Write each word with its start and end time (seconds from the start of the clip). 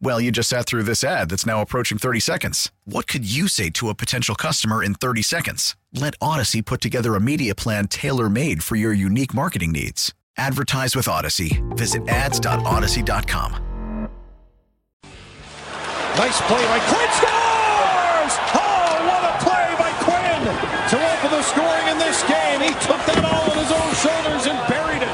Well, 0.00 0.20
you 0.20 0.30
just 0.30 0.48
sat 0.50 0.66
through 0.66 0.82
this 0.82 1.02
ad 1.02 1.30
that's 1.30 1.46
now 1.46 1.60
approaching 1.62 1.98
30 1.98 2.20
seconds. 2.20 2.70
What 2.84 3.06
could 3.06 3.24
you 3.24 3.48
say 3.48 3.70
to 3.70 3.88
a 3.88 3.94
potential 3.94 4.34
customer 4.34 4.82
in 4.82 4.94
30 4.94 5.22
seconds? 5.22 5.76
Let 5.92 6.18
Audacy 6.18 6.64
put 6.64 6.80
together 6.80 7.14
a 7.14 7.20
media 7.20 7.54
plan 7.54 7.88
tailor 7.88 8.28
made 8.28 8.62
for 8.62 8.76
your 8.76 8.92
unique 8.92 9.32
marketing 9.32 9.72
needs. 9.72 10.12
Advertise 10.36 10.94
with 10.96 11.06
Audacy. 11.06 11.62
Visit 11.76 12.06
ads.audacy.com. 12.08 13.52
Nice 16.16 16.40
play 16.42 16.64
by 16.66 16.78
Quinn 16.78 17.10
scores! 17.10 18.38
Oh, 18.54 19.02
what 19.08 19.24
a 19.24 19.34
play 19.42 19.74
by 19.78 19.90
Quinn 20.04 20.44
to 20.90 20.96
open 20.96 21.30
the 21.30 21.42
scoring 21.42 21.88
in 21.88 21.98
this 21.98 22.22
game. 22.22 22.60
He 22.60 22.70
took 22.86 23.00
that 23.06 23.24
all 23.24 23.50
on 23.50 23.56
his 23.58 23.72
own 23.72 23.94
shoulders 23.94 24.46
and 24.46 24.56
buried 24.68 25.02
it. 25.02 25.08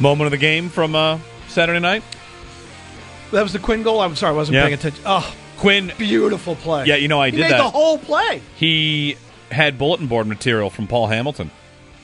Moment 0.00 0.26
of 0.26 0.30
the 0.30 0.38
game 0.38 0.68
from 0.68 0.94
uh, 0.94 1.18
Saturday 1.56 1.80
night. 1.80 2.02
That 3.32 3.42
was 3.42 3.54
the 3.54 3.58
Quinn 3.58 3.82
goal. 3.82 4.00
I'm 4.02 4.14
sorry, 4.14 4.34
I 4.34 4.36
wasn't 4.36 4.56
Yeah. 4.56 4.62
paying 4.64 4.74
attention. 4.74 5.02
Oh, 5.06 5.34
Quinn. 5.56 5.90
beautiful 5.96 6.54
play. 6.54 6.84
Yeah, 6.84 6.96
you 6.96 7.08
know 7.08 7.18
I 7.18 7.28
he 7.30 7.30
did 7.38 7.40
made 7.44 7.52
that. 7.52 7.56
the 7.56 7.70
whole 7.70 7.96
play. 7.96 8.42
He 8.56 9.16
had 9.50 9.78
bulletin 9.78 10.06
board 10.06 10.26
material 10.26 10.68
from 10.68 10.86
Paul 10.86 11.06
Hamilton. 11.06 11.50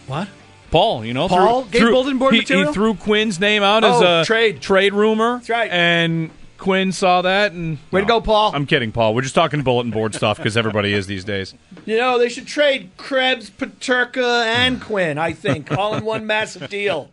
What? 0.06 0.28
Paul, 0.70 1.04
you 1.04 1.12
know, 1.12 1.28
Paul 1.28 1.64
threw, 1.64 1.80
gave 1.80 1.90
bulletin 1.90 2.16
board 2.16 2.32
he, 2.32 2.40
material? 2.40 2.68
He 2.68 2.72
threw 2.72 2.94
Quinn's 2.94 3.38
name 3.38 3.62
out 3.62 3.84
as 3.84 4.00
Oh, 4.00 4.20
a 4.22 4.24
trade. 4.24 4.62
trade 4.62 4.94
rumor. 4.94 5.36
That's 5.36 5.50
right. 5.50 5.70
And 5.70 6.30
Quinn 6.62 6.92
saw 6.92 7.22
that 7.22 7.50
and 7.50 7.76
Way 7.90 8.02
to 8.02 8.06
go, 8.06 8.20
Paul. 8.20 8.52
I'm 8.54 8.66
kidding, 8.66 8.92
Paul. 8.92 9.16
We're 9.16 9.22
just 9.22 9.34
talking 9.34 9.62
bulletin 9.62 9.90
board 9.90 10.14
stuff 10.14 10.36
because 10.36 10.56
everybody 10.56 10.94
is 10.94 11.08
these 11.08 11.24
days. 11.24 11.54
You 11.86 11.96
know, 11.96 12.20
they 12.20 12.28
should 12.28 12.46
trade 12.46 12.92
Krebs, 12.96 13.50
Peterka, 13.50 14.46
and 14.46 14.80
Quinn, 14.80 15.18
I 15.18 15.32
think, 15.32 15.72
all 15.76 15.96
in 15.96 16.04
one 16.04 16.24
massive 16.24 16.70
deal. 16.70 17.10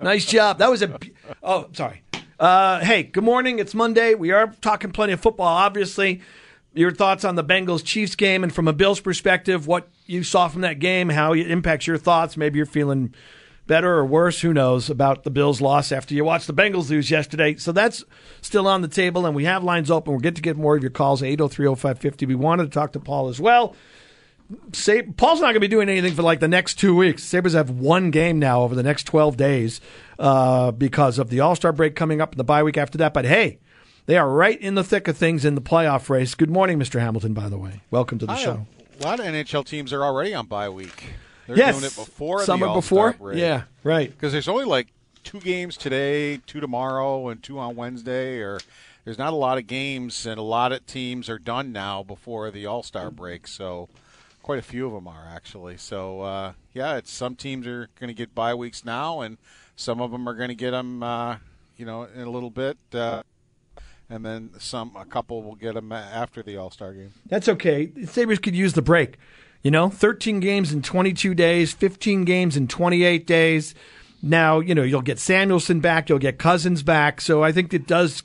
Nice 0.00 0.26
job. 0.26 0.58
That 0.58 0.70
was 0.70 0.80
a. 0.80 0.96
Oh, 1.42 1.70
sorry. 1.72 2.02
Uh, 2.38 2.78
hey, 2.84 3.02
good 3.02 3.24
morning. 3.24 3.58
It's 3.58 3.74
Monday. 3.74 4.14
We 4.14 4.30
are 4.30 4.54
talking 4.60 4.92
plenty 4.92 5.12
of 5.12 5.20
football, 5.20 5.48
obviously. 5.48 6.20
Your 6.72 6.92
thoughts 6.92 7.24
on 7.24 7.34
the 7.34 7.44
Bengals 7.44 7.84
Chiefs 7.84 8.14
game, 8.14 8.44
and 8.44 8.54
from 8.54 8.68
a 8.68 8.72
Bills 8.72 9.00
perspective, 9.00 9.66
what 9.66 9.88
you 10.06 10.22
saw 10.22 10.46
from 10.46 10.60
that 10.60 10.78
game, 10.78 11.08
how 11.08 11.32
it 11.32 11.50
impacts 11.50 11.88
your 11.88 11.98
thoughts. 11.98 12.36
Maybe 12.36 12.58
you're 12.58 12.66
feeling 12.66 13.12
better 13.66 13.94
or 13.94 14.04
worse, 14.04 14.40
who 14.40 14.52
knows, 14.52 14.90
about 14.90 15.24
the 15.24 15.30
Bills' 15.30 15.60
loss 15.60 15.92
after 15.92 16.14
you 16.14 16.24
watched 16.24 16.46
the 16.46 16.54
Bengals 16.54 16.90
lose 16.90 17.10
yesterday. 17.10 17.56
So 17.56 17.72
that's 17.72 18.04
still 18.40 18.66
on 18.66 18.82
the 18.82 18.88
table, 18.88 19.26
and 19.26 19.34
we 19.34 19.44
have 19.44 19.62
lines 19.64 19.90
open. 19.90 20.12
We'll 20.12 20.20
get 20.20 20.36
to 20.36 20.42
get 20.42 20.56
more 20.56 20.76
of 20.76 20.82
your 20.82 20.90
calls, 20.90 21.22
803 21.22 21.66
0550. 21.66 22.26
We 22.26 22.34
wanted 22.34 22.64
to 22.64 22.70
talk 22.70 22.92
to 22.92 23.00
Paul 23.00 23.28
as 23.28 23.40
well. 23.40 23.74
Paul's 25.16 25.40
not 25.40 25.46
going 25.46 25.54
to 25.54 25.60
be 25.60 25.68
doing 25.68 25.88
anything 25.88 26.12
for 26.14 26.22
like 26.22 26.40
the 26.40 26.48
next 26.48 26.74
two 26.74 26.94
weeks. 26.94 27.22
Sabres 27.22 27.54
have 27.54 27.70
one 27.70 28.10
game 28.10 28.38
now 28.38 28.62
over 28.62 28.74
the 28.74 28.82
next 28.82 29.04
12 29.04 29.36
days 29.36 29.80
uh, 30.18 30.72
because 30.72 31.18
of 31.18 31.30
the 31.30 31.40
All 31.40 31.56
Star 31.56 31.72
break 31.72 31.96
coming 31.96 32.20
up 32.20 32.32
and 32.32 32.40
the 32.40 32.44
bye 32.44 32.62
week 32.62 32.76
after 32.76 32.98
that. 32.98 33.14
But 33.14 33.24
hey, 33.24 33.60
they 34.06 34.18
are 34.18 34.28
right 34.28 34.60
in 34.60 34.74
the 34.74 34.84
thick 34.84 35.08
of 35.08 35.16
things 35.16 35.44
in 35.44 35.54
the 35.54 35.62
playoff 35.62 36.10
race. 36.10 36.34
Good 36.34 36.50
morning, 36.50 36.78
Mr. 36.78 37.00
Hamilton, 37.00 37.32
by 37.32 37.48
the 37.48 37.56
way. 37.56 37.80
Welcome 37.90 38.18
to 38.18 38.26
the 38.26 38.32
Hi, 38.32 38.42
show. 38.42 38.66
A 39.00 39.04
lot 39.04 39.20
of 39.20 39.26
NHL 39.26 39.64
teams 39.64 39.92
are 39.92 40.04
already 40.04 40.34
on 40.34 40.46
bye 40.46 40.68
week. 40.68 41.14
They're 41.46 41.56
yes. 41.56 41.74
doing 41.74 41.86
it 41.86 41.96
before 41.96 42.44
summer 42.44 42.68
the 42.68 42.74
before. 42.74 43.12
break. 43.12 43.38
Yeah, 43.38 43.64
right. 43.82 44.10
Because 44.10 44.32
there's 44.32 44.48
only 44.48 44.64
like 44.64 44.88
two 45.24 45.40
games 45.40 45.76
today, 45.76 46.38
two 46.46 46.60
tomorrow, 46.60 47.28
and 47.28 47.42
two 47.42 47.58
on 47.58 47.76
Wednesday. 47.76 48.38
Or 48.40 48.60
there's 49.04 49.18
not 49.18 49.32
a 49.32 49.36
lot 49.36 49.58
of 49.58 49.66
games, 49.66 50.26
and 50.26 50.38
a 50.38 50.42
lot 50.42 50.72
of 50.72 50.86
teams 50.86 51.28
are 51.28 51.38
done 51.38 51.72
now 51.72 52.02
before 52.02 52.50
the 52.50 52.66
All 52.66 52.82
Star 52.82 53.10
break. 53.10 53.46
So 53.46 53.88
quite 54.42 54.58
a 54.58 54.62
few 54.62 54.86
of 54.86 54.92
them 54.92 55.08
are 55.08 55.26
actually. 55.28 55.76
So 55.76 56.20
uh, 56.20 56.52
yeah, 56.72 56.96
it's 56.96 57.10
some 57.10 57.34
teams 57.34 57.66
are 57.66 57.88
going 57.98 58.08
to 58.08 58.14
get 58.14 58.34
bye 58.34 58.54
weeks 58.54 58.84
now, 58.84 59.20
and 59.20 59.38
some 59.76 60.00
of 60.00 60.10
them 60.10 60.28
are 60.28 60.34
going 60.34 60.48
to 60.48 60.54
get 60.54 60.72
them, 60.72 61.02
uh, 61.02 61.36
you 61.76 61.86
know, 61.86 62.04
in 62.04 62.22
a 62.22 62.30
little 62.30 62.50
bit. 62.50 62.78
Uh, 62.92 63.22
and 64.10 64.26
then 64.26 64.50
some, 64.58 64.94
a 64.94 65.06
couple 65.06 65.42
will 65.42 65.54
get 65.54 65.74
them 65.74 65.90
after 65.90 66.42
the 66.42 66.56
All 66.56 66.70
Star 66.70 66.92
game. 66.92 67.12
That's 67.26 67.48
okay. 67.48 67.90
Sabres 68.04 68.38
could 68.38 68.54
use 68.54 68.74
the 68.74 68.82
break. 68.82 69.16
You 69.62 69.70
know, 69.70 69.88
13 69.88 70.40
games 70.40 70.72
in 70.72 70.82
22 70.82 71.34
days, 71.34 71.72
15 71.72 72.24
games 72.24 72.56
in 72.56 72.66
28 72.68 73.26
days. 73.26 73.74
Now, 74.22 74.60
you 74.60 74.74
know, 74.74 74.82
you'll 74.82 75.02
get 75.02 75.18
Samuelsson 75.18 75.80
back, 75.80 76.08
you'll 76.08 76.18
get 76.18 76.38
Cozens 76.38 76.82
back. 76.82 77.20
So 77.20 77.42
I 77.42 77.52
think 77.52 77.72
it 77.72 77.86
does, 77.86 78.22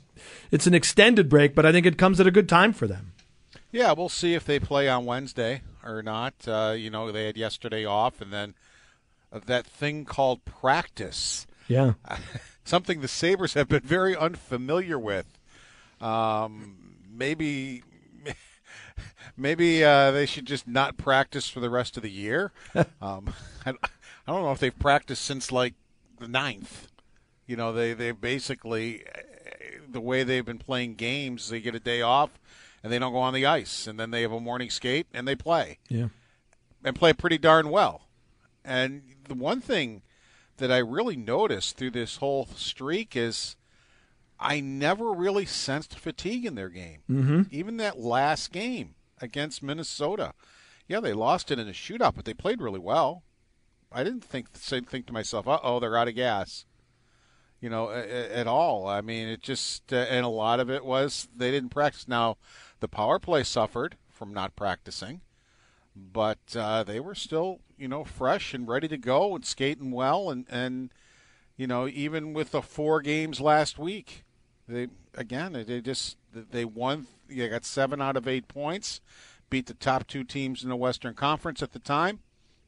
it's 0.50 0.66
an 0.66 0.74
extended 0.74 1.28
break, 1.28 1.54
but 1.54 1.64
I 1.66 1.72
think 1.72 1.86
it 1.86 1.98
comes 1.98 2.20
at 2.20 2.26
a 2.26 2.30
good 2.32 2.48
time 2.48 2.72
for 2.72 2.86
them. 2.86 3.12
Yeah, 3.70 3.92
we'll 3.92 4.08
see 4.08 4.34
if 4.34 4.44
they 4.44 4.58
play 4.58 4.88
on 4.88 5.04
Wednesday 5.04 5.62
or 5.84 6.02
not. 6.02 6.34
Uh, 6.46 6.74
you 6.76 6.90
know, 6.90 7.12
they 7.12 7.26
had 7.26 7.36
yesterday 7.36 7.84
off, 7.84 8.20
and 8.20 8.32
then 8.32 8.54
that 9.30 9.66
thing 9.66 10.04
called 10.04 10.44
practice, 10.44 11.46
Yeah. 11.68 11.94
something 12.64 13.00
the 13.00 13.08
Sabres 13.08 13.54
have 13.54 13.68
been 13.68 13.80
very 13.82 14.16
unfamiliar 14.16 14.98
with. 14.98 15.26
Um, 16.00 16.76
maybe, 17.10 17.82
maybe 19.38 19.84
uh, 19.84 20.10
they 20.10 20.26
should 20.26 20.46
just 20.46 20.66
not 20.68 20.96
practice 20.96 21.48
for 21.48 21.60
the 21.60 21.70
rest 21.70 21.96
of 21.96 22.02
the 22.02 22.10
year. 22.10 22.52
um, 23.00 23.32
I, 23.66 23.70
I 23.70 24.32
don't 24.32 24.42
know 24.42 24.52
if 24.52 24.58
they've 24.60 24.78
practiced 24.78 25.24
since 25.24 25.50
like 25.52 25.74
the 26.18 26.28
ninth. 26.28 26.88
You 27.46 27.56
know, 27.56 27.72
they 27.72 27.94
they 27.94 28.10
basically 28.10 29.04
the 29.90 30.00
way 30.00 30.22
they've 30.22 30.44
been 30.44 30.58
playing 30.58 30.94
games, 30.96 31.48
they 31.48 31.60
get 31.60 31.74
a 31.74 31.80
day 31.80 32.02
off 32.02 32.38
and 32.82 32.92
they 32.92 32.98
don't 32.98 33.12
go 33.12 33.18
on 33.18 33.32
the 33.34 33.46
ice, 33.46 33.86
and 33.86 33.98
then 33.98 34.10
they 34.10 34.22
have 34.22 34.32
a 34.32 34.38
morning 34.40 34.70
skate 34.70 35.06
and 35.14 35.26
they 35.26 35.34
play 35.34 35.78
Yeah. 35.88 36.08
and 36.84 36.94
play 36.94 37.12
pretty 37.12 37.38
darn 37.38 37.70
well. 37.70 38.02
And 38.64 39.02
the 39.26 39.34
one 39.34 39.60
thing 39.60 40.02
that 40.58 40.70
I 40.70 40.78
really 40.78 41.16
noticed 41.16 41.76
through 41.76 41.92
this 41.92 42.16
whole 42.18 42.46
streak 42.54 43.16
is 43.16 43.56
I 44.38 44.60
never 44.60 45.10
really 45.12 45.46
sensed 45.46 45.98
fatigue 45.98 46.44
in 46.44 46.54
their 46.54 46.68
game. 46.68 47.00
Mm-hmm. 47.10 47.42
Even 47.50 47.78
that 47.78 47.98
last 47.98 48.52
game 48.52 48.94
against 49.20 49.62
Minnesota, 49.62 50.32
yeah, 50.86 51.00
they 51.00 51.12
lost 51.12 51.50
it 51.50 51.58
in 51.58 51.68
a 51.68 51.72
shootout, 51.72 52.14
but 52.14 52.24
they 52.24 52.34
played 52.34 52.62
really 52.62 52.78
well. 52.78 53.22
I 53.92 54.04
didn't 54.04 54.24
think 54.24 54.52
think 54.52 55.06
to 55.06 55.12
myself, 55.12 55.46
"Uh 55.48 55.60
oh, 55.62 55.80
they're 55.80 55.96
out 55.96 56.08
of 56.08 56.14
gas," 56.14 56.66
you 57.60 57.70
know, 57.70 57.90
at 57.90 58.46
all. 58.46 58.86
I 58.86 59.00
mean, 59.00 59.28
it 59.28 59.42
just 59.42 59.92
uh, 59.92 59.96
and 59.96 60.24
a 60.24 60.30
lot 60.30 60.60
of 60.60 60.70
it 60.70 60.84
was 60.84 61.28
they 61.34 61.50
didn't 61.50 61.70
practice. 61.70 62.08
Now, 62.08 62.36
the 62.80 62.88
power 62.88 63.18
play 63.18 63.44
suffered 63.44 63.96
from 64.08 64.32
not 64.32 64.56
practicing, 64.56 65.22
but 65.96 66.38
uh, 66.54 66.82
they 66.82 67.00
were 67.00 67.14
still, 67.14 67.60
you 67.76 67.88
know, 67.88 68.04
fresh 68.04 68.52
and 68.52 68.68
ready 68.68 68.88
to 68.88 68.98
go 68.98 69.34
and 69.34 69.44
skating 69.44 69.90
well, 69.90 70.30
and 70.30 70.46
and 70.50 70.90
you 71.56 71.66
know, 71.66 71.88
even 71.88 72.34
with 72.34 72.52
the 72.52 72.62
four 72.62 73.00
games 73.00 73.40
last 73.40 73.78
week, 73.78 74.24
they 74.68 74.88
again 75.14 75.52
they 75.52 75.80
just 75.80 76.16
they 76.32 76.64
won. 76.64 77.06
They 77.28 77.48
got 77.48 77.64
seven 77.64 78.00
out 78.00 78.16
of 78.16 78.28
eight 78.28 78.48
points, 78.48 79.00
beat 79.50 79.66
the 79.66 79.74
top 79.74 80.06
two 80.06 80.24
teams 80.24 80.62
in 80.62 80.68
the 80.68 80.76
Western 80.76 81.14
Conference 81.14 81.62
at 81.62 81.72
the 81.72 81.78
time, 81.78 82.20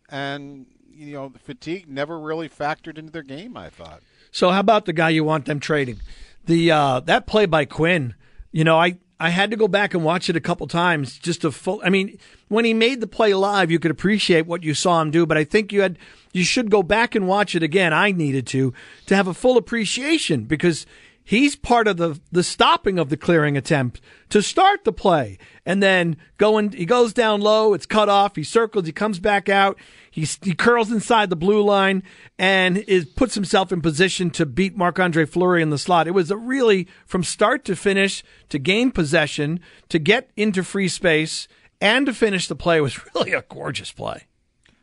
and 0.08 0.67
you 0.93 1.14
know 1.14 1.29
the 1.29 1.38
fatigue 1.38 1.88
never 1.88 2.19
really 2.19 2.49
factored 2.49 2.99
into 2.99 3.12
their 3.12 3.23
game. 3.23 3.56
I 3.56 3.70
thought. 3.70 4.02
So 4.31 4.50
how 4.50 4.61
about 4.61 4.87
the 4.87 4.93
guy 4.93 5.11
you 5.11 5.25
want 5.25 5.47
them 5.47 5.61
trading? 5.61 6.00
The 6.44 6.70
uh, 6.70 7.00
that 7.00 7.26
play 7.26 7.47
by 7.47 7.64
Quinn. 7.64 8.14
You 8.52 8.64
know, 8.64 8.79
I 8.79 8.99
I 9.19 9.29
had 9.29 9.50
to 9.50 9.56
go 9.56 9.69
back 9.69 9.93
and 9.93 10.02
watch 10.02 10.31
it 10.31 10.37
a 10.37 10.41
couple 10.41 10.67
times 10.67 11.19
just 11.19 11.43
to 11.43 11.52
full. 11.52 11.81
I 11.85 11.91
mean, 11.91 12.19
when 12.49 12.64
he 12.64 12.73
made 12.73 13.00
the 13.00 13.06
play 13.06 13.35
live, 13.35 13.70
you 13.70 13.79
could 13.79 13.91
appreciate 13.91 14.47
what 14.47 14.62
you 14.62 14.73
saw 14.73 15.00
him 15.02 15.11
do. 15.11 15.26
But 15.26 15.37
I 15.37 15.44
think 15.44 15.73
you 15.73 15.82
had 15.82 15.99
you 16.32 16.43
should 16.43 16.70
go 16.70 16.82
back 16.82 17.14
and 17.14 17.29
watch 17.29 17.55
it 17.55 17.62
again. 17.62 17.93
I 17.93 18.12
needed 18.12 18.47
to 18.49 18.73
to 19.06 19.17
have 19.17 19.29
a 19.29 19.35
full 19.35 19.58
appreciation 19.58 20.44
because 20.44 20.87
He's 21.22 21.55
part 21.55 21.87
of 21.87 21.96
the 21.96 22.20
the 22.32 22.43
stopping 22.43 22.99
of 22.99 23.08
the 23.08 23.17
clearing 23.17 23.56
attempt 23.56 24.00
to 24.31 24.43
start 24.43 24.84
the 24.84 24.93
play, 24.93 25.38
and 25.64 25.82
then 25.82 26.17
going. 26.38 26.72
He 26.72 26.84
goes 26.84 27.12
down 27.12 27.40
low. 27.40 27.72
It's 27.72 27.87
cut 27.87 28.08
off. 28.08 28.37
He 28.37 28.43
circles. 28.43 28.87
He 28.87 28.93
comes 28.93 29.20
back 29.20 29.49
out. 29.49 29.78
He 30.11 30.26
he 30.43 30.55
curls 30.55 30.90
inside 30.90 31.31
the 31.31 31.37
blue 31.37 31.62
line 31.62 32.02
and 32.38 32.78
is 32.78 33.05
puts 33.05 33.34
himself 33.34 33.70
in 33.70 33.81
position 33.81 34.31
to 34.31 34.46
beat 34.46 34.76
Marc 34.76 34.99
Andre 34.99 35.25
Fleury 35.25 35.62
in 35.62 35.70
the 35.70 35.78
slot. 35.78 36.08
It 36.08 36.12
was 36.12 36.31
a 36.31 36.37
really 36.37 36.88
from 37.06 37.23
start 37.23 37.64
to 37.66 37.76
finish 37.76 38.25
to 38.49 38.58
gain 38.58 38.90
possession 38.90 39.61
to 39.88 39.99
get 39.99 40.31
into 40.37 40.64
free 40.64 40.88
space 40.88 41.46
and 41.81 42.06
to 42.06 42.12
finish 42.12 42.49
the 42.49 42.56
play 42.56 42.81
was 42.81 42.99
really 43.14 43.32
a 43.32 43.44
gorgeous 43.49 43.93
play. 43.93 44.26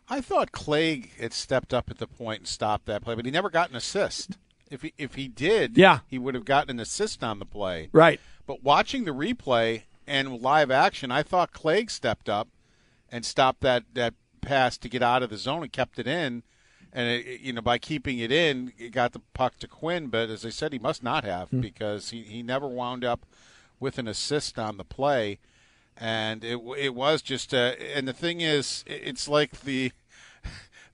I 0.09 0.21
thought 0.21 0.53
Clague 0.53 1.11
had 1.19 1.33
stepped 1.33 1.73
up 1.73 1.89
at 1.89 1.97
the 1.97 2.07
point 2.07 2.39
and 2.39 2.47
stopped 2.47 2.85
that 2.85 3.03
play, 3.03 3.15
but 3.15 3.25
he 3.25 3.31
never 3.31 3.49
got 3.49 3.69
an 3.69 3.75
assist. 3.75 4.37
If 4.69 4.81
he 4.81 4.93
if 4.97 5.15
he 5.15 5.27
did, 5.27 5.77
Yeah. 5.77 5.99
he 6.07 6.17
would 6.17 6.35
have 6.35 6.45
gotten 6.45 6.71
an 6.71 6.79
assist 6.79 7.23
on 7.23 7.39
the 7.39 7.45
play. 7.45 7.89
Right. 7.91 8.19
But 8.45 8.63
watching 8.63 9.05
the 9.05 9.11
replay 9.11 9.83
and 10.05 10.41
live 10.41 10.71
action, 10.71 11.11
I 11.11 11.23
thought 11.23 11.51
Clague 11.51 11.89
stepped 11.91 12.29
up 12.29 12.47
and 13.11 13.25
stopped 13.25 13.61
that 13.61 13.83
that 13.93 14.13
pass 14.41 14.77
to 14.77 14.89
get 14.89 15.01
out 15.01 15.23
of 15.23 15.29
the 15.29 15.37
zone 15.37 15.63
and 15.63 15.71
kept 15.71 15.99
it 15.99 16.07
in. 16.07 16.43
And 16.93 17.09
it, 17.09 17.41
you 17.41 17.53
know, 17.53 17.61
by 17.61 17.77
keeping 17.77 18.17
it 18.19 18.31
in, 18.31 18.71
it 18.77 18.91
got 18.91 19.11
the 19.13 19.21
puck 19.33 19.57
to 19.59 19.67
Quinn. 19.67 20.07
But 20.07 20.29
as 20.29 20.45
I 20.45 20.49
said, 20.49 20.73
he 20.73 20.79
must 20.79 21.03
not 21.03 21.23
have 21.25 21.49
because 21.51 22.09
he, 22.11 22.23
he 22.23 22.41
never 22.41 22.67
wound 22.67 23.03
up 23.03 23.25
with 23.79 23.97
an 23.97 24.07
assist 24.07 24.57
on 24.57 24.77
the 24.77 24.85
play. 24.85 25.37
And 25.97 26.43
it 26.43 26.59
it 26.77 26.93
was 26.95 27.21
just 27.21 27.53
uh, 27.53 27.73
and 27.93 28.07
the 28.07 28.13
thing 28.13 28.41
is, 28.41 28.83
it's 28.87 29.27
like 29.27 29.61
the 29.61 29.91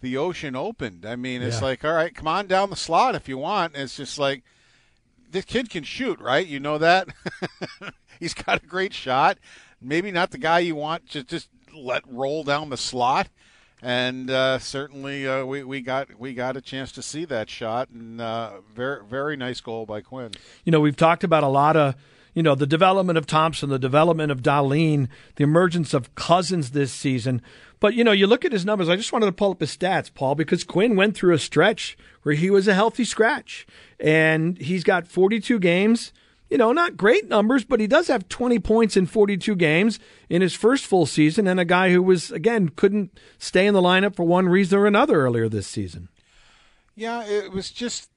the 0.04 0.18
ocean 0.18 0.56
opened. 0.56 1.06
I 1.06 1.16
mean, 1.16 1.42
it's 1.42 1.58
Yeah. 1.62 1.64
like, 1.68 1.84
all 1.84 1.94
right, 1.94 2.14
come 2.14 2.28
on 2.28 2.46
down 2.46 2.70
the 2.70 2.76
slot 2.76 3.16
if 3.16 3.28
you 3.28 3.38
want. 3.40 3.74
And 3.74 3.82
it's 3.84 3.98
just 3.98 4.20
like 4.20 4.44
this 5.32 5.46
kid 5.46 5.70
can 5.72 5.84
shoot, 5.84 6.20
right? 6.20 6.46
You 6.46 6.60
know 6.60 6.78
that. 6.78 7.08
He's 8.20 8.34
got 8.36 8.62
a 8.62 8.66
great 8.68 8.94
shot. 8.94 9.40
Maybe 9.82 10.12
not 10.12 10.30
the 10.32 10.38
guy 10.38 10.60
you 10.60 10.76
want 10.76 11.10
to 11.12 11.24
just 11.24 11.50
let 11.76 12.04
roll 12.08 12.44
down 12.44 12.70
the 12.70 12.78
slot. 12.78 13.30
And 13.82 14.30
uh, 14.30 14.60
certainly, 14.60 15.28
uh, 15.28 15.44
we, 15.46 15.64
we 15.64 15.82
got 15.82 16.18
we 16.18 16.34
got 16.34 16.56
a 16.56 16.62
chance 16.62 16.92
to 16.94 17.02
see 17.02 17.26
that 17.26 17.50
shot, 17.50 17.90
and 17.90 18.22
uh, 18.22 18.62
very 18.74 19.04
very 19.06 19.36
nice 19.36 19.60
goal 19.60 19.86
by 19.86 20.00
Quinn. 20.00 20.32
You 20.64 20.72
know, 20.72 20.80
we've 20.80 20.96
talked 20.96 21.26
about 21.26 21.44
a 21.44 21.50
lot 21.50 21.76
of, 21.76 21.96
you 22.34 22.44
know, 22.44 22.56
the 22.56 22.68
development 22.68 23.18
of 23.18 23.28
Thompson, 23.28 23.70
the 23.70 23.80
development 23.80 24.32
of 24.32 24.42
Dahlin, 24.42 25.08
the 25.36 25.44
emergence 25.44 25.94
of 25.94 26.14
Cozens 26.16 26.72
this 26.72 26.92
season. 26.92 27.42
But, 27.80 27.94
you 27.94 28.04
know, 28.04 28.12
you 28.12 28.28
look 28.28 28.46
at 28.46 28.52
his 28.52 28.66
numbers. 28.66 28.90
I 28.90 28.96
just 28.96 29.12
wanted 29.12 29.28
to 29.28 29.32
pull 29.32 29.52
up 29.52 29.60
his 29.60 29.76
stats, 29.76 30.14
Paul, 30.14 30.36
because 30.36 30.64
Quinn 30.64 30.96
went 30.96 31.16
through 31.16 31.34
a 31.34 31.40
stretch 31.40 31.98
where 32.24 32.36
he 32.36 32.50
was 32.50 32.68
a 32.68 32.74
healthy 32.74 33.04
scratch. 33.04 33.68
And 34.00 34.58
he's 34.58 34.84
got 34.84 35.08
42 35.08 35.60
games. 35.60 36.14
You 36.50 36.58
know, 36.58 36.72
not 36.72 36.98
great 36.98 37.28
numbers, 37.28 37.64
but 37.64 37.80
he 37.80 37.88
does 37.88 38.10
have 38.10 38.30
20 38.30 38.60
points 38.60 38.96
in 38.96 39.08
42 39.08 39.56
games 39.56 40.00
in 40.30 40.44
his 40.44 40.54
first 40.54 40.86
full 40.86 41.08
season, 41.08 41.48
and 41.48 41.60
a 41.60 41.66
guy 41.66 41.92
who 41.92 42.04
was, 42.04 42.30
again, 42.30 42.70
couldn't 42.70 43.20
stay 43.40 43.66
in 43.66 43.74
the 43.74 43.82
lineup 43.82 44.16
for 44.16 44.24
one 44.24 44.48
reason 44.48 44.78
or 44.78 44.86
another 44.86 45.20
earlier 45.20 45.50
this 45.50 45.66
season. 45.66 46.10
Yeah, 46.96 47.26
it 47.26 47.52
was 47.52 47.72
just, 47.72 48.12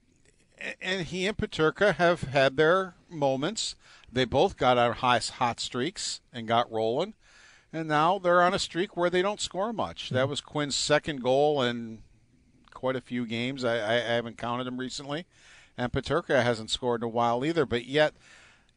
and 0.83 1.07
he 1.07 1.27
and 1.27 1.35
Peterka 1.35 1.95
have 1.95 2.25
had 2.25 2.59
their 2.59 2.95
moments. 3.09 3.75
They 4.17 4.25
both 4.25 4.57
got 4.57 4.79
on 4.79 4.95
high 4.95 5.19
hot 5.19 5.61
streaks 5.61 6.23
and 6.33 6.49
got 6.49 6.73
rolling, 6.73 7.13
and 7.71 7.87
now 7.87 8.19
they're 8.19 8.41
on 8.41 8.55
a 8.55 8.59
streak 8.59 8.97
where 8.97 9.11
they 9.11 9.21
don't 9.21 9.43
score 9.43 9.75
much. 9.75 10.09
That 10.09 10.27
was 10.27 10.41
Quinn's 10.41 10.75
second 10.75 11.23
goal 11.23 11.61
in 11.61 11.99
quite 12.73 12.97
a 12.97 13.03
few 13.03 13.27
games. 13.27 13.63
I, 13.63 13.77
I, 13.77 13.95
I 13.97 14.15
haven't 14.15 14.39
counted 14.39 14.65
them 14.65 14.79
recently, 14.79 15.27
and 15.77 15.93
Peterka 15.93 16.43
hasn't 16.43 16.71
scored 16.71 17.03
in 17.03 17.05
a 17.05 17.11
while 17.11 17.45
either. 17.45 17.67
But 17.67 17.85
yet, 17.85 18.15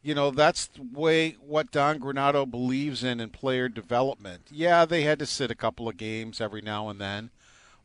you 0.02 0.14
know, 0.14 0.30
that's 0.30 0.66
the 0.66 0.86
way 0.92 1.38
what 1.40 1.70
Don 1.70 2.00
Granato 2.00 2.44
believes 2.44 3.02
in 3.02 3.18
in 3.18 3.30
player 3.30 3.70
development. 3.70 4.48
Yeah, 4.50 4.84
they 4.84 5.04
had 5.04 5.18
to 5.20 5.26
sit 5.26 5.50
a 5.50 5.54
couple 5.54 5.88
of 5.88 5.96
games 5.96 6.42
every 6.42 6.60
now 6.60 6.90
and 6.90 7.00
then 7.00 7.30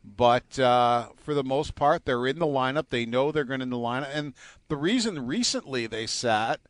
but 0.04 0.56
uh, 0.58 1.08
for 1.16 1.34
the 1.34 1.42
most 1.42 1.74
part, 1.74 2.04
they're 2.04 2.28
in 2.28 2.38
the 2.38 2.46
lineup. 2.46 2.90
They 2.90 3.06
know 3.06 3.32
they're 3.32 3.42
going 3.42 3.58
to 3.58 3.64
in 3.64 3.70
the 3.70 3.76
lineup, 3.76 4.10
and 4.14 4.34
the 4.68 4.76
reason 4.76 5.26
recently 5.26 5.88
they 5.88 6.06
sat 6.06 6.60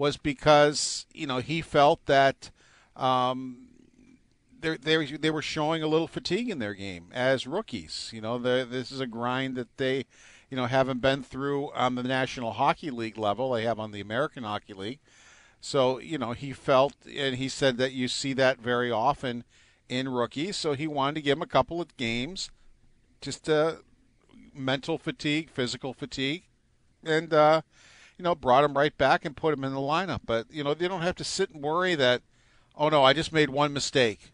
was 0.00 0.16
because 0.16 1.04
you 1.12 1.26
know 1.26 1.40
he 1.40 1.60
felt 1.60 2.06
that 2.06 2.50
um, 2.96 3.68
they 4.58 5.04
they 5.04 5.30
were 5.30 5.42
showing 5.42 5.82
a 5.82 5.86
little 5.86 6.08
fatigue 6.08 6.48
in 6.48 6.58
their 6.58 6.72
game 6.72 7.08
as 7.12 7.46
rookies. 7.46 8.08
You 8.10 8.22
know, 8.22 8.38
this 8.38 8.90
is 8.90 9.00
a 9.00 9.06
grind 9.06 9.56
that 9.56 9.76
they 9.76 10.06
you 10.48 10.56
know 10.56 10.64
haven't 10.64 11.02
been 11.02 11.22
through 11.22 11.70
on 11.72 11.96
the 11.96 12.02
National 12.02 12.52
Hockey 12.52 12.90
League 12.90 13.18
level. 13.18 13.52
They 13.52 13.64
have 13.64 13.78
on 13.78 13.90
the 13.90 14.00
American 14.00 14.42
Hockey 14.42 14.72
League. 14.72 15.00
So 15.60 15.98
you 15.98 16.16
know 16.16 16.32
he 16.32 16.54
felt, 16.54 16.94
and 17.14 17.36
he 17.36 17.50
said 17.50 17.76
that 17.76 17.92
you 17.92 18.08
see 18.08 18.32
that 18.32 18.58
very 18.58 18.90
often 18.90 19.44
in 19.90 20.08
rookies. 20.08 20.56
So 20.56 20.72
he 20.72 20.86
wanted 20.86 21.16
to 21.16 21.22
give 21.22 21.36
him 21.36 21.42
a 21.42 21.46
couple 21.46 21.78
of 21.78 21.94
games 21.98 22.50
just 23.20 23.50
uh, 23.50 23.74
mental 24.54 24.96
fatigue, 24.96 25.50
physical 25.50 25.92
fatigue, 25.92 26.44
and 27.04 27.34
uh, 27.34 27.60
you 28.20 28.24
know 28.24 28.34
brought 28.34 28.64
him 28.64 28.76
right 28.76 28.96
back 28.98 29.24
and 29.24 29.34
put 29.34 29.54
him 29.54 29.64
in 29.64 29.72
the 29.72 29.80
lineup. 29.80 30.20
But 30.26 30.44
you 30.50 30.62
know 30.62 30.74
they 30.74 30.88
don't 30.88 31.00
have 31.00 31.16
to 31.16 31.24
sit 31.24 31.48
and 31.48 31.62
worry 31.62 31.94
that 31.94 32.20
oh 32.76 32.90
no, 32.90 33.02
I 33.02 33.14
just 33.14 33.32
made 33.32 33.48
one 33.48 33.72
mistake 33.72 34.32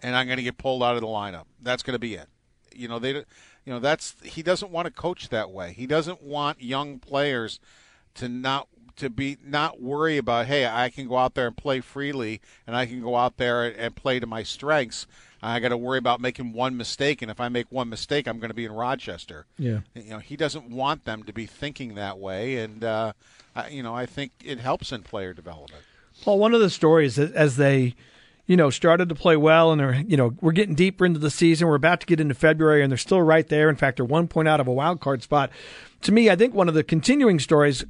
and 0.00 0.16
I'm 0.16 0.24
going 0.26 0.38
to 0.38 0.42
get 0.42 0.56
pulled 0.56 0.82
out 0.82 0.94
of 0.94 1.02
the 1.02 1.06
lineup. 1.06 1.44
That's 1.60 1.82
going 1.82 1.94
to 1.94 1.98
be 1.98 2.14
it. 2.14 2.28
You 2.74 2.88
know 2.88 2.98
they, 2.98 3.12
you 3.12 3.24
know 3.66 3.78
that's 3.78 4.14
he 4.22 4.42
doesn't 4.42 4.70
want 4.70 4.86
to 4.86 4.90
coach 4.90 5.28
that 5.28 5.50
way. 5.50 5.74
He 5.74 5.86
doesn't 5.86 6.22
want 6.22 6.62
young 6.62 6.98
players 6.98 7.60
to 8.14 8.26
not 8.26 8.68
to 8.96 9.10
be 9.10 9.36
not 9.44 9.82
worry 9.82 10.16
about 10.16 10.46
hey 10.46 10.66
I 10.66 10.88
can 10.88 11.06
go 11.06 11.18
out 11.18 11.34
there 11.34 11.46
and 11.46 11.56
play 11.58 11.80
freely 11.80 12.40
and 12.66 12.74
I 12.74 12.86
can 12.86 13.02
go 13.02 13.16
out 13.16 13.36
there 13.36 13.64
and, 13.64 13.76
and 13.76 13.94
play 13.94 14.18
to 14.18 14.26
my 14.26 14.44
strengths. 14.44 15.06
I 15.42 15.60
got 15.60 15.68
to 15.68 15.76
worry 15.76 15.98
about 15.98 16.20
making 16.20 16.52
one 16.52 16.76
mistake, 16.76 17.22
and 17.22 17.30
if 17.30 17.40
I 17.40 17.48
make 17.48 17.70
one 17.70 17.88
mistake, 17.88 18.26
I'm 18.26 18.38
going 18.38 18.50
to 18.50 18.54
be 18.54 18.64
in 18.64 18.72
Rochester. 18.72 19.46
Yeah. 19.58 19.80
You 19.94 20.10
know, 20.10 20.18
he 20.18 20.36
doesn't 20.36 20.70
want 20.70 21.04
them 21.04 21.22
to 21.24 21.32
be 21.32 21.46
thinking 21.46 21.94
that 21.94 22.18
way, 22.18 22.56
and 22.56 22.82
uh, 22.82 23.12
I, 23.54 23.68
you 23.68 23.82
know, 23.82 23.94
I 23.94 24.06
think 24.06 24.32
it 24.44 24.58
helps 24.58 24.92
in 24.92 25.02
player 25.02 25.34
development. 25.34 25.82
Well, 26.24 26.38
one 26.38 26.54
of 26.54 26.60
the 26.60 26.70
stories 26.70 27.18
as 27.18 27.56
they, 27.56 27.94
you 28.46 28.56
know, 28.56 28.70
started 28.70 29.08
to 29.10 29.14
play 29.14 29.36
well, 29.36 29.72
and 29.72 29.80
they're, 29.80 29.94
you 30.06 30.16
know, 30.16 30.34
we're 30.40 30.52
getting 30.52 30.74
deeper 30.74 31.04
into 31.04 31.20
the 31.20 31.30
season. 31.30 31.68
We're 31.68 31.74
about 31.74 32.00
to 32.00 32.06
get 32.06 32.20
into 32.20 32.34
February, 32.34 32.82
and 32.82 32.90
they're 32.90 32.96
still 32.96 33.20
right 33.20 33.46
there. 33.46 33.68
In 33.68 33.76
fact, 33.76 33.96
they're 33.96 34.06
one 34.06 34.28
point 34.28 34.48
out 34.48 34.60
of 34.60 34.66
a 34.66 34.72
wild 34.72 35.00
card 35.00 35.22
spot. 35.22 35.50
To 36.02 36.12
me, 36.12 36.30
I 36.30 36.36
think 36.36 36.54
one 36.54 36.68
of 36.68 36.74
the 36.74 36.82
continuing 36.82 37.38
stories 37.38 37.84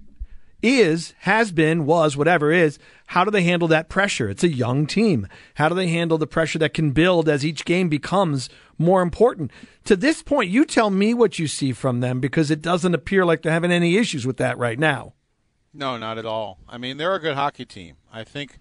is, 0.62 1.14
has 1.20 1.53
been, 1.53 1.87
was, 1.87 2.17
whatever 2.17 2.50
is, 2.50 2.79
how 3.06 3.25
do 3.25 3.31
they 3.31 3.43
handle 3.43 3.69
that 3.69 3.88
pressure? 3.88 4.29
It's 4.29 4.43
a 4.43 4.49
young 4.49 4.87
team. 4.87 5.29
How 5.55 5.69
do 5.69 5.75
they 5.75 5.88
handle 5.88 6.19
the 6.19 6.26
pressure 6.26 6.58
that 6.58 6.75
can 6.75 6.91
build 6.91 7.29
as 7.29 7.44
each 7.44 7.64
game 7.64 7.88
becomes 7.88 8.49
more 8.79 9.03
important? 9.03 9.50
To 9.85 9.97
this 9.97 10.23
point, 10.23 10.50
you 10.50 10.64
tell 10.64 10.91
me 10.91 11.15
what 11.15 11.39
you 11.39 11.46
see 11.46 11.72
from 11.72 12.01
them 12.01 12.20
because 12.20 12.51
it 12.51 12.63
doesn't 12.63 12.94
appear 12.94 13.25
like 13.25 13.43
they're 13.43 13.53
having 13.53 13.72
any 13.72 13.96
issues 13.96 14.27
with 14.27 14.39
that 14.39 14.58
right 14.58 14.79
now. 14.79 15.15
No, 15.72 15.98
not 15.98 16.19
at 16.19 16.25
all. 16.25 16.58
I 16.69 16.79
mean, 16.79 16.96
they're 16.96 17.15
a 17.15 17.20
good 17.20 17.36
hockey 17.36 17.67
team. 17.67 17.96
I 18.13 18.25
think, 18.25 18.58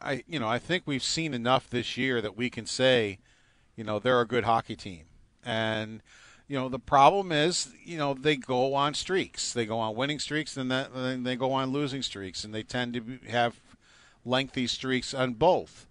I 0.00 0.24
you 0.26 0.40
know, 0.40 0.48
I 0.48 0.58
think 0.58 0.82
we've 0.86 1.02
seen 1.02 1.34
enough 1.34 1.70
this 1.70 1.96
year 1.96 2.20
that 2.20 2.36
we 2.36 2.50
can 2.50 2.66
say, 2.66 3.18
you 3.76 3.84
know, 3.84 3.98
they're 3.98 4.20
a 4.20 4.26
good 4.26 4.44
hockey 4.44 4.76
team. 4.76 5.04
And 5.44 6.02
you 6.52 6.58
know, 6.58 6.68
the 6.68 6.78
problem 6.78 7.32
is, 7.32 7.72
you 7.82 7.96
know, 7.96 8.12
they 8.12 8.36
go 8.36 8.74
on 8.74 8.92
streaks. 8.92 9.54
They 9.54 9.64
go 9.64 9.78
on 9.78 9.94
winning 9.94 10.18
streaks, 10.18 10.54
and 10.58 10.70
then 10.70 11.22
they 11.22 11.34
go 11.34 11.50
on 11.52 11.70
losing 11.72 12.02
streaks, 12.02 12.44
and 12.44 12.54
they 12.54 12.62
tend 12.62 12.92
to 12.92 13.30
have 13.30 13.58
lengthy 14.26 14.66
streaks 14.66 15.14
on 15.14 15.32
both. 15.32 15.86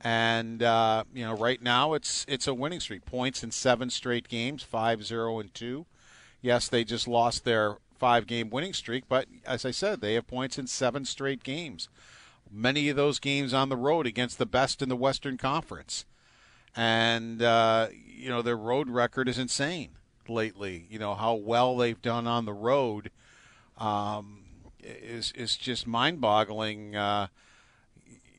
And 0.00 0.62
uh, 0.62 1.02
you 1.12 1.24
know, 1.24 1.36
right 1.36 1.60
now 1.60 1.94
it's 1.94 2.24
it's 2.28 2.46
a 2.46 2.54
winning 2.54 2.78
streak. 2.78 3.04
Points 3.04 3.42
in 3.42 3.50
seven 3.50 3.90
straight 3.90 4.28
games, 4.28 4.62
five 4.62 5.04
zero 5.04 5.40
and 5.40 5.52
two. 5.52 5.84
Yes, 6.40 6.68
they 6.68 6.84
just 6.84 7.08
lost 7.08 7.44
their 7.44 7.78
five 7.98 8.28
game 8.28 8.50
winning 8.50 8.72
streak, 8.72 9.08
but 9.08 9.26
as 9.44 9.64
I 9.64 9.72
said, 9.72 10.00
they 10.00 10.14
have 10.14 10.28
points 10.28 10.58
in 10.58 10.68
seven 10.68 11.04
straight 11.04 11.42
games. 11.42 11.88
Many 12.48 12.88
of 12.88 12.94
those 12.94 13.18
games 13.18 13.52
on 13.52 13.68
the 13.68 13.76
road 13.76 14.06
against 14.06 14.38
the 14.38 14.46
best 14.46 14.80
in 14.80 14.88
the 14.88 14.94
Western 14.94 15.38
Conference. 15.38 16.04
And, 16.76 17.42
uh, 17.42 17.88
you 17.92 18.28
know, 18.28 18.42
their 18.42 18.56
road 18.56 18.88
record 18.88 19.28
is 19.28 19.38
insane 19.38 19.90
lately. 20.28 20.86
You 20.90 20.98
know, 20.98 21.14
how 21.14 21.34
well 21.34 21.76
they've 21.76 22.00
done 22.00 22.26
on 22.26 22.44
the 22.44 22.52
road 22.52 23.10
um, 23.78 24.44
is, 24.82 25.32
is 25.32 25.56
just 25.56 25.86
mind 25.86 26.20
boggling. 26.20 26.96
Uh, 26.96 27.28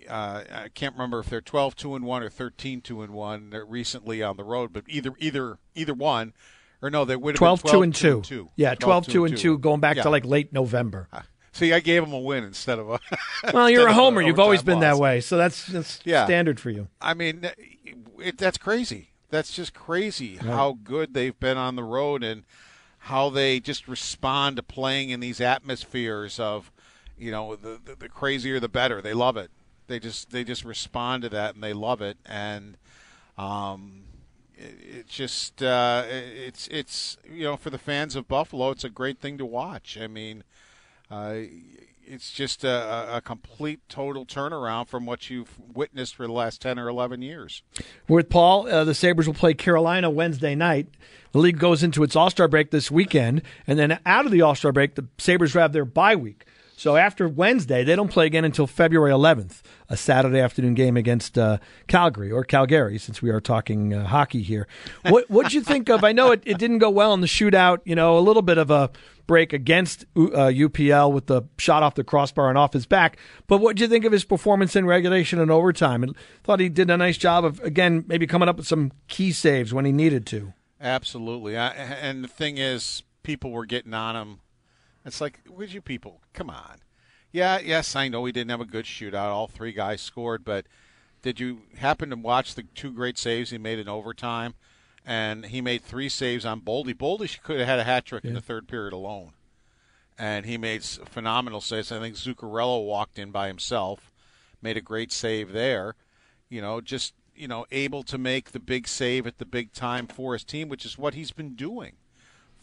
uh, 0.09 0.43
I 0.53 0.69
can't 0.73 0.93
remember 0.93 1.19
if 1.19 1.27
they're 1.29 1.41
12 1.41 1.75
2 1.75 1.95
and 1.95 2.05
1 2.05 2.23
or 2.23 2.29
13 2.29 2.81
2 2.81 3.01
and 3.01 3.13
1 3.13 3.53
recently 3.67 4.21
on 4.21 4.37
the 4.37 4.43
road, 4.43 4.71
but 4.71 4.83
either 4.87 5.11
either 5.19 5.57
either 5.73 5.93
one 5.93 6.33
or 6.81 6.89
no, 6.89 7.05
they 7.05 7.15
would 7.15 7.33
have 7.35 7.39
12 7.39 7.63
been 7.63 7.71
2 7.71 7.81
and 7.81 7.95
2. 7.95 8.21
2. 8.21 8.49
Yeah, 8.55 8.75
12 8.75 9.07
2 9.07 9.25
and 9.25 9.37
2 9.37 9.57
going 9.57 9.79
back 9.79 9.97
Yeah. 9.97 10.03
to 10.03 10.09
like 10.09 10.25
late 10.25 10.53
November. 10.53 11.07
See, 11.51 11.71
I 11.73 11.79
gave 11.79 12.03
them 12.03 12.13
a 12.13 12.19
win 12.19 12.43
instead 12.43 12.79
of 12.79 12.89
a. 12.89 12.99
Well, 13.53 13.69
you're 13.69 13.87
a 13.87 13.93
homer. 13.93 14.21
You've 14.21 14.39
always 14.39 14.61
been 14.61 14.81
that 14.81 14.97
way. 14.97 15.21
So 15.21 15.37
that's 15.37 15.65
that's 15.67 15.99
Yeah. 16.03 16.25
standard 16.25 16.59
for 16.59 16.69
you. 16.69 16.89
I 17.01 17.13
mean, 17.13 17.49
it, 18.19 18.37
that's 18.37 18.57
crazy. 18.57 19.09
That's 19.35 19.53
just 19.53 19.73
crazy 19.73 20.37
how 20.37 20.77
good 20.83 21.13
they've 21.13 21.37
been 21.39 21.57
on 21.57 21.75
the 21.75 21.83
road 21.83 22.23
and 22.23 22.43
how 22.99 23.29
they 23.29 23.59
just 23.59 23.87
respond 23.87 24.55
to 24.55 24.63
playing 24.63 25.09
in 25.09 25.19
these 25.19 25.41
atmospheres 25.41 26.39
of, 26.39 26.71
you 27.17 27.31
know, 27.31 27.55
the, 27.55 27.79
the, 27.83 27.95
the 27.95 28.09
crazier 28.09 28.59
the 28.59 28.69
better. 28.69 29.01
They 29.01 29.13
love 29.13 29.35
it. 29.37 29.51
They 29.87 29.99
just 29.99 30.31
they 30.31 30.43
just 30.43 30.63
respond 30.63 31.23
to 31.23 31.29
that 31.29 31.53
and 31.53 31.63
they 31.63 31.73
love 31.73 32.01
it. 32.01 32.17
And 32.25 32.77
um, 33.37 34.05
it, 34.55 34.99
it 34.99 35.07
just 35.07 35.61
uh, 35.61 36.03
it's 36.07 36.67
it's 36.69 37.17
you 37.29 37.43
know 37.43 37.57
for 37.57 37.69
the 37.69 37.77
fans 37.77 38.15
of 38.15 38.27
Buffalo, 38.27 38.71
it's 38.71 38.83
a 38.83 38.89
great 38.89 39.19
thing 39.19 39.37
to 39.37 39.45
watch. 39.45 39.97
I 40.01 40.07
mean, 40.07 40.43
uh, 41.11 41.35
it's 42.07 42.31
just 42.31 42.63
a, 42.63 43.17
a, 43.17 43.21
complete 43.21 43.79
total 43.89 44.25
turnaround 44.25 44.87
from 44.87 45.05
what 45.05 45.29
you've 45.29 45.59
witnessed 45.73 46.15
for 46.15 46.25
the 46.25 46.33
last 46.33 46.61
10 46.61 46.79
or 46.79 46.87
11 46.87 47.21
years. 47.21 47.63
With 48.07 48.29
Paul, 48.29 48.67
uh, 48.67 48.83
the 48.83 48.93
Sabres 48.93 49.27
will 49.27 49.33
play 49.33 49.53
Carolina 49.53 50.09
Wednesday 50.09 50.55
night. 50.55 50.87
The 51.31 51.39
league 51.39 51.59
goes 51.59 51.83
into 51.83 52.03
its 52.03 52.15
All 52.15 52.29
Star 52.29 52.47
break 52.47 52.71
this 52.71 52.89
weekend, 52.89 53.41
and 53.67 53.77
then 53.77 53.99
out 54.05 54.25
of 54.25 54.31
the 54.31 54.41
All 54.41 54.55
Star 54.55 54.71
break, 54.71 54.95
the 54.95 55.07
Sabres 55.17 55.53
have 55.53 55.73
their 55.73 55.85
bye 55.85 56.15
week. 56.15 56.45
So 56.77 56.97
after 56.97 57.29
Wednesday, 57.29 57.85
they 57.85 57.95
don't 57.95 58.11
play 58.11 58.25
again 58.25 58.43
until 58.43 58.67
February 58.67 59.11
11th, 59.11 59.61
a 59.87 59.95
Saturday 59.95 60.39
afternoon 60.39 60.73
game 60.73 60.97
against 60.97 61.37
uh, 61.37 61.57
Calgary 61.87 62.29
or 62.29 62.43
Calgary, 62.43 62.97
since 62.97 63.21
we 63.21 63.29
are 63.29 63.39
talking 63.39 63.93
uh, 63.93 64.05
hockey 64.05 64.41
here. 64.41 64.67
What 65.03 65.29
what'd 65.29 65.53
you 65.53 65.61
think 65.61 65.89
of? 65.89 66.03
I 66.03 66.11
know 66.11 66.31
it, 66.31 66.43
it 66.45 66.57
didn't 66.57 66.79
go 66.79 66.89
well 66.89 67.13
in 67.13 67.21
the 67.21 67.27
shootout. 67.27 67.79
You 67.85 67.95
know, 67.95 68.17
a 68.17 68.19
little 68.19 68.41
bit 68.41 68.57
of 68.57 68.69
a 68.71 68.91
break 69.25 69.53
against 69.53 70.03
uh, 70.17 70.51
UPL 70.51 71.13
with 71.13 71.27
the 71.27 71.43
shot 71.57 71.81
off 71.81 71.95
the 71.95 72.03
crossbar 72.03 72.49
and 72.49 72.57
off 72.57 72.73
his 72.73 72.85
back. 72.85 73.17
But 73.47 73.59
what 73.59 73.77
did 73.77 73.83
you 73.83 73.87
think 73.87 74.03
of 74.03 74.11
his 74.11 74.25
performance 74.25 74.75
in 74.75 74.85
regulation 74.85 75.39
and 75.39 75.49
overtime? 75.49 76.03
And 76.03 76.13
thought 76.43 76.59
he 76.59 76.67
did 76.67 76.89
a 76.89 76.97
nice 76.97 77.17
job 77.17 77.45
of 77.45 77.61
again 77.61 78.03
maybe 78.07 78.27
coming 78.27 78.49
up 78.49 78.57
with 78.57 78.67
some 78.67 78.91
key 79.07 79.31
saves 79.31 79.73
when 79.73 79.85
he 79.85 79.93
needed 79.93 80.25
to. 80.27 80.53
Absolutely, 80.81 81.57
I, 81.57 81.69
and 81.69 82.21
the 82.21 82.27
thing 82.27 82.57
is, 82.57 83.03
people 83.23 83.51
were 83.51 83.65
getting 83.65 83.93
on 83.93 84.15
him 84.17 84.39
it's 85.05 85.21
like, 85.21 85.39
would 85.47 85.71
you 85.71 85.81
people 85.81 86.21
come 86.33 86.49
on? 86.49 86.79
Yeah, 87.31 87.59
yes, 87.59 87.95
I 87.95 88.07
know 88.07 88.25
he 88.25 88.31
didn't 88.31 88.51
have 88.51 88.61
a 88.61 88.65
good 88.65 88.85
shootout. 88.85 89.29
All 89.29 89.47
three 89.47 89.73
guys 89.73 90.01
scored, 90.01 90.45
but 90.45 90.65
did 91.21 91.39
you 91.39 91.63
happen 91.77 92.09
to 92.09 92.15
watch 92.15 92.55
the 92.55 92.63
two 92.63 92.91
great 92.91 93.17
saves 93.17 93.49
he 93.49 93.57
made 93.57 93.79
in 93.79 93.89
overtime? 93.89 94.55
And 95.05 95.45
he 95.45 95.61
made 95.61 95.83
three 95.83 96.09
saves 96.09 96.45
on 96.45 96.61
Boldy. 96.61 96.95
Boldy 96.95 97.41
could 97.43 97.59
have 97.59 97.67
had 97.67 97.79
a 97.79 97.83
hat 97.83 98.05
trick 98.05 98.23
yeah. 98.23 98.29
in 98.29 98.35
the 98.35 98.41
third 98.41 98.67
period 98.67 98.93
alone, 98.93 99.33
and 100.17 100.45
he 100.45 100.57
made 100.57 100.83
phenomenal 100.83 101.61
saves. 101.61 101.91
I 101.91 101.99
think 101.99 102.15
Zuccarello 102.15 102.83
walked 102.85 103.19
in 103.19 103.31
by 103.31 103.47
himself, 103.47 104.11
made 104.61 104.77
a 104.77 104.81
great 104.81 105.11
save 105.11 105.51
there. 105.51 105.95
You 106.49 106.61
know, 106.61 106.81
just 106.81 107.13
you 107.35 107.47
know, 107.47 107.65
able 107.69 108.01
to 108.03 108.17
make 108.17 108.51
the 108.51 108.59
big 108.59 108.87
save 108.87 109.27
at 109.27 109.37
the 109.37 109.45
big 109.45 109.73
time 109.73 110.07
for 110.07 110.33
his 110.33 110.43
team, 110.43 110.69
which 110.69 110.85
is 110.85 110.97
what 110.97 111.13
he's 111.13 111.31
been 111.31 111.53
doing 111.53 111.97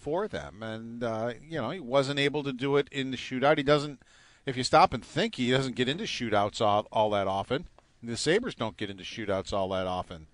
for 0.03 0.27
them. 0.27 0.63
And, 0.63 1.05
uh, 1.05 1.35
you 1.49 1.61
know, 1.61 1.71
he 1.71 1.81
wasn't 1.81 2.19
able 2.19 2.43
to 2.43 2.53
do 2.53 2.77
it 2.77 2.89
in 2.91 3.13
the 3.13 3.17
shootout. 3.17 3.57
He 3.57 3.63
doesn't, 3.63 4.03
if 4.45 4.57
you 4.57 4.65
stop 4.65 4.93
and 4.93 5.05
think, 5.05 5.37
he 5.37 5.51
doesn't 5.51 5.77
get 5.77 5.89
into 5.89 6.05
shootouts 6.05 6.61
all, 6.61 6.89
all 6.91 7.11
that 7.11 7.29
often. 7.29 7.69
The 8.03 8.17
Sabres 8.17 8.57
don't 8.57 8.77
get 8.77 8.91
into 8.91 9.05
shootouts 9.05 9.53
all 9.53 9.69
that 9.69 9.87
often. 9.87 10.27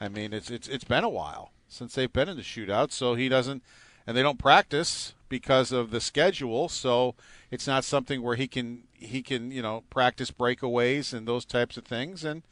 I 0.00 0.08
mean, 0.08 0.32
it's, 0.32 0.50
it's, 0.50 0.68
it's 0.68 0.84
been 0.84 1.04
a 1.04 1.08
while 1.08 1.52
since 1.68 1.94
they've 1.94 2.12
been 2.12 2.28
in 2.28 2.36
the 2.36 2.42
shootouts, 2.42 2.92
so 2.92 3.14
he 3.14 3.28
doesn't, 3.28 3.62
and 4.06 4.16
they 4.16 4.22
don't 4.22 4.38
practice 4.38 5.14
because 5.28 5.70
of 5.70 5.90
the 5.90 6.00
schedule, 6.00 6.68
so 6.68 7.14
it's 7.50 7.66
not 7.66 7.84
something 7.84 8.22
where 8.22 8.36
he 8.36 8.46
can, 8.46 8.84
he 8.94 9.22
can, 9.22 9.50
you 9.50 9.60
know, 9.60 9.82
practice 9.90 10.30
breakaways 10.30 11.12
and 11.12 11.28
those 11.28 11.44
types 11.44 11.76
of 11.76 11.84
things. 11.84 12.24
And, 12.24 12.42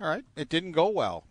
all 0.00 0.08
right, 0.08 0.24
it 0.36 0.48
didn't 0.48 0.72
go 0.72 0.88
well 0.88 1.24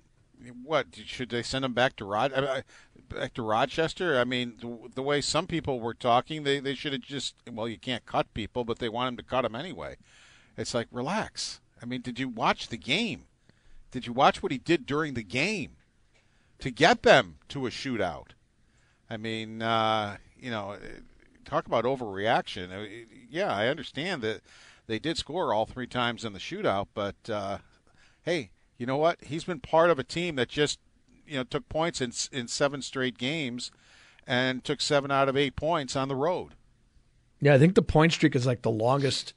what 0.64 0.88
should 1.06 1.30
they 1.30 1.44
send 1.44 1.66
him 1.66 1.74
back 1.74 1.96
to 1.98 2.06
Rod? 2.06 2.64
Back 3.10 3.34
to 3.36 3.42
Rochester? 3.42 4.20
I 4.20 4.24
mean, 4.24 4.56
the, 4.60 4.90
the, 4.96 5.02
way 5.02 5.22
some 5.22 5.48
people 5.48 5.80
were 5.80 5.94
talking, 5.94 6.44
they 6.44 6.60
they 6.60 6.76
should 6.76 6.94
have 6.94 7.02
just 7.02 7.36
well, 7.52 7.68
you 7.68 7.78
can't 7.78 8.06
cut 8.06 8.34
people, 8.34 8.64
but 8.64 8.80
they 8.80 8.90
want 8.90 9.10
him 9.10 9.18
to 9.18 9.24
cut 9.24 9.42
them 9.42 9.56
anyway. 9.56 9.98
It's 10.58 10.74
like 10.74 10.88
relax. 10.92 11.62
I 11.82 11.86
mean, 11.86 12.02
did 12.02 12.20
you 12.20 12.28
watch 12.28 12.68
the 12.68 12.78
game? 12.78 13.26
Did 13.92 14.08
you 14.08 14.14
watch 14.14 14.42
what 14.42 14.52
he 14.52 14.58
did 14.58 14.86
during 14.86 15.14
the 15.14 15.24
game 15.24 15.78
to 16.60 16.72
get 16.72 17.04
them 17.04 17.38
to 17.50 17.68
a 17.68 17.70
shootout? 17.70 18.30
I 19.10 19.18
mean, 19.18 19.62
uh, 19.62 20.18
you 20.40 20.52
know, 20.52 20.78
talk 21.46 21.66
about 21.66 21.86
overreaction. 21.86 23.06
Yeah, 23.30 23.54
I 23.54 23.68
understand 23.68 24.22
that 24.24 24.42
they 24.88 25.00
did 25.00 25.18
score 25.18 25.54
all 25.54 25.66
three 25.66 25.88
times 25.88 26.26
in 26.26 26.34
the 26.34 26.40
shootout, 26.40 26.88
but 26.94 27.16
uh, 27.30 27.60
hey, 28.24 28.52
you 28.78 28.86
know 28.86 28.98
what? 28.98 29.24
He's 29.24 29.44
been 29.44 29.60
part 29.60 29.90
of 29.90 30.00
a 30.00 30.04
team 30.04 30.36
that 30.36 30.50
just 30.50 30.80
you 31.28 31.38
know 31.38 31.44
took 31.44 31.68
points 31.70 32.02
in 32.02 32.12
in 32.32 32.48
seven 32.48 32.82
straight 32.82 33.18
games, 33.18 33.72
and 34.26 34.64
took 34.64 34.82
seven 34.82 35.12
out 35.12 35.30
of 35.30 35.38
eight 35.38 35.56
points 35.56 35.96
on 35.96 36.08
the 36.08 36.16
road. 36.16 36.54
Yeah, 37.40 37.54
I 37.54 37.60
think 37.60 37.76
the 37.76 37.82
point 37.82 38.14
streak 38.14 38.36
is 38.36 38.46
like 38.46 38.64
the 38.64 38.72
longest 38.72 39.34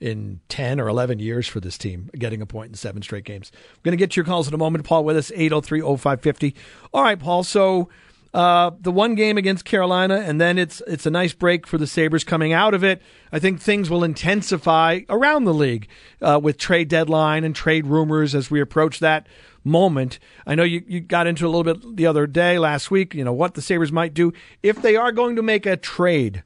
in 0.00 0.40
10 0.48 0.80
or 0.80 0.88
11 0.88 1.18
years 1.18 1.48
for 1.48 1.60
this 1.60 1.76
team, 1.76 2.10
getting 2.16 2.40
a 2.40 2.46
point 2.46 2.68
in 2.68 2.74
seven 2.74 3.02
straight 3.02 3.24
games. 3.24 3.50
We're 3.52 3.90
going 3.90 3.98
to 3.98 4.02
get 4.02 4.16
your 4.16 4.24
calls 4.24 4.46
in 4.46 4.54
a 4.54 4.58
moment. 4.58 4.84
Paul 4.84 5.04
with 5.04 5.16
us, 5.16 5.32
803 5.34 5.80
0550. 5.80 6.54
All 6.92 7.02
right, 7.02 7.18
Paul. 7.18 7.42
So 7.42 7.88
uh, 8.34 8.70
the 8.80 8.92
one 8.92 9.14
game 9.14 9.38
against 9.38 9.64
Carolina, 9.64 10.16
and 10.16 10.40
then 10.40 10.58
it's 10.58 10.82
it's 10.86 11.06
a 11.06 11.10
nice 11.10 11.32
break 11.32 11.66
for 11.66 11.78
the 11.78 11.86
Sabres 11.86 12.24
coming 12.24 12.52
out 12.52 12.74
of 12.74 12.84
it. 12.84 13.00
I 13.32 13.38
think 13.38 13.60
things 13.60 13.88
will 13.88 14.04
intensify 14.04 15.00
around 15.08 15.44
the 15.44 15.54
league 15.54 15.88
uh, 16.20 16.38
with 16.42 16.58
trade 16.58 16.88
deadline 16.88 17.44
and 17.44 17.54
trade 17.54 17.86
rumors 17.86 18.34
as 18.34 18.50
we 18.50 18.60
approach 18.60 18.98
that 19.00 19.26
moment. 19.64 20.18
I 20.46 20.54
know 20.54 20.62
you, 20.62 20.82
you 20.86 21.00
got 21.00 21.26
into 21.26 21.46
a 21.46 21.48
little 21.48 21.64
bit 21.64 21.96
the 21.96 22.06
other 22.06 22.26
day, 22.26 22.58
last 22.58 22.90
week, 22.90 23.14
you 23.14 23.24
know, 23.24 23.32
what 23.32 23.54
the 23.54 23.62
Sabres 23.62 23.92
might 23.92 24.14
do. 24.14 24.32
If 24.62 24.82
they 24.82 24.96
are 24.96 25.12
going 25.12 25.36
to 25.36 25.42
make 25.42 25.66
a 25.66 25.76
trade, 25.76 26.42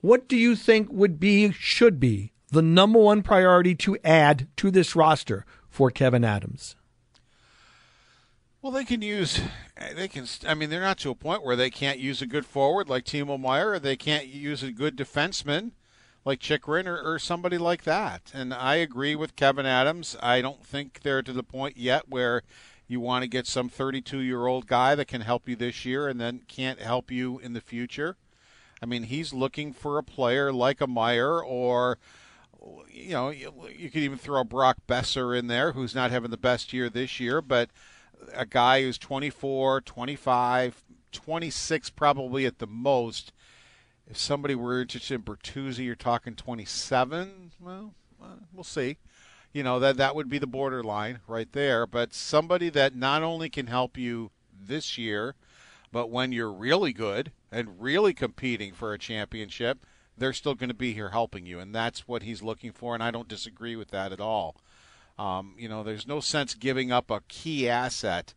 what 0.00 0.28
do 0.28 0.36
you 0.36 0.56
think 0.56 0.88
would 0.90 1.18
be, 1.18 1.52
should 1.52 1.98
be, 2.00 2.32
the 2.48 2.62
number 2.62 2.98
one 2.98 3.22
priority 3.22 3.74
to 3.76 3.98
add 4.04 4.48
to 4.56 4.70
this 4.70 4.96
roster 4.96 5.44
for 5.68 5.90
Kevyn 5.90 6.24
Adams? 6.24 6.76
Well, 8.62 8.72
they 8.72 8.84
can 8.84 9.00
use, 9.00 9.40
they 9.94 10.06
can. 10.06 10.26
I 10.46 10.52
mean, 10.52 10.68
they're 10.68 10.82
not 10.82 10.98
to 10.98 11.10
a 11.10 11.14
point 11.14 11.42
where 11.42 11.56
they 11.56 11.70
can't 11.70 11.98
use 11.98 12.20
a 12.20 12.26
good 12.26 12.44
forward 12.44 12.90
like 12.90 13.04
Timo 13.04 13.40
Meier. 13.40 13.72
Or 13.72 13.78
they 13.78 13.96
can't 13.96 14.26
use 14.26 14.62
a 14.62 14.70
good 14.70 14.96
defenseman 14.96 15.72
like 16.26 16.40
Chychrun 16.40 16.86
or, 16.86 17.00
or 17.00 17.18
somebody 17.18 17.56
like 17.56 17.84
that. 17.84 18.30
And 18.34 18.52
I 18.52 18.76
agree 18.76 19.16
with 19.16 19.34
Kevyn 19.34 19.64
Adams. 19.64 20.14
I 20.22 20.42
don't 20.42 20.64
think 20.64 21.00
they're 21.00 21.22
to 21.22 21.32
the 21.32 21.42
point 21.42 21.78
yet 21.78 22.10
where 22.10 22.42
you 22.86 23.00
want 23.00 23.22
to 23.22 23.28
get 23.28 23.46
some 23.46 23.70
32 23.70 24.18
year 24.18 24.46
old 24.46 24.66
guy 24.66 24.94
that 24.94 25.08
can 25.08 25.22
help 25.22 25.48
you 25.48 25.56
this 25.56 25.86
year 25.86 26.06
and 26.06 26.20
then 26.20 26.42
can't 26.46 26.80
help 26.80 27.10
you 27.10 27.38
in 27.38 27.54
the 27.54 27.62
future. 27.62 28.16
I 28.82 28.86
mean, 28.86 29.04
he's 29.04 29.32
looking 29.32 29.72
for 29.72 29.96
a 29.96 30.02
player 30.02 30.52
like 30.52 30.82
a 30.82 30.86
Meier 30.86 31.42
or 31.42 31.98
you 32.90 33.12
know, 33.12 33.30
you, 33.30 33.52
you 33.74 33.88
could 33.90 34.02
even 34.02 34.18
throw 34.18 34.40
a 34.42 34.44
Brock 34.44 34.78
Boeser 34.86 35.38
in 35.38 35.46
there, 35.46 35.72
who's 35.72 35.94
not 35.94 36.10
having 36.10 36.30
the 36.30 36.36
best 36.36 36.74
year 36.74 36.90
this 36.90 37.18
year, 37.18 37.40
but 37.40 37.70
a 38.34 38.46
guy 38.46 38.82
who's 38.82 38.98
24, 38.98 39.80
25, 39.82 40.84
26 41.12 41.90
probably 41.90 42.46
at 42.46 42.58
the 42.58 42.66
most. 42.66 43.32
If 44.08 44.18
somebody 44.18 44.54
were 44.54 44.80
interested 44.80 45.14
in 45.14 45.22
Bertuzzi, 45.22 45.84
you're 45.84 45.94
talking 45.94 46.34
27. 46.34 47.52
Well, 47.60 47.94
uh, 48.22 48.26
we'll 48.52 48.64
see. 48.64 48.98
You 49.52 49.62
know 49.62 49.80
that 49.80 49.96
that 49.96 50.14
would 50.14 50.28
be 50.28 50.38
the 50.38 50.46
borderline 50.46 51.20
right 51.26 51.50
there. 51.52 51.86
But 51.86 52.14
somebody 52.14 52.70
that 52.70 52.94
not 52.94 53.22
only 53.22 53.48
can 53.48 53.66
help 53.66 53.96
you 53.96 54.30
this 54.52 54.96
year, 54.96 55.34
but 55.92 56.10
when 56.10 56.32
you're 56.32 56.52
really 56.52 56.92
good 56.92 57.32
and 57.50 57.80
really 57.80 58.14
competing 58.14 58.72
for 58.72 58.92
a 58.92 58.98
championship, 58.98 59.84
they're 60.16 60.32
still 60.32 60.54
going 60.54 60.68
to 60.68 60.74
be 60.74 60.92
here 60.92 61.10
helping 61.10 61.46
you, 61.46 61.58
and 61.58 61.74
that's 61.74 62.06
what 62.06 62.22
he's 62.22 62.42
looking 62.42 62.72
for. 62.72 62.94
And 62.94 63.02
I 63.02 63.10
don't 63.10 63.28
disagree 63.28 63.74
with 63.74 63.90
that 63.90 64.12
at 64.12 64.20
all. 64.20 64.56
Um, 65.20 65.54
you 65.58 65.68
know, 65.68 65.82
there's 65.82 66.06
no 66.06 66.20
sense 66.20 66.54
giving 66.54 66.90
up 66.90 67.10
a 67.10 67.20
key 67.28 67.68
asset 67.68 68.32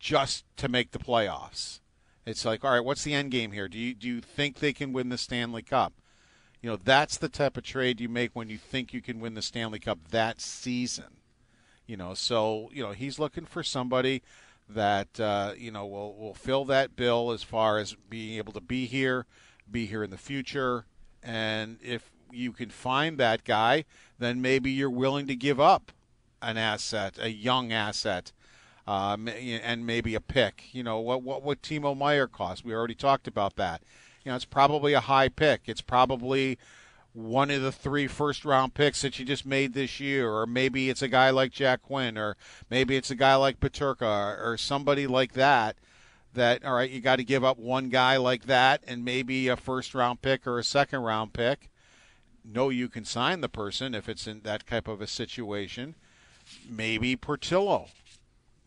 just 0.00 0.46
to 0.56 0.70
make 0.70 0.92
the 0.92 0.98
playoffs. 0.98 1.80
It's 2.24 2.46
like, 2.46 2.64
all 2.64 2.70
right, 2.70 2.84
what's 2.84 3.04
the 3.04 3.12
end 3.12 3.30
game 3.30 3.52
here? 3.52 3.68
Do 3.68 3.78
you 3.78 3.94
do 3.94 4.08
you 4.08 4.20
think 4.22 4.58
they 4.58 4.72
can 4.72 4.94
win 4.94 5.10
the 5.10 5.18
Stanley 5.18 5.60
Cup? 5.60 5.92
You 6.62 6.70
know, 6.70 6.78
that's 6.82 7.18
the 7.18 7.28
type 7.28 7.58
of 7.58 7.62
trade 7.62 8.00
you 8.00 8.08
make 8.08 8.30
when 8.32 8.48
you 8.48 8.56
think 8.56 8.94
you 8.94 9.02
can 9.02 9.20
win 9.20 9.34
the 9.34 9.42
Stanley 9.42 9.78
Cup 9.78 9.98
that 10.12 10.40
season. 10.40 11.18
You 11.86 11.98
know, 11.98 12.14
so 12.14 12.70
you 12.72 12.82
know 12.82 12.92
he's 12.92 13.18
looking 13.18 13.44
for 13.44 13.62
somebody 13.62 14.22
that 14.66 15.20
uh, 15.20 15.52
you 15.58 15.70
know 15.70 15.84
will 15.84 16.16
will 16.16 16.32
fill 16.32 16.64
that 16.64 16.96
bill 16.96 17.32
as 17.32 17.42
far 17.42 17.76
as 17.76 17.96
being 18.08 18.38
able 18.38 18.54
to 18.54 18.62
be 18.62 18.86
here, 18.86 19.26
be 19.70 19.84
here 19.84 20.02
in 20.02 20.08
the 20.08 20.16
future, 20.16 20.86
and 21.22 21.76
if 21.82 22.10
you 22.32 22.52
can 22.52 22.70
find 22.70 23.18
that 23.18 23.44
guy, 23.44 23.84
then 24.18 24.40
maybe 24.40 24.70
you're 24.70 24.88
willing 24.88 25.26
to 25.26 25.36
give 25.36 25.60
up 25.60 25.92
an 26.44 26.56
asset, 26.56 27.18
a 27.20 27.30
young 27.30 27.72
asset, 27.72 28.32
um, 28.86 29.28
and 29.28 29.86
maybe 29.86 30.14
a 30.14 30.20
pick. 30.20 30.64
You 30.72 30.82
know 30.82 31.00
what 31.00 31.22
what 31.22 31.42
what 31.42 31.62
Timo 31.62 31.96
Meier 31.96 32.26
cost? 32.26 32.64
We 32.64 32.74
already 32.74 32.94
talked 32.94 33.26
about 33.26 33.56
that. 33.56 33.82
You 34.24 34.30
know, 34.30 34.36
it's 34.36 34.44
probably 34.44 34.92
a 34.92 35.00
high 35.00 35.28
pick. 35.28 35.62
It's 35.66 35.82
probably 35.82 36.58
one 37.12 37.50
of 37.50 37.62
the 37.62 37.72
three 37.72 38.06
first 38.06 38.44
round 38.44 38.74
picks 38.74 39.02
that 39.02 39.18
you 39.18 39.24
just 39.24 39.46
made 39.46 39.72
this 39.74 40.00
year, 40.00 40.30
or 40.30 40.46
maybe 40.46 40.90
it's 40.90 41.02
a 41.02 41.08
guy 41.08 41.30
like 41.30 41.52
Jack 41.52 41.82
Quinn, 41.82 42.18
or 42.18 42.36
maybe 42.70 42.96
it's 42.96 43.10
a 43.10 43.14
guy 43.14 43.36
like 43.36 43.60
Peterka, 43.60 44.02
or, 44.02 44.52
or 44.52 44.56
somebody 44.56 45.06
like 45.06 45.32
that 45.34 45.76
that 46.34 46.64
all 46.64 46.74
right, 46.74 46.90
you 46.90 47.00
got 47.00 47.16
to 47.16 47.24
give 47.24 47.44
up 47.44 47.58
one 47.58 47.88
guy 47.88 48.16
like 48.16 48.46
that 48.46 48.82
and 48.86 49.04
maybe 49.04 49.48
a 49.48 49.56
first 49.56 49.94
round 49.94 50.20
pick 50.22 50.46
or 50.46 50.58
a 50.58 50.64
second 50.64 51.00
round 51.00 51.32
pick. 51.32 51.70
No, 52.44 52.68
you 52.68 52.88
can 52.88 53.04
sign 53.04 53.40
the 53.40 53.48
person 53.48 53.94
if 53.94 54.08
it's 54.08 54.26
in 54.26 54.40
that 54.42 54.66
type 54.66 54.86
of 54.86 55.00
a 55.00 55.06
situation. 55.06 55.94
Maybe 56.68 57.16
Portillo, 57.16 57.88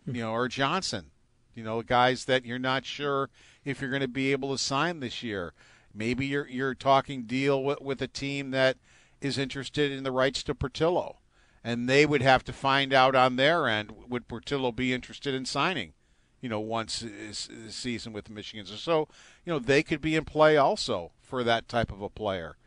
you 0.05 0.22
know, 0.22 0.31
or 0.31 0.48
Johnson, 0.48 1.12
you 1.53 1.63
know, 1.63 1.81
guys 1.81 2.25
that 2.25 2.46
you're 2.46 2.60
not 2.60 2.86
sure 2.86 3.29
if 3.65 3.81
you're 3.81 3.89
going 3.89 4.01
to 4.01 4.07
be 4.07 4.31
able 4.31 4.51
to 4.51 4.57
sign 4.57 5.00
this 5.00 5.24
year. 5.24 5.53
Maybe 5.93 6.27
you're 6.27 6.48
you're 6.48 6.75
talking 6.75 7.24
deal 7.24 7.63
with, 7.63 7.81
with 7.81 8.01
a 8.01 8.07
team 8.07 8.51
that 8.51 8.77
is 9.22 9.38
interested 9.38 9.91
in 9.91 10.03
the 10.03 10.12
rights 10.12 10.43
to 10.43 10.55
Portillo, 10.55 11.17
and 11.63 11.89
they 11.89 12.05
would 12.05 12.22
have 12.22 12.43
to 12.46 12.53
find 12.53 12.93
out 12.93 13.15
on 13.15 13.36
their 13.36 13.67
end 13.67 13.91
would 14.07 14.27
Portillo 14.27 14.72
be 14.72 14.93
interested 14.93 15.34
in 15.34 15.46
signing 15.46 15.93
you 16.41 16.50
know, 16.50 16.60
once 16.60 17.00
this 17.00 17.50
season 17.69 18.13
with 18.13 18.25
the 18.25 18.31
Michigans. 18.31 18.67
So, 18.77 19.07
you 19.46 19.51
know, 19.51 19.60
they 19.60 19.84
could 19.84 20.01
be 20.01 20.15
in 20.15 20.25
play 20.25 20.55
also 20.57 21.12
for 21.22 21.43
that 21.43 21.67
type 21.67 21.91
of 21.91 22.01
a 22.01 22.10
player. 22.10 22.57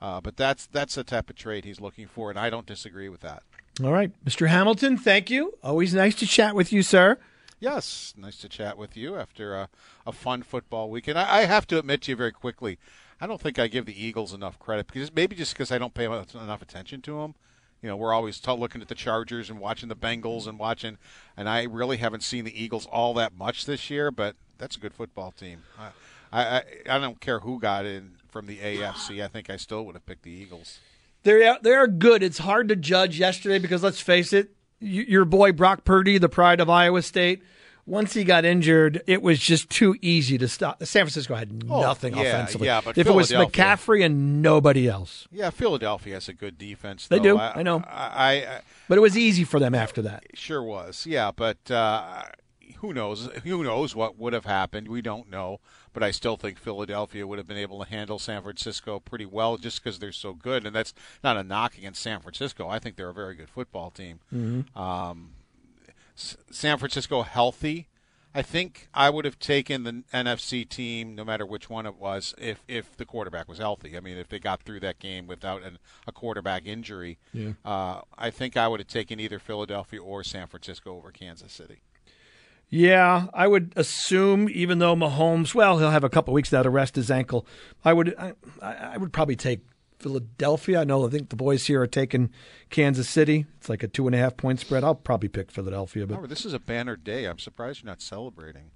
Uh, 0.00 0.20
but 0.20 0.36
that's 0.36 0.66
that's 0.66 0.96
the 0.96 1.04
type 1.04 1.30
of 1.30 1.36
trade 1.36 1.64
he's 1.64 1.80
looking 1.80 2.08
for, 2.08 2.28
and 2.28 2.38
I 2.38 2.50
don't 2.50 2.66
disagree 2.66 3.08
with 3.08 3.20
that. 3.20 3.44
All 3.82 3.92
right, 3.92 4.12
Mr. 4.24 4.48
Hamilton, 4.48 4.98
thank 4.98 5.30
you. 5.30 5.54
Always 5.62 5.94
nice 5.94 6.14
to 6.16 6.26
chat 6.26 6.54
with 6.54 6.72
you, 6.72 6.82
sir. 6.82 7.18
Yes, 7.58 8.12
nice 8.16 8.38
to 8.38 8.48
chat 8.48 8.76
with 8.76 8.96
you 8.96 9.16
after 9.16 9.54
a, 9.54 9.68
a 10.06 10.12
fun 10.12 10.42
football 10.42 10.90
weekend. 10.90 11.18
I, 11.18 11.38
I 11.38 11.44
have 11.44 11.66
to 11.68 11.78
admit 11.78 12.02
to 12.02 12.12
you 12.12 12.16
very 12.16 12.32
quickly, 12.32 12.78
I 13.20 13.26
don't 13.26 13.40
think 13.40 13.58
I 13.58 13.68
give 13.68 13.86
the 13.86 14.04
Eagles 14.04 14.34
enough 14.34 14.58
credit 14.58 14.88
because 14.88 15.14
maybe 15.14 15.36
just 15.36 15.54
because 15.54 15.70
I 15.70 15.78
don't 15.78 15.94
pay 15.94 16.04
enough 16.04 16.62
attention 16.62 17.00
to 17.02 17.20
them 17.20 17.34
you 17.82 17.88
know, 17.88 17.96
we're 17.96 18.12
always 18.12 18.38
t- 18.38 18.52
looking 18.52 18.80
at 18.80 18.88
the 18.88 18.94
Chargers 18.94 19.50
and 19.50 19.58
watching 19.58 19.88
the 19.88 19.96
Bengals 19.96 20.46
and 20.46 20.58
watching, 20.58 20.98
and 21.36 21.48
I 21.48 21.64
really 21.64 21.96
haven't 21.96 22.22
seen 22.22 22.44
the 22.44 22.62
Eagles 22.62 22.86
all 22.86 23.12
that 23.14 23.36
much 23.36 23.66
this 23.66 23.90
year. 23.90 24.12
But 24.12 24.36
that's 24.56 24.76
a 24.76 24.80
good 24.80 24.94
football 24.94 25.32
team. 25.32 25.64
I 25.76 25.90
I, 26.32 26.62
I 26.88 26.98
don't 26.98 27.20
care 27.20 27.40
who 27.40 27.58
got 27.58 27.84
in 27.84 28.12
from 28.28 28.46
the 28.46 28.58
AFC. 28.58 29.22
I 29.22 29.28
think 29.28 29.50
I 29.50 29.56
still 29.56 29.84
would 29.84 29.96
have 29.96 30.06
picked 30.06 30.22
the 30.22 30.30
Eagles. 30.30 30.78
They're 31.22 31.58
they're 31.62 31.86
good. 31.86 32.22
It's 32.22 32.38
hard 32.38 32.68
to 32.68 32.76
judge 32.76 33.18
yesterday 33.18 33.58
because 33.58 33.82
let's 33.82 34.00
face 34.00 34.32
it, 34.32 34.50
your 34.80 35.24
boy 35.24 35.52
Brock 35.52 35.84
Purdy, 35.84 36.18
the 36.18 36.28
pride 36.28 36.60
of 36.60 36.68
Iowa 36.68 37.02
State 37.02 37.42
once 37.86 38.14
he 38.14 38.22
got 38.24 38.44
injured, 38.44 39.02
it 39.06 39.22
was 39.22 39.38
just 39.40 39.68
too 39.68 39.96
easy 40.00 40.38
to 40.38 40.46
stop. 40.46 40.82
San 40.84 41.04
Francisco 41.04 41.34
had 41.34 41.64
oh, 41.68 41.80
nothing 41.80 42.16
yeah, 42.16 42.22
offensively. 42.22 42.66
Yeah, 42.66 42.80
but 42.84 42.96
if 42.96 43.06
it 43.06 43.12
was 43.12 43.30
McCaffrey 43.32 44.04
and 44.04 44.40
nobody 44.40 44.88
else, 44.88 45.26
yeah, 45.32 45.50
Philadelphia 45.50 46.14
has 46.14 46.28
a 46.28 46.32
good 46.32 46.58
defense. 46.58 47.08
Though. 47.08 47.16
They 47.16 47.22
do. 47.22 47.38
I, 47.38 47.54
I 47.56 47.62
know. 47.62 47.82
I, 47.86 48.36
I, 48.36 48.60
but 48.88 48.98
it 48.98 49.00
was 49.00 49.16
easy 49.18 49.44
for 49.44 49.58
them 49.58 49.74
after 49.74 50.02
that. 50.02 50.24
Sure 50.34 50.62
was. 50.62 51.06
Yeah, 51.06 51.32
but 51.34 51.70
uh, 51.70 52.22
who 52.82 52.92
knows? 52.92 53.28
Who 53.44 53.64
knows 53.64 53.96
what 53.96 54.18
would 54.18 54.34
have 54.34 54.44
happened? 54.44 54.88
We 54.88 55.00
don't 55.00 55.30
know. 55.30 55.60
But 55.94 56.02
I 56.02 56.10
still 56.10 56.36
think 56.36 56.58
Philadelphia 56.58 57.26
would 57.26 57.38
have 57.38 57.46
been 57.48 57.56
able 57.56 57.82
to 57.82 57.90
handle 57.90 58.18
San 58.18 58.42
Francisco 58.42 59.00
pretty 59.00 59.24
well, 59.26 59.56
just 59.56 59.82
because 59.82 59.98
they're 59.98 60.12
so 60.12 60.34
good. 60.34 60.66
And 60.66 60.76
that's 60.76 60.92
not 61.24 61.36
a 61.36 61.42
knock 61.42 61.78
against 61.78 62.02
San 62.02 62.20
Francisco. 62.20 62.68
I 62.68 62.78
think 62.78 62.96
they're 62.96 63.08
a 63.08 63.14
very 63.14 63.34
good 63.34 63.48
football 63.48 63.90
team. 63.90 64.20
Mm-hmm. 64.32 64.78
Um, 64.78 65.30
San 66.14 66.76
Francisco 66.76 67.22
healthy 67.22 67.88
I 68.34 68.42
think 68.42 68.88
I 68.94 69.10
would 69.10 69.24
have 69.24 69.38
taken 69.38 69.84
the 69.84 70.04
NFC 70.12 70.66
team, 70.66 71.14
no 71.14 71.24
matter 71.24 71.44
which 71.44 71.68
one 71.68 71.84
it 71.84 71.96
was, 71.96 72.34
if 72.38 72.62
if 72.66 72.96
the 72.96 73.04
quarterback 73.04 73.48
was 73.48 73.58
healthy. 73.58 73.96
I 73.96 74.00
mean, 74.00 74.16
if 74.16 74.28
they 74.28 74.38
got 74.38 74.62
through 74.62 74.80
that 74.80 74.98
game 74.98 75.26
without 75.26 75.62
an, 75.62 75.78
a 76.06 76.12
quarterback 76.12 76.66
injury, 76.66 77.18
yeah. 77.32 77.52
uh, 77.64 78.00
I 78.16 78.30
think 78.30 78.56
I 78.56 78.68
would 78.68 78.80
have 78.80 78.88
taken 78.88 79.20
either 79.20 79.38
Philadelphia 79.38 80.02
or 80.02 80.24
San 80.24 80.46
Francisco 80.46 80.96
over 80.96 81.10
Kansas 81.10 81.52
City. 81.52 81.82
Yeah, 82.74 83.26
I 83.34 83.48
would 83.48 83.74
assume, 83.76 84.48
even 84.48 84.78
though 84.78 84.96
Mahomes, 84.96 85.54
well, 85.54 85.78
he'll 85.78 85.90
have 85.90 86.04
a 86.04 86.08
couple 86.08 86.32
weeks 86.32 86.50
now 86.50 86.62
to 86.62 86.70
rest 86.70 86.96
his 86.96 87.10
ankle. 87.10 87.46
I 87.84 87.92
would, 87.92 88.14
I, 88.18 88.32
I 88.62 88.96
would 88.96 89.12
probably 89.12 89.36
take 89.36 89.60
Philadelphia. 89.98 90.80
I 90.80 90.84
know 90.84 91.06
I 91.06 91.10
think 91.10 91.28
the 91.28 91.36
boys 91.36 91.66
here 91.66 91.82
are 91.82 91.86
taking 91.86 92.30
Kansas 92.70 93.10
City. 93.10 93.44
It's 93.58 93.68
like 93.68 93.82
a 93.82 93.88
two 93.88 94.06
and 94.06 94.14
a 94.14 94.18
half 94.18 94.38
point 94.38 94.58
spread. 94.58 94.84
I'll 94.84 94.94
probably 94.94 95.28
pick 95.28 95.50
Philadelphia. 95.50 96.06
But 96.06 96.30
this 96.30 96.46
is 96.46 96.54
a 96.54 96.58
banner 96.58 96.96
day. 96.96 97.26
I'm 97.26 97.38
surprised 97.38 97.82
you're 97.82 97.90
not 97.90 98.00
celebrating. 98.00 98.70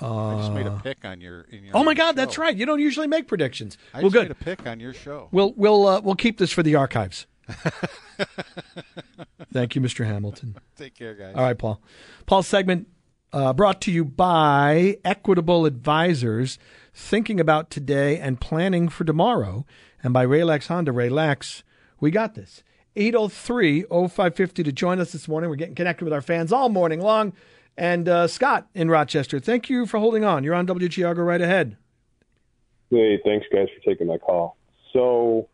Uh, 0.00 0.36
I 0.36 0.38
just 0.38 0.52
made 0.52 0.66
a 0.66 0.80
pick 0.80 1.04
on 1.04 1.20
your. 1.20 1.46
your 1.50 1.72
oh 1.74 1.82
my 1.82 1.94
God, 1.94 2.10
show. 2.10 2.12
that's 2.12 2.38
right. 2.38 2.56
You 2.56 2.66
don't 2.66 2.80
usually 2.80 3.08
make 3.08 3.26
predictions. 3.26 3.78
I 3.92 3.98
well, 3.98 4.10
just 4.10 4.12
good. 4.12 4.22
made 4.28 4.30
a 4.30 4.56
pick 4.56 4.64
on 4.68 4.78
your 4.78 4.94
show. 4.94 5.28
We'll 5.32 5.52
we'll 5.56 5.88
uh, 5.88 6.00
we'll 6.00 6.14
keep 6.14 6.38
this 6.38 6.52
for 6.52 6.62
the 6.62 6.76
archives. 6.76 7.26
Thank 9.52 9.74
you, 9.74 9.80
Mr. 9.80 10.06
Hamilton. 10.06 10.56
Take 10.76 10.94
care, 10.94 11.14
guys. 11.14 11.34
All 11.36 11.42
right, 11.42 11.58
Paul. 11.58 11.80
Paul's 12.26 12.46
segment 12.46 12.88
uh, 13.32 13.52
brought 13.52 13.80
to 13.82 13.92
you 13.92 14.04
by 14.04 14.98
Equitable 15.04 15.66
Advisors, 15.66 16.58
thinking 16.94 17.40
about 17.40 17.70
today 17.70 18.18
and 18.18 18.40
planning 18.40 18.88
for 18.88 19.04
tomorrow 19.04 19.66
and 20.02 20.12
by 20.12 20.26
Raylax 20.26 20.68
Honda. 20.68 20.92
Relax, 20.92 21.62
we 22.00 22.10
got 22.10 22.34
this. 22.34 22.62
803 22.96 23.84
0550 23.90 24.62
to 24.64 24.72
join 24.72 25.00
us 25.00 25.12
this 25.12 25.26
morning. 25.26 25.48
We're 25.48 25.56
getting 25.56 25.74
connected 25.74 26.04
with 26.04 26.12
our 26.12 26.20
fans 26.20 26.52
all 26.52 26.68
morning 26.68 27.00
long. 27.00 27.32
And 27.76 28.08
uh, 28.08 28.26
Scott 28.26 28.68
in 28.74 28.90
Rochester, 28.90 29.40
thank 29.40 29.70
you 29.70 29.86
for 29.86 29.98
holding 29.98 30.24
on. 30.24 30.44
You're 30.44 30.54
on 30.54 30.66
WGR. 30.66 31.16
Go 31.16 31.22
right 31.22 31.40
ahead. 31.40 31.76
Hey, 32.90 33.18
thanks, 33.24 33.46
guys, 33.50 33.68
for 33.74 33.90
taking 33.90 34.06
my 34.06 34.18
call. 34.18 34.58
So, 34.92 35.48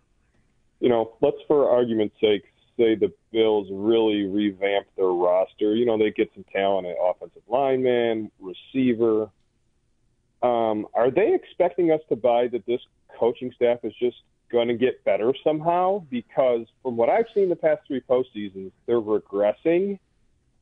you 0.81 0.89
know, 0.89 1.15
let's, 1.21 1.37
for 1.47 1.71
argument's 1.71 2.15
sake, 2.21 2.45
say 2.79 2.95
the 2.95 3.13
Bills 3.33 3.69
really 3.71 4.27
revamp 4.27 4.87
their 4.97 5.09
roster. 5.09 5.75
You 5.75 5.85
know, 5.85 5.99
they 5.99 6.11
get 6.11 6.31
some 6.35 6.45
talent 6.53 6.87
at 6.87 6.97
offensive 7.03 7.43
lineman, 7.49 8.31
receiver. 8.41 9.31
Um, 10.43 10.87
are 10.95 11.11
they 11.11 11.35
expecting 11.35 11.91
us 11.91 12.01
to 12.09 12.17
buy 12.17 12.47
that 12.49 12.65
this 12.67 12.81
coaching 13.19 13.53
staff 13.57 13.79
is 13.83 13.93
just 14.01 14.17
going 14.51 14.69
to 14.69 14.75
get 14.75 15.05
better 15.05 15.35
somehow 15.45 16.05
because 16.11 16.67
from 16.83 16.97
what 16.97 17.11
I've 17.11 17.27
seen 17.35 17.49
the 17.49 17.57
past 17.57 17.83
three 17.87 18.01
postseasons, 18.01 18.71
they're 18.87 19.01
regressing. 19.01 19.99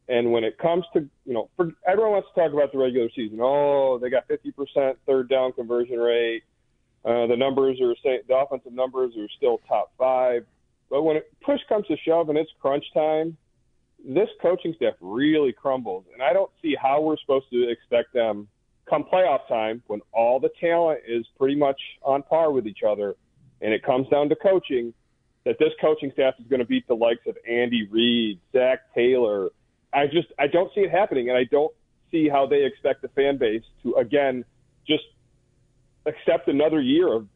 And 0.09 0.33
when 0.33 0.45
it 0.45 0.59
comes 0.59 0.85
to, 0.95 1.01
you 1.25 1.35
know, 1.35 1.51
for, 1.57 1.73
everyone 1.87 2.13
wants 2.13 2.29
to 2.35 2.41
talk 2.41 2.53
about 2.53 2.73
the 2.73 2.79
regular 2.79 3.09
season. 3.15 3.39
Oh, 3.41 3.99
they 3.99 4.09
got 4.09 4.29
50% 4.29 4.97
third 5.07 5.29
down 5.29 5.53
conversion 5.53 5.99
rate. 5.99 6.45
Uh, 7.07 7.27
the 7.29 7.37
numbers 7.37 7.81
are 7.81 7.95
the 8.03 8.37
offensive 8.37 8.73
numbers 8.73 9.13
are 9.17 9.29
still 9.37 9.61
top 9.69 9.93
five. 9.97 10.45
But 10.91 11.03
when 11.03 11.17
it, 11.17 11.33
push 11.45 11.61
comes 11.69 11.87
to 11.87 11.97
shove 12.05 12.29
and 12.29 12.37
it's 12.37 12.51
crunch 12.61 12.85
time, 12.93 13.37
this 14.05 14.29
coaching 14.43 14.75
staff 14.77 14.95
really 15.01 15.53
crumbles. 15.53 16.05
And 16.13 16.23
I 16.23 16.33
don't 16.33 16.51
see 16.61 16.75
how 16.81 17.01
we're 17.01 17.17
supposed 17.19 17.47
to 17.53 17.69
expect 17.71 18.13
them 18.13 18.49
come 18.89 19.05
playoff 19.05 19.47
time 19.49 19.83
when 19.87 20.01
all 20.13 20.41
the 20.41 20.51
talent 20.61 21.01
is 21.07 21.27
pretty 21.39 21.57
much 21.57 21.81
on 22.03 22.23
par 22.23 22.53
with 22.53 22.67
each 22.67 22.81
other 22.89 23.17
and 23.61 23.73
it 23.73 23.83
comes 23.83 24.09
down 24.09 24.29
to 24.29 24.37
coaching, 24.37 24.93
that 25.45 25.59
this 25.59 25.71
coaching 25.81 26.11
staff 26.13 26.35
is 26.39 26.47
going 26.49 26.61
to 26.61 26.67
beat 26.67 26.87
the 26.89 26.95
likes 26.95 27.27
of 27.27 27.37
Andy 27.49 27.89
Reid, 27.91 28.41
Zac 28.53 28.93
Taylor. 28.95 29.51
I 29.93 30.07
just 30.07 30.29
I 30.39 30.47
don't 30.47 30.73
see 30.75 30.83
it 30.83 30.91
happening, 30.91 31.29
and 31.29 31.39
I 31.39 31.45
don't 31.45 31.73
see 32.11 32.29
how 32.29 32.47
they 32.47 32.65
expect 32.65 33.03
the 33.03 33.09
fan 33.09 33.39
base 33.39 33.63
to 33.83 33.95
again 33.95 34.45
just 34.87 35.05
accept 36.07 36.49
another 36.49 36.81
year 36.81 37.13
of 37.13 37.27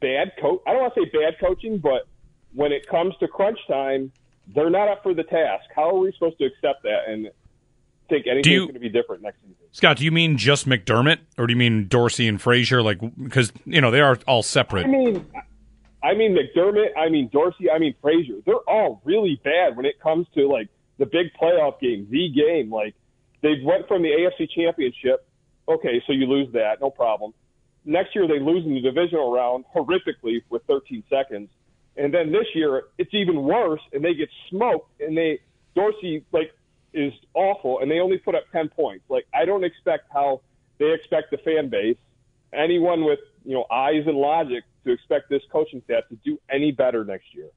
bad 0.00 0.32
coach. 0.40 0.60
I 0.66 0.72
don't 0.72 0.82
want 0.82 0.94
to 0.94 1.04
say 1.04 1.10
bad 1.10 1.38
coaching, 1.40 1.78
but 1.78 2.06
when 2.54 2.72
it 2.72 2.86
comes 2.88 3.14
to 3.20 3.28
crunch 3.28 3.58
time, 3.68 4.12
they're 4.54 4.70
not 4.70 4.88
up 4.88 5.02
for 5.02 5.14
the 5.14 5.22
task. 5.22 5.64
How 5.74 5.90
are 5.90 5.98
we 5.98 6.12
supposed 6.12 6.38
to 6.38 6.44
accept 6.46 6.82
that 6.82 7.08
and 7.08 7.30
think 8.08 8.26
anything's 8.26 8.62
going 8.62 8.74
to 8.74 8.80
be 8.80 8.88
different 8.88 9.22
next 9.22 9.40
season? 9.42 9.56
Scott, 9.72 9.98
do 9.98 10.04
you 10.04 10.10
mean 10.10 10.36
just 10.36 10.68
McDermott, 10.68 11.18
or 11.38 11.46
do 11.46 11.52
you 11.52 11.56
mean 11.56 11.86
Dorsey 11.86 12.26
and 12.26 12.40
Frazier? 12.40 12.82
Like, 12.82 12.98
because 13.22 13.52
you 13.64 13.80
know 13.80 13.90
they 13.90 14.00
are 14.00 14.18
all 14.26 14.42
separate. 14.42 14.86
I 14.86 14.88
mean, 14.88 15.24
I 16.02 16.14
mean 16.14 16.36
McDermott. 16.36 16.96
I 16.98 17.08
mean 17.08 17.28
Dorsey. 17.32 17.70
I 17.70 17.78
mean 17.78 17.94
Frazier. 18.02 18.36
They're 18.44 18.56
all 18.68 19.00
really 19.04 19.40
bad 19.44 19.76
when 19.76 19.86
it 19.86 20.00
comes 20.00 20.26
to 20.34 20.48
like 20.48 20.68
the 20.98 21.06
big 21.06 21.28
playoff 21.40 21.78
game, 21.80 22.08
the 22.10 22.28
game. 22.28 22.70
Like 22.70 22.94
they 23.42 23.60
went 23.62 23.86
from 23.86 24.02
the 24.02 24.08
AFC 24.08 24.50
Championship. 24.50 25.26
Okay, 25.68 26.02
so 26.06 26.12
you 26.12 26.26
lose 26.26 26.52
that, 26.52 26.80
no 26.80 26.90
problem. 26.90 27.32
Next 27.84 28.14
year 28.14 28.26
they 28.26 28.40
lose 28.40 28.64
in 28.64 28.74
the 28.74 28.80
divisional 28.80 29.32
round 29.32 29.64
horrifically 29.74 30.42
with 30.50 30.62
13 30.66 31.02
seconds, 31.08 31.48
and 31.96 32.12
then 32.12 32.32
this 32.32 32.46
year 32.54 32.84
it's 32.98 33.14
even 33.14 33.42
worse, 33.42 33.80
and 33.92 34.04
they 34.04 34.14
get 34.14 34.28
smoked, 34.48 35.00
and 35.00 35.16
they 35.16 35.40
Dorsey 35.74 36.24
like 36.32 36.52
is 36.92 37.12
awful, 37.34 37.80
and 37.80 37.90
they 37.90 38.00
only 38.00 38.18
put 38.18 38.34
up 38.34 38.44
10 38.52 38.68
points. 38.70 39.04
Like, 39.08 39.26
I 39.32 39.44
don't 39.44 39.64
expect 39.64 40.08
how 40.12 40.40
they 40.78 40.92
expect 40.92 41.30
the 41.30 41.38
fan 41.38 41.68
base, 41.68 41.96
anyone 42.52 43.04
with, 43.04 43.20
you 43.44 43.54
know, 43.54 43.64
eyes 43.70 44.02
and 44.06 44.16
logic 44.16 44.64
to 44.84 44.92
expect 44.92 45.28
this 45.28 45.42
coaching 45.52 45.82
staff 45.84 46.08
to 46.08 46.16
do 46.24 46.40
any 46.50 46.72
better 46.72 47.04
next 47.04 47.34
year. 47.34 47.48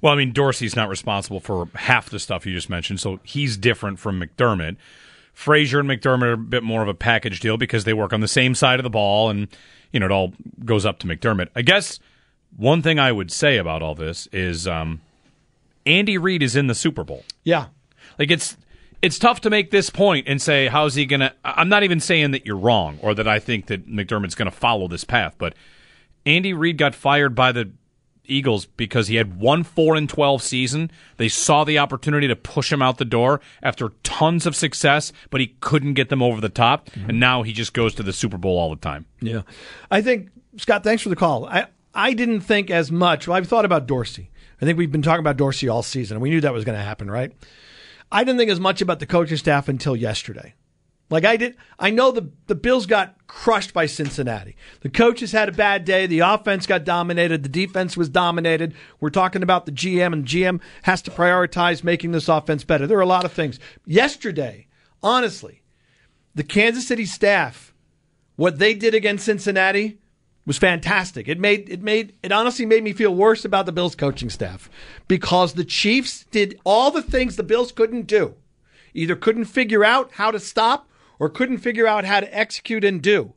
Well, 0.00 0.12
I 0.12 0.16
mean, 0.16 0.32
Dorsey's 0.32 0.76
not 0.76 0.88
responsible 0.88 1.40
for 1.40 1.68
half 1.74 2.10
the 2.10 2.18
stuff 2.18 2.46
you 2.46 2.52
just 2.54 2.70
mentioned, 2.70 3.00
so 3.00 3.20
he's 3.22 3.56
different 3.56 3.98
from 3.98 4.20
McDermott. 4.20 4.76
Frazier 5.32 5.80
and 5.80 5.88
McDermott 5.88 6.26
are 6.26 6.32
a 6.32 6.36
bit 6.38 6.62
more 6.62 6.82
of 6.82 6.88
a 6.88 6.94
package 6.94 7.40
deal 7.40 7.56
because 7.56 7.84
they 7.84 7.92
work 7.92 8.12
on 8.12 8.20
the 8.20 8.28
same 8.28 8.54
side 8.54 8.78
of 8.78 8.84
the 8.84 8.90
ball, 8.90 9.30
and 9.30 9.48
you 9.92 10.00
know 10.00 10.06
it 10.06 10.12
all 10.12 10.32
goes 10.64 10.86
up 10.86 10.98
to 11.00 11.06
McDermott. 11.06 11.48
I 11.56 11.62
guess 11.62 11.98
one 12.56 12.82
thing 12.82 12.98
I 12.98 13.12
would 13.12 13.30
say 13.30 13.56
about 13.56 13.82
all 13.82 13.94
this 13.94 14.28
is 14.32 14.68
um, 14.68 15.00
Andy 15.86 16.18
Reid 16.18 16.42
is 16.42 16.56
in 16.56 16.66
the 16.66 16.74
Super 16.74 17.04
Bowl. 17.04 17.24
Yeah, 17.44 17.66
like 18.18 18.30
it's 18.30 18.56
it's 19.00 19.18
tough 19.18 19.40
to 19.42 19.50
make 19.50 19.70
this 19.70 19.90
point 19.90 20.28
and 20.28 20.40
say 20.40 20.68
how's 20.68 20.94
he 20.94 21.06
gonna. 21.06 21.34
I'm 21.44 21.68
not 21.68 21.82
even 21.82 22.00
saying 22.00 22.30
that 22.32 22.46
you're 22.46 22.56
wrong 22.56 22.98
or 23.02 23.14
that 23.14 23.26
I 23.26 23.38
think 23.38 23.66
that 23.66 23.88
McDermott's 23.88 24.34
going 24.34 24.50
to 24.50 24.56
follow 24.56 24.86
this 24.86 25.04
path, 25.04 25.34
but 25.38 25.54
Andy 26.24 26.52
Reid 26.52 26.78
got 26.78 26.94
fired 26.94 27.34
by 27.34 27.52
the 27.52 27.70
Eagles 28.24 28.66
because 28.66 29.08
he 29.08 29.16
had 29.16 29.38
one 29.38 29.62
four 29.62 29.96
and 29.96 30.08
twelve 30.08 30.42
season. 30.42 30.90
They 31.16 31.28
saw 31.28 31.64
the 31.64 31.78
opportunity 31.78 32.28
to 32.28 32.36
push 32.36 32.72
him 32.72 32.82
out 32.82 32.98
the 32.98 33.04
door 33.04 33.40
after 33.62 33.90
tons 34.02 34.46
of 34.46 34.56
success, 34.56 35.12
but 35.30 35.40
he 35.40 35.56
couldn't 35.60 35.94
get 35.94 36.08
them 36.08 36.22
over 36.22 36.40
the 36.40 36.48
top, 36.48 36.90
mm-hmm. 36.90 37.10
and 37.10 37.20
now 37.20 37.42
he 37.42 37.52
just 37.52 37.72
goes 37.72 37.94
to 37.94 38.02
the 38.02 38.12
Super 38.12 38.38
Bowl 38.38 38.58
all 38.58 38.70
the 38.70 38.76
time. 38.76 39.06
Yeah, 39.20 39.42
I 39.90 40.02
think 40.02 40.30
Scott. 40.56 40.84
Thanks 40.84 41.02
for 41.02 41.08
the 41.08 41.16
call. 41.16 41.46
I 41.46 41.66
I 41.94 42.14
didn't 42.14 42.40
think 42.40 42.70
as 42.70 42.90
much. 42.90 43.26
Well, 43.26 43.36
I've 43.36 43.48
thought 43.48 43.64
about 43.64 43.86
Dorsey. 43.86 44.30
I 44.60 44.64
think 44.64 44.78
we've 44.78 44.92
been 44.92 45.02
talking 45.02 45.20
about 45.20 45.36
Dorsey 45.36 45.68
all 45.68 45.82
season, 45.82 46.16
and 46.16 46.22
we 46.22 46.30
knew 46.30 46.40
that 46.40 46.52
was 46.52 46.64
going 46.64 46.78
to 46.78 46.84
happen, 46.84 47.10
right? 47.10 47.32
I 48.12 48.24
didn't 48.24 48.38
think 48.38 48.50
as 48.50 48.60
much 48.60 48.80
about 48.80 49.00
the 49.00 49.06
coaching 49.06 49.36
staff 49.36 49.68
until 49.68 49.96
yesterday. 49.96 50.54
Like 51.12 51.26
I 51.26 51.36
did, 51.36 51.56
I 51.78 51.90
know 51.90 52.10
the 52.10 52.30
the 52.46 52.54
Bills 52.54 52.86
got 52.86 53.26
crushed 53.26 53.74
by 53.74 53.84
Cincinnati. 53.84 54.56
The 54.80 54.88
coaches 54.88 55.32
had 55.32 55.50
a 55.50 55.52
bad 55.52 55.84
day. 55.84 56.06
The 56.06 56.20
offense 56.20 56.66
got 56.66 56.84
dominated. 56.84 57.42
The 57.42 57.50
defense 57.50 57.98
was 57.98 58.08
dominated. 58.08 58.72
We're 58.98 59.10
talking 59.10 59.42
about 59.42 59.66
the 59.66 59.72
GM, 59.72 60.14
and 60.14 60.24
GM 60.24 60.62
has 60.84 61.02
to 61.02 61.10
prioritize 61.10 61.84
making 61.84 62.12
this 62.12 62.30
offense 62.30 62.64
better. 62.64 62.86
There 62.86 62.96
are 62.96 63.02
a 63.02 63.06
lot 63.06 63.26
of 63.26 63.32
things. 63.32 63.60
Yesterday, 63.84 64.68
honestly, 65.02 65.60
the 66.34 66.44
Kansas 66.44 66.88
City 66.88 67.04
staff, 67.04 67.74
what 68.36 68.58
they 68.58 68.72
did 68.72 68.94
against 68.94 69.26
Cincinnati 69.26 69.98
was 70.46 70.56
fantastic. 70.56 71.28
It 71.28 71.38
made 71.38 71.68
it 71.68 71.82
made 71.82 72.14
it 72.22 72.32
honestly 72.32 72.64
made 72.64 72.84
me 72.84 72.94
feel 72.94 73.14
worse 73.14 73.44
about 73.44 73.66
the 73.66 73.72
Bills 73.72 73.94
coaching 73.94 74.30
staff 74.30 74.70
because 75.08 75.52
the 75.52 75.64
Chiefs 75.66 76.24
did 76.30 76.58
all 76.64 76.90
the 76.90 77.02
things 77.02 77.36
the 77.36 77.42
Bills 77.42 77.70
couldn't 77.70 78.06
do. 78.06 78.34
Either 78.94 79.14
couldn't 79.14 79.44
figure 79.44 79.84
out 79.84 80.12
how 80.12 80.30
to 80.30 80.40
stop 80.40 80.88
or 81.22 81.28
couldn't 81.28 81.58
figure 81.58 81.86
out 81.86 82.04
how 82.04 82.18
to 82.18 82.36
execute 82.36 82.82
and 82.82 83.00
do. 83.00 83.32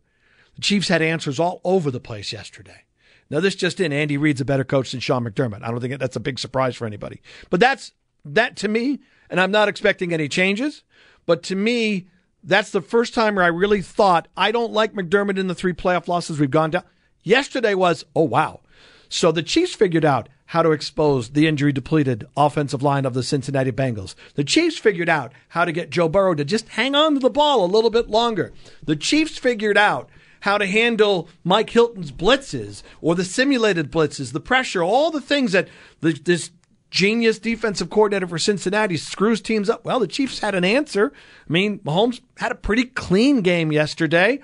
The 0.55 0.61
Chiefs 0.61 0.87
had 0.87 1.03
answers 1.03 1.39
all 1.39 1.61
over 1.63 1.91
the 1.91 1.99
place 1.99 2.33
yesterday. 2.33 2.83
Now 3.29 3.41
this 3.41 3.53
just 3.53 3.79
in, 3.79 3.93
Andy 3.93 4.17
Reid's 4.17 4.41
a 4.41 4.45
better 4.45 4.63
coach 4.63 4.89
than 4.89 5.01
Sean 5.01 5.23
McDermott. 5.23 5.61
I 5.61 5.69
don't 5.69 5.79
think 5.79 5.99
that's 5.99 6.15
a 6.15 6.19
big 6.19 6.39
surprise 6.39 6.75
for 6.75 6.87
anybody. 6.87 7.21
But 7.51 7.59
that's 7.59 7.91
that 8.25 8.55
to 8.57 8.67
me, 8.67 9.01
and 9.29 9.39
I'm 9.39 9.51
not 9.51 9.67
expecting 9.67 10.13
any 10.13 10.27
changes, 10.27 10.81
but 11.27 11.43
to 11.43 11.55
me, 11.55 12.07
that's 12.43 12.71
the 12.71 12.81
first 12.81 13.13
time 13.13 13.35
where 13.35 13.45
I 13.45 13.49
really 13.49 13.83
thought 13.83 14.29
I 14.35 14.51
don't 14.51 14.73
like 14.73 14.93
McDermott 14.93 15.37
in 15.37 15.45
the 15.45 15.53
three 15.53 15.73
playoff 15.73 16.07
losses 16.07 16.39
we've 16.39 16.49
gone 16.49 16.71
down. 16.71 16.85
Yesterday 17.21 17.75
was, 17.75 18.03
oh, 18.15 18.23
wow. 18.23 18.61
So 19.09 19.31
the 19.31 19.43
Chiefs 19.43 19.75
figured 19.75 20.05
out 20.05 20.29
how 20.47 20.61
to 20.61 20.71
expose 20.71 21.29
the 21.29 21.47
injury 21.47 21.71
depleted 21.71 22.25
offensive 22.37 22.83
line 22.83 23.05
of 23.05 23.13
the 23.13 23.23
Cincinnati 23.23 23.71
Bengals. 23.71 24.15
The 24.35 24.43
Chiefs 24.43 24.77
figured 24.77 25.09
out 25.09 25.33
how 25.49 25.65
to 25.65 25.71
get 25.71 25.89
Joe 25.89 26.07
Burrow 26.07 26.35
to 26.35 26.45
just 26.45 26.69
hang 26.69 26.95
on 26.95 27.15
to 27.15 27.19
the 27.19 27.29
ball 27.29 27.65
a 27.65 27.67
little 27.67 27.89
bit 27.89 28.09
longer. 28.09 28.53
The 28.83 28.95
Chiefs 28.95 29.37
figured 29.37 29.77
out 29.77 30.09
how 30.41 30.59
to 30.59 30.67
handle 30.67 31.27
Mike 31.43 31.71
Hilton's 31.71 32.11
blitzes 32.11 32.83
or 33.01 33.15
the 33.15 33.23
simulated 33.23 33.91
blitzes, 33.91 34.31
the 34.31 34.39
pressure, 34.39 34.83
all 34.83 35.09
the 35.09 35.21
things 35.21 35.53
that 35.53 35.67
the, 36.01 36.13
this 36.13 36.51
genius 36.91 37.39
defensive 37.39 37.89
coordinator 37.89 38.27
for 38.27 38.37
Cincinnati 38.37 38.95
screws 38.95 39.41
teams 39.41 39.69
up. 39.69 39.83
Well, 39.83 39.99
the 39.99 40.07
Chiefs 40.07 40.39
had 40.39 40.53
an 40.53 40.63
answer. 40.63 41.11
I 41.49 41.51
mean, 41.51 41.79
Mahomes 41.79 42.21
had 42.37 42.51
a 42.51 42.55
pretty 42.55 42.85
clean 42.85 43.41
game 43.41 43.71
yesterday. 43.71 44.39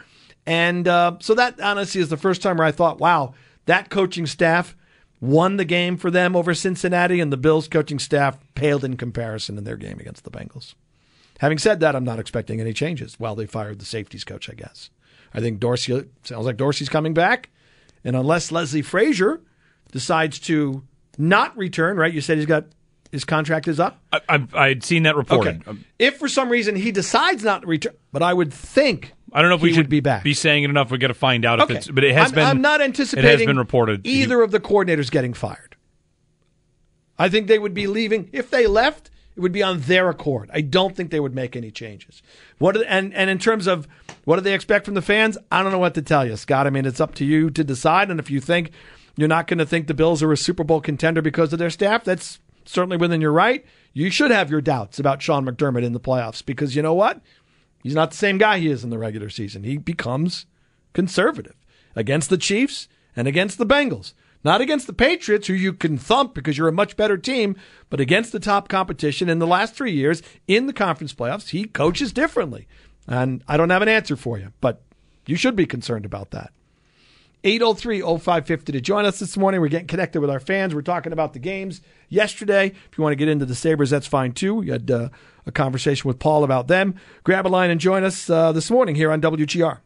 And 0.46 0.88
uh, 0.88 1.18
so 1.20 1.36
that 1.36 1.62
honestly 1.62 2.02
is 2.02 2.10
the 2.10 2.18
first 2.18 2.42
time 2.42 2.58
where 2.58 2.68
I 2.68 2.72
thought, 2.72 3.00
wow, 3.00 3.36
that 3.66 3.90
coaching 3.90 4.26
staff 4.26 4.76
won 5.20 5.58
the 5.58 5.66
game 5.66 5.98
for 5.98 6.10
them 6.10 6.36
over 6.36 6.54
Cincinnati, 6.54 7.20
and 7.20 7.32
the 7.32 7.38
Bills 7.38 7.68
coaching 7.68 8.00
staff 8.00 8.38
paled 8.56 8.84
in 8.84 8.98
comparison 8.98 9.58
in 9.58 9.64
their 9.64 9.78
game 9.78 10.00
against 10.00 10.24
the 10.24 10.32
Bengals. 10.32 10.74
Having 11.40 11.60
said 11.60 11.80
that, 11.80 11.96
I'm 11.96 12.04
not 12.04 12.20
expecting 12.20 12.60
any 12.60 12.74
changes. 12.74 13.20
Well, 13.20 13.36
they 13.36 13.46
fired 13.46 13.80
the 13.80 13.86
safeties 13.86 14.24
coach, 14.24 14.50
I 14.50 14.54
guess. 14.54 14.90
I 15.34 15.40
think 15.40 15.60
Dorsey 15.60 16.06
sounds 16.24 16.46
like 16.46 16.58
Dorsey's 16.58 16.90
coming 16.90 17.14
back. 17.14 17.50
And 18.04 18.16
unless 18.16 18.52
Leslie 18.52 18.82
Frazier 18.82 19.42
decides 19.92 20.40
to 20.40 20.84
not 21.18 21.56
return, 21.58 21.98
right? 21.98 22.14
You 22.14 22.22
said 22.22 22.38
he's 22.38 22.46
got 22.46 22.66
his 23.12 23.26
contract 23.26 23.68
is 23.68 23.80
up. 23.80 24.02
I, 24.14 24.48
I, 24.54 24.70
would 24.70 24.84
seen 24.84 25.04
that 25.04 25.16
reported. 25.16 25.64
Okay. 25.68 25.80
If 26.00 26.18
for 26.18 26.28
some 26.28 26.50
reason 26.50 26.76
he 26.76 26.92
decides 26.92 27.44
not 27.44 27.62
to 27.62 27.68
return, 27.68 27.94
but 28.12 28.24
I 28.24 28.34
would 28.34 28.54
think 28.54 29.14
I 29.34 29.42
don't 29.42 29.50
know 29.50 29.56
if 29.56 29.62
we 29.62 29.74
should 29.74 29.90
be 29.90 30.02
back. 30.02 30.24
Be 30.24 30.34
saying 30.34 30.64
it 30.64 30.70
enough. 30.70 30.92
We 30.92 30.98
got 30.98 31.08
to 31.08 31.14
find 31.14 31.46
out 31.46 31.62
okay. 31.62 31.74
if 31.74 31.78
it's. 31.80 31.88
But 31.88 32.04
it 32.04 32.14
has 32.14 32.30
I'm, 32.30 32.36
been. 32.36 32.46
I'm 32.46 32.62
not 32.62 32.82
anticipating. 32.82 33.30
It 33.30 33.40
has 33.40 33.46
been 33.46 33.58
reported. 33.58 34.06
Either 34.06 34.42
of 34.42 34.52
the 34.52 34.60
coordinators 34.60 35.10
getting 35.10 35.34
fired. 35.34 35.76
I 37.18 37.30
think 37.30 37.48
they 37.48 37.60
would 37.60 37.74
be 37.74 37.88
leaving. 37.88 38.30
If 38.34 38.50
they 38.50 38.68
left, 38.68 39.12
it 39.36 39.40
would 39.40 39.52
be 39.52 39.64
on 39.64 39.82
their 39.82 40.10
accord. 40.10 40.50
I 40.54 40.62
don't 40.62 40.96
think 40.96 41.12
they 41.12 41.20
would 41.20 41.36
make 41.36 41.56
any 41.56 41.72
changes. 41.72 42.22
What 42.58 42.76
and 42.88 43.14
and 43.14 43.30
in 43.30 43.40
terms 43.40 43.68
of 43.68 43.88
what 44.26 44.36
do 44.36 44.42
they 44.42 44.54
expect 44.54 44.86
from 44.86 44.96
the 44.96 45.02
fans? 45.02 45.38
I 45.52 45.64
don't 45.64 45.72
know 45.72 45.80
what 45.80 45.94
to 45.96 46.02
tell 46.02 46.26
you, 46.26 46.36
Scott. 46.36 46.68
I 46.68 46.70
mean, 46.70 46.86
it's 46.86 47.00
up 47.00 47.16
to 47.16 47.26
you 47.26 47.50
to 47.52 47.64
decide. 47.64 48.12
And 48.12 48.20
if 48.20 48.30
you 48.30 48.42
think 48.42 48.72
you're 49.16 49.28
not 49.28 49.48
going 49.48 49.60
to 49.60 49.66
think 49.66 49.88
the 49.88 49.94
Bills 49.94 50.22
are 50.22 50.32
a 50.32 50.38
Super 50.38 50.64
Bowl 50.64 50.82
contender 50.82 51.22
because 51.22 51.54
of 51.54 51.60
their 51.60 51.70
staff, 51.70 52.04
that's 52.04 52.40
certainly 52.66 52.98
within 52.98 53.22
your 53.22 53.32
right. 53.32 53.66
You 53.94 54.10
should 54.10 54.32
have 54.32 54.50
your 54.50 54.62
doubts 54.62 55.00
about 55.00 55.22
Sean 55.22 55.46
McDermott 55.46 55.84
in 55.84 55.94
the 55.94 56.00
playoffs 56.00 56.46
because 56.46 56.76
you 56.76 56.82
know 56.82 56.94
what? 56.94 57.22
He's 57.84 57.96
not 57.96 58.12
the 58.12 58.18
same 58.18 58.38
guy 58.38 58.60
he 58.60 58.70
is 58.70 58.84
in 58.84 58.90
the 58.90 58.98
regular 58.98 59.30
season. 59.30 59.64
He 59.64 59.78
becomes 59.78 60.46
conservative 60.94 61.56
against 61.96 62.30
the 62.30 62.38
Chiefs 62.38 62.88
and 63.16 63.28
against 63.28 63.58
the 63.58 63.66
Bengals. 63.66 64.14
Not 64.44 64.62
against 64.62 64.88
the 64.88 64.94
Patriots, 64.94 65.48
who 65.48 65.54
you 65.54 65.72
can 65.72 65.98
thump 65.98 66.34
because 66.34 66.58
you're 66.58 66.68
a 66.68 66.74
much 66.74 66.98
better 66.98 67.18
team, 67.18 67.56
but 67.90 68.00
against 68.00 68.32
the 68.32 68.40
top 68.40 68.70
competition 68.70 69.30
in 69.30 69.40
the 69.40 69.46
last 69.46 69.76
three 69.76 69.92
years 69.92 70.24
in 70.48 70.66
the 70.66 70.74
conference 70.74 71.14
playoffs, 71.14 71.50
he 71.50 71.66
coaches 71.66 72.12
differently. 72.12 72.68
And 73.08 73.44
I 73.48 73.58
don't 73.58 73.70
have 73.70 73.84
an 73.84 73.90
answer 73.90 74.16
for 74.16 74.40
you, 74.40 74.52
but 74.60 74.82
you 75.28 75.36
should 75.36 75.56
be 75.56 75.68
concerned 75.68 76.06
about 76.06 76.32
that. 76.32 76.52
803 77.44 78.02
0550 78.02 78.72
to 78.74 78.82
join 78.82 79.06
us 79.06 79.20
this 79.20 79.36
morning. 79.36 79.62
We're 79.62 79.70
getting 79.70 79.88
connected 79.88 80.22
with 80.22 80.30
our 80.30 80.40
fans. 80.40 80.76
We're 80.76 80.84
talking 80.84 81.12
about 81.12 81.34
the 81.34 81.40
games 81.40 81.82
yesterday. 82.08 82.68
If 82.68 82.98
you 82.98 83.04
want 83.04 83.14
to 83.14 83.16
get 83.16 83.30
into 83.30 83.46
the 83.46 83.56
Sabres, 83.56 83.90
that's 83.90 84.06
fine 84.06 84.34
too. 84.34 84.56
We 84.56 84.70
had 84.70 84.92
uh, 84.92 85.10
a 85.48 85.52
conversation 85.52 86.08
with 86.08 86.20
Paul 86.20 86.44
about 86.44 86.68
them. 86.68 86.96
Grab 87.24 87.48
a 87.48 87.50
line 87.50 87.72
and 87.72 87.82
join 87.82 88.04
us 88.04 88.30
uh, 88.30 88.52
this 88.52 88.70
morning 88.70 88.94
here 88.94 89.12
on 89.12 89.22
WGR. 89.22 89.80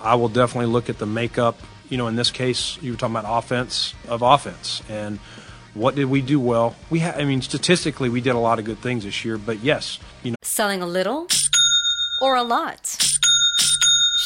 I 0.00 0.14
will 0.16 0.28
definitely 0.28 0.70
look 0.70 0.90
at 0.90 0.98
the 0.98 1.06
makeup. 1.06 1.58
You 1.88 1.96
know, 1.96 2.08
in 2.08 2.16
this 2.16 2.30
case, 2.30 2.78
you 2.82 2.92
were 2.92 2.98
talking 2.98 3.16
about 3.16 3.38
offense 3.38 3.94
of 4.06 4.22
offense 4.22 4.82
and 4.88 5.18
what 5.72 5.94
did 5.94 6.06
we 6.06 6.20
do 6.20 6.40
well? 6.40 6.74
We 6.90 6.98
ha- 7.00 7.14
I 7.16 7.24
mean, 7.24 7.42
statistically, 7.42 8.08
we 8.08 8.20
did 8.20 8.34
a 8.34 8.38
lot 8.38 8.58
of 8.58 8.64
good 8.64 8.78
things 8.78 9.04
this 9.04 9.24
year, 9.24 9.38
but 9.38 9.60
yes, 9.60 9.98
you 10.22 10.32
know, 10.32 10.36
selling 10.42 10.82
a 10.82 10.86
little 10.86 11.28
or 12.20 12.36
a 12.36 12.42
lot. 12.42 13.09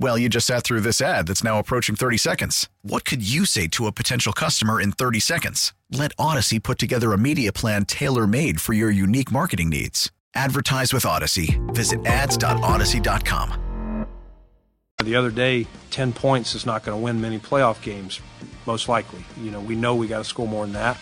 Well, 0.00 0.16
you 0.16 0.30
just 0.30 0.46
sat 0.46 0.64
through 0.64 0.80
this 0.80 1.02
ad 1.02 1.26
that's 1.26 1.44
now 1.44 1.58
approaching 1.58 1.94
30 1.94 2.16
seconds. 2.16 2.70
What 2.80 3.04
could 3.04 3.22
you 3.22 3.44
say 3.44 3.68
to 3.68 3.86
a 3.86 3.92
potential 3.92 4.32
customer 4.32 4.80
in 4.80 4.92
30 4.92 5.20
seconds? 5.20 5.74
Let 5.90 6.16
Audacy 6.16 6.62
put 6.62 6.78
together 6.78 7.12
a 7.12 7.18
media 7.18 7.52
plan 7.52 7.84
tailor 7.84 8.26
made 8.26 8.62
for 8.62 8.72
your 8.72 8.90
unique 8.90 9.30
marketing 9.30 9.68
needs. 9.68 10.10
Advertise 10.34 10.94
with 10.94 11.02
Audacy. 11.02 11.60
Visit 11.74 12.06
ads.audacy.com. 12.06 14.06
The 15.04 15.16
other 15.16 15.30
day, 15.30 15.66
10 15.90 16.14
points 16.14 16.54
is 16.54 16.64
not 16.64 16.82
going 16.82 16.98
to 16.98 17.04
win 17.04 17.20
many 17.20 17.38
playoff 17.38 17.82
games, 17.82 18.20
most 18.64 18.88
likely. 18.88 19.22
You 19.42 19.50
know, 19.50 19.60
we 19.60 19.74
know 19.74 19.94
we 19.94 20.08
got 20.08 20.18
to 20.18 20.24
score 20.24 20.48
more 20.48 20.64
than 20.64 20.72
that. 20.72 20.96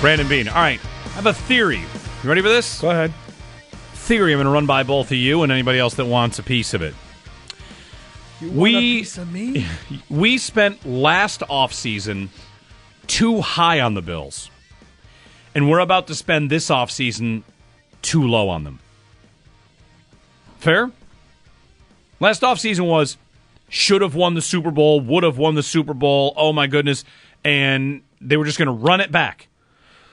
Brandon 0.00 0.26
Beane. 0.26 0.48
All 0.48 0.54
right, 0.54 0.80
I 0.82 1.08
have 1.10 1.26
a 1.26 1.34
theory. 1.34 1.82
You 2.22 2.28
ready 2.28 2.40
for 2.40 2.48
this? 2.48 2.80
Go 2.80 2.88
ahead. 2.88 3.12
Theory 3.92 4.32
I'm 4.32 4.38
going 4.38 4.46
to 4.46 4.50
run 4.50 4.64
by 4.64 4.82
both 4.82 5.08
of 5.08 5.18
you 5.18 5.42
and 5.42 5.52
anybody 5.52 5.78
else 5.78 5.92
that 5.96 6.06
wants 6.06 6.38
a 6.38 6.42
piece 6.42 6.72
of 6.72 6.80
it. 6.80 6.94
We- 8.40 8.48
want 8.48 8.76
a 8.76 8.80
piece 8.80 9.18
of 9.18 9.32
me? 9.32 9.66
We 10.10 10.38
spent 10.38 10.84
last 10.86 11.40
offseason 11.40 12.28
too 13.06 13.40
high 13.40 13.80
on 13.80 13.94
the 13.94 14.02
Bills. 14.02 14.50
And 15.54 15.70
we're 15.70 15.78
about 15.78 16.06
to 16.08 16.14
spend 16.14 16.50
this 16.50 16.68
offseason 16.68 17.42
too 18.02 18.26
low 18.26 18.48
on 18.50 18.64
them. 18.64 18.78
Fair? 20.58 20.90
Last 22.20 22.42
offseason 22.42 22.86
was 22.86 23.16
should 23.68 24.02
have 24.02 24.14
won 24.14 24.34
the 24.34 24.42
Super 24.42 24.70
Bowl, 24.70 25.00
would 25.00 25.22
have 25.22 25.38
won 25.38 25.54
the 25.54 25.62
Super 25.62 25.94
Bowl. 25.94 26.34
Oh 26.36 26.52
my 26.52 26.66
goodness. 26.66 27.04
And 27.44 28.02
they 28.20 28.36
were 28.36 28.44
just 28.44 28.58
going 28.58 28.66
to 28.66 28.72
run 28.72 29.00
it 29.00 29.10
back. 29.10 29.48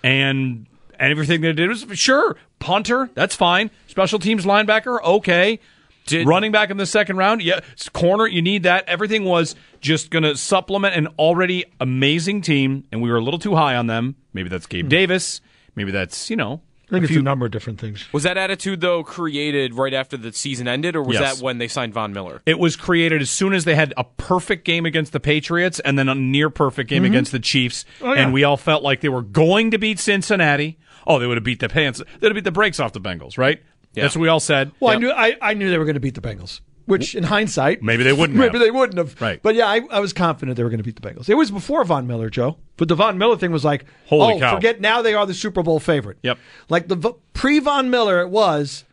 And 0.04 0.66
and 1.00 1.12
everything 1.12 1.42
they 1.42 1.54
did 1.54 1.70
was 1.70 1.86
sure, 1.94 2.38
punter, 2.60 3.10
that's 3.14 3.36
fine. 3.36 3.72
Special 3.88 4.20
teams 4.20 4.46
linebacker, 4.46 5.02
okay. 5.04 5.60
Did- 6.06 6.28
Running 6.28 6.52
back 6.52 6.70
in 6.70 6.78
the 6.78 6.86
second 6.86 7.18
round, 7.18 7.42
yeah. 7.42 7.62
Corner, 7.94 8.28
you 8.28 8.42
need 8.42 8.64
that. 8.64 8.84
Everything 8.88 9.24
was 9.26 9.56
just 9.82 10.10
going 10.10 10.24
to 10.24 10.36
supplement 10.36 10.96
an 10.96 11.08
already 11.20 11.66
amazing 11.80 12.42
team, 12.42 12.84
and 12.92 13.02
we 13.02 13.10
were 13.10 13.18
a 13.18 13.22
little 13.24 13.40
too 13.40 13.56
high 13.56 13.76
on 13.76 13.88
them. 13.88 14.16
Maybe 14.34 14.50
that's 14.50 14.66
Gabe 14.66 14.90
Davis. 14.90 15.40
Maybe 15.76 15.92
that's 15.92 16.30
you 16.30 16.36
know. 16.36 16.62
I 16.90 16.98
think 16.98 17.02
a 17.02 17.06
it's 17.06 17.12
few- 17.14 17.22
a 17.22 17.24
number 17.24 17.46
of 17.46 17.52
different 17.52 17.80
things. 17.80 18.06
Was 18.14 18.24
that 18.24 18.38
attitude 18.38 18.82
though 18.82 19.04
created 19.04 19.74
right 19.74 19.94
after 19.94 20.16
the 20.18 20.32
season 20.34 20.68
ended, 20.68 20.96
or 20.96 21.02
was 21.02 21.18
Yes. 21.18 21.38
that 21.38 21.44
when 21.44 21.58
they 21.58 21.68
signed 21.68 21.94
Von 21.94 22.14
Miller? 22.14 22.42
It 22.46 22.60
was 22.60 22.76
created 22.76 23.22
as 23.22 23.32
soon 23.32 23.54
as 23.54 23.64
they 23.66 23.74
had 23.74 23.94
a 23.98 24.04
perfect 24.04 24.66
game 24.66 24.86
against 24.86 25.12
the 25.14 25.20
Patriots 25.20 25.80
and 25.80 25.98
then 25.98 26.08
a 26.10 26.14
near 26.14 26.50
perfect 26.52 26.90
game 26.90 27.06
against 27.06 27.32
the 27.32 27.40
Chiefs, 27.40 27.86
Mm-hmm. 28.00 28.06
Oh, 28.06 28.14
yeah. 28.14 28.22
and 28.22 28.34
we 28.34 28.44
all 28.44 28.58
felt 28.58 28.84
like 28.84 29.02
they 29.02 29.10
were 29.10 29.24
going 29.24 29.72
to 29.72 29.80
beat 29.80 29.98
Cincinnati. 30.00 30.78
Oh, 31.08 31.18
they 31.20 31.26
would 31.28 31.38
have 31.38 31.44
beat 31.44 31.60
the 31.60 31.68
pants. 31.70 32.02
They'd 32.20 32.28
have 32.28 32.36
beat 32.36 32.44
the 32.44 32.52
brakes 32.52 32.80
off 32.80 32.94
the 32.94 33.02
Bengals, 33.02 33.38
right? 33.38 33.62
Yeah. 33.94 34.04
That's 34.04 34.16
what 34.16 34.22
we 34.22 34.28
all 34.28 34.40
said. 34.40 34.72
Well, 34.80 34.92
I 34.92 34.98
knew 34.98 35.12
I, 35.12 35.36
I 35.42 35.54
knew 35.54 35.70
they 35.70 35.78
were 35.78 35.86
going 35.86 35.94
to 35.96 36.00
beat 36.00 36.16
the 36.16 36.22
Bengals, 36.22 36.62
which 36.86 37.14
in 37.16 37.24
hindsight 37.24 37.82
Maybe 37.84 38.04
they 38.04 38.14
wouldn't 38.14 38.38
Maybe 38.40 38.58
have. 38.58 38.66
they 38.66 38.72
wouldn't 38.72 38.98
have. 38.98 39.22
Right. 39.22 39.42
But 39.42 39.56
yeah, 39.56 39.68
I, 39.68 39.82
I 39.92 40.00
was 40.00 40.14
confident 40.14 40.58
they 40.58 40.64
were 40.64 40.70
going 40.70 40.80
to 40.80 40.84
beat 40.84 41.00
the 41.00 41.08
Bengals. 41.08 41.30
It 41.30 41.36
was 41.36 41.52
before 41.52 41.84
Von 41.84 42.08
Miller, 42.08 42.30
Joe. 42.30 42.58
But 42.78 42.88
the 42.88 42.96
Von 42.96 43.18
Miller 43.18 43.38
thing 43.38 43.52
was 43.52 43.64
like, 43.64 43.86
Holy 44.08 44.36
oh, 44.36 44.40
cow. 44.40 44.56
forget 44.56 44.82
now 44.82 45.02
they 45.02 45.14
are 45.14 45.26
the 45.26 45.34
Super 45.34 45.62
Bowl 45.64 45.80
favorite. 45.80 46.18
Yep. 46.24 46.38
Like 46.70 46.88
the 46.88 47.14
pre 47.34 47.60
Von 47.60 47.90
Miller, 47.90 48.22
it 48.22 48.30
was. 48.30 48.84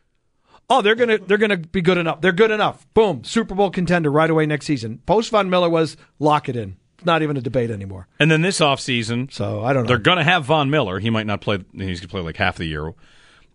Oh, 0.73 0.83
they're 0.83 0.95
gonna 0.95 1.19
they're 1.19 1.39
gonna 1.39 1.57
be 1.57 1.81
good 1.83 1.99
enough. 1.99 2.21
They're 2.21 2.31
good 2.31 2.53
enough. 2.53 2.87
Boom, 2.95 3.25
Super 3.25 3.57
Bowl 3.57 3.71
contender 3.71 4.09
right 4.11 4.31
away 4.31 4.47
next 4.47 4.67
season. 4.67 5.01
Post 5.05 5.31
Von 5.31 5.51
Miller 5.51 5.69
was 5.69 5.97
lock 6.21 6.49
it 6.49 6.55
in. 6.55 6.77
Not 7.05 7.23
even 7.23 7.37
a 7.37 7.41
debate 7.41 7.71
anymore. 7.71 8.07
And 8.21 8.31
then 8.31 8.43
this 8.43 8.61
offseason, 8.61 9.33
So 9.33 9.65
I 9.65 9.73
don't 9.73 9.85
know. 9.85 9.89
they're 9.89 9.99
going 9.99 10.19
to 10.19 10.23
have 10.25 10.45
Von 10.45 10.69
Miller. 10.71 10.99
He 11.01 11.09
might 11.11 11.27
not 11.27 11.41
play. 11.41 11.57
He's 11.73 11.99
going 11.99 12.01
to 12.01 12.09
play 12.09 12.21
like 12.21 12.37
half 12.37 12.57
the 12.59 12.67
year. 12.67 12.93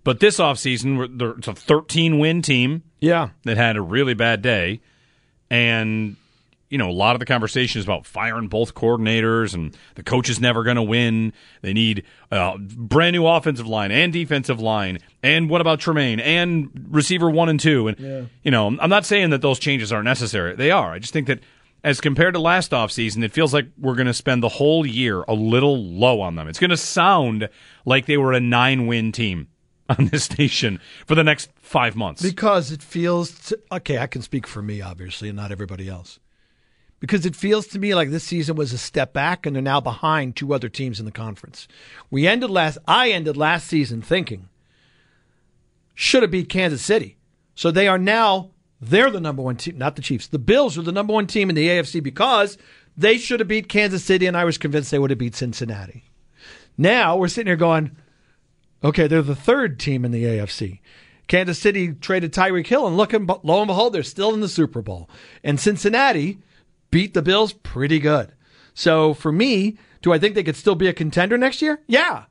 But 0.05 0.19
this 0.19 0.37
offseason, 0.37 1.39
it's 1.39 1.47
a 1.47 1.55
13 1.55 2.19
win 2.19 2.43
team 2.43 2.83
yeah. 2.99 3.29
that 3.43 3.57
had 3.57 3.75
a 3.75 3.81
really 3.81 4.13
bad 4.13 4.43
day. 4.43 4.79
And, 5.49 6.15
you 6.69 6.77
know, 6.77 6.91
a 6.91 6.93
lot 6.93 7.15
of 7.15 7.19
the 7.19 7.25
conversation 7.25 7.79
is 7.79 7.85
about 7.85 8.05
firing 8.05 8.47
both 8.47 8.75
coordinators 8.75 9.55
and 9.55 9.75
the 9.95 10.03
coach 10.03 10.29
is 10.29 10.39
never 10.39 10.63
going 10.63 10.75
to 10.75 10.83
win. 10.83 11.33
They 11.63 11.73
need 11.73 12.03
a 12.29 12.55
brand 12.59 13.15
new 13.15 13.25
offensive 13.25 13.65
line 13.65 13.91
and 13.91 14.13
defensive 14.13 14.59
line. 14.59 14.99
And 15.23 15.49
what 15.49 15.59
about 15.59 15.79
Tremaine 15.79 16.19
and 16.19 16.87
receiver 16.91 17.27
one 17.27 17.49
and 17.49 17.59
two? 17.59 17.87
And, 17.87 18.29
you 18.43 18.51
know, 18.51 18.67
I'm 18.79 18.89
not 18.91 19.07
saying 19.07 19.31
that 19.31 19.41
those 19.41 19.57
changes 19.57 19.91
aren't 19.91 20.05
necessary. 20.05 20.55
They 20.55 20.69
are. 20.69 20.91
I 20.91 20.99
just 20.99 21.13
think 21.13 21.25
that 21.27 21.39
as 21.83 21.99
compared 21.99 22.35
to 22.35 22.39
last 22.39 22.71
offseason, 22.71 23.23
it 23.23 23.33
feels 23.33 23.55
like 23.55 23.65
we're 23.75 23.95
going 23.95 24.05
to 24.05 24.13
spend 24.13 24.43
the 24.43 24.49
whole 24.49 24.85
year 24.85 25.23
a 25.27 25.33
little 25.33 25.83
low 25.83 26.21
on 26.21 26.35
them. 26.35 26.47
It's 26.47 26.59
going 26.59 26.69
to 26.69 26.77
sound 26.77 27.49
like 27.85 28.05
they 28.05 28.17
were 28.17 28.33
a 28.33 28.39
nine 28.39 28.85
win 28.85 29.11
team 29.11 29.47
on 29.97 30.07
this 30.07 30.23
station 30.23 30.79
for 31.05 31.15
the 31.15 31.23
next 31.23 31.49
five 31.55 31.95
months. 31.95 32.21
Because 32.21 32.71
it 32.71 32.81
feels 32.81 33.31
to, 33.49 33.59
okay. 33.71 33.99
I 33.99 34.07
can 34.07 34.21
speak 34.21 34.47
for 34.47 34.61
me, 34.61 34.81
obviously, 34.81 35.29
and 35.29 35.35
not 35.35 35.51
everybody 35.51 35.87
else. 35.87 36.19
Because 36.99 37.25
it 37.25 37.35
feels 37.35 37.67
to 37.67 37.79
me 37.79 37.93
like 37.93 38.09
this 38.09 38.23
season 38.23 38.55
was 38.55 38.73
a 38.73 38.77
step 38.77 39.13
back, 39.13 39.45
and 39.45 39.55
they're 39.55 39.61
now 39.61 39.81
behind 39.81 40.35
two 40.35 40.53
other 40.53 40.69
teams 40.69 40.99
in 40.99 41.05
the 41.05 41.11
conference. 41.11 41.67
We 42.09 42.25
ended 42.25 42.49
last. 42.49 42.77
I 42.87 43.11
ended 43.11 43.37
last 43.37 43.67
season 43.67 44.01
thinking 44.01 44.49
should 45.93 46.23
have 46.23 46.31
beat 46.31 46.49
Kansas 46.49 46.81
City, 46.81 47.17
so 47.53 47.69
they 47.69 47.87
are 47.87 47.99
now 47.99 48.51
they're 48.81 49.11
the 49.11 49.21
number 49.21 49.41
one 49.41 49.55
team, 49.55 49.77
not 49.77 49.95
the 49.95 50.01
Chiefs. 50.01 50.27
The 50.27 50.39
Bills 50.39 50.77
are 50.77 50.81
the 50.81 50.91
number 50.91 51.13
one 51.13 51.27
team 51.27 51.49
in 51.49 51.55
the 51.55 51.67
AFC 51.67 52.01
because 52.01 52.57
they 52.97 53.17
should 53.17 53.39
have 53.39 53.47
beat 53.47 53.69
Kansas 53.69 54.03
City, 54.03 54.25
and 54.25 54.35
I 54.35 54.45
was 54.45 54.57
convinced 54.57 54.91
they 54.91 54.99
would 54.99 55.11
have 55.11 55.19
beat 55.19 55.35
Cincinnati. 55.35 56.05
Now 56.77 57.17
we're 57.17 57.27
sitting 57.27 57.47
here 57.47 57.55
going, 57.55 57.95
Okay, 58.83 59.07
they're 59.07 59.21
the 59.21 59.35
third 59.35 59.79
team 59.79 60.05
in 60.05 60.11
the 60.11 60.23
AFC. 60.23 60.79
Kansas 61.27 61.57
City 61.59 61.93
traded 61.93 62.33
Tyreek 62.33 62.67
Hill, 62.67 62.85
and 62.85 62.97
look, 62.97 63.13
and 63.13 63.27
lo 63.43 63.61
and 63.61 63.67
behold, 63.67 63.93
they're 63.93 64.03
still 64.03 64.33
in 64.33 64.41
the 64.41 64.47
Super 64.47 64.81
Bowl. 64.81 65.09
And 65.43 65.59
Cincinnati 65.59 66.39
beat 66.91 67.13
the 67.13 67.21
Bills 67.21 67.53
pretty 67.53 67.99
good. 67.99 68.31
So 68.73 69.13
for 69.13 69.31
me, 69.31 69.77
do 70.01 70.13
I 70.13 70.19
think 70.19 70.35
they 70.35 70.43
could 70.43 70.55
still 70.55 70.75
be 70.75 70.87
a 70.87 70.93
contender 70.93 71.37
next 71.37 71.61
year? 71.61 71.81
Yeah. 71.87 72.25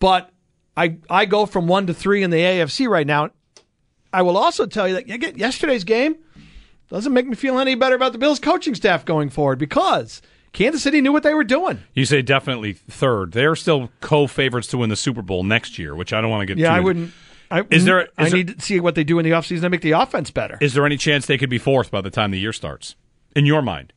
But 0.00 0.30
I 0.76 0.96
I 1.08 1.26
go 1.26 1.46
from 1.46 1.68
one 1.68 1.86
to 1.86 1.94
three 1.94 2.22
in 2.22 2.30
the 2.30 2.38
AFC 2.38 2.88
right 2.88 3.06
now. 3.06 3.30
I 4.12 4.22
will 4.22 4.36
also 4.36 4.66
tell 4.66 4.88
you 4.88 4.94
that 4.94 5.38
yesterday's 5.38 5.84
game 5.84 6.16
doesn't 6.90 7.12
make 7.12 7.26
me 7.26 7.36
feel 7.36 7.58
any 7.58 7.74
better 7.74 7.94
about 7.94 8.12
the 8.12 8.18
Bills 8.18 8.38
coaching 8.38 8.74
staff 8.74 9.04
going 9.04 9.30
forward 9.30 9.58
because 9.58 10.20
Kansas 10.52 10.82
City 10.82 11.00
knew 11.00 11.12
what 11.12 11.22
they 11.22 11.32
were 11.34 11.44
doing. 11.44 11.78
You 11.94 12.04
say 12.04 12.20
definitely 12.22 12.74
third. 12.74 13.32
They're 13.32 13.56
still 13.56 13.90
co-favorites 14.00 14.68
to 14.68 14.78
win 14.78 14.90
the 14.90 14.96
Super 14.96 15.22
Bowl 15.22 15.42
next 15.44 15.78
year, 15.78 15.94
which 15.94 16.12
I 16.12 16.20
don't 16.20 16.30
want 16.30 16.42
to 16.42 16.46
get. 16.46 16.58
Yeah, 16.58 16.68
too 16.68 16.74
I 16.74 16.80
wouldn't. 16.80 17.12
I, 17.50 17.64
Is 17.70 17.84
there- 17.84 18.08
I 18.18 18.24
there- 18.28 18.32
need 18.38 18.58
to 18.58 18.60
see 18.64 18.80
what 18.80 18.94
they 18.94 19.04
do 19.04 19.18
in 19.18 19.24
the 19.24 19.30
offseason 19.32 19.62
to 19.62 19.70
make 19.70 19.80
the 19.82 19.92
offense 19.92 20.30
better. 20.30 20.58
Is 20.60 20.74
there 20.74 20.84
any 20.86 20.96
chance 20.96 21.26
they 21.26 21.36
could 21.38 21.50
be 21.50 21.58
fourth 21.58 21.90
by 21.90 22.00
the 22.00 22.10
time 22.10 22.30
the 22.30 22.38
year 22.38 22.52
starts? 22.52 22.94
In 23.36 23.46
your 23.46 23.62
mind, 23.62 23.92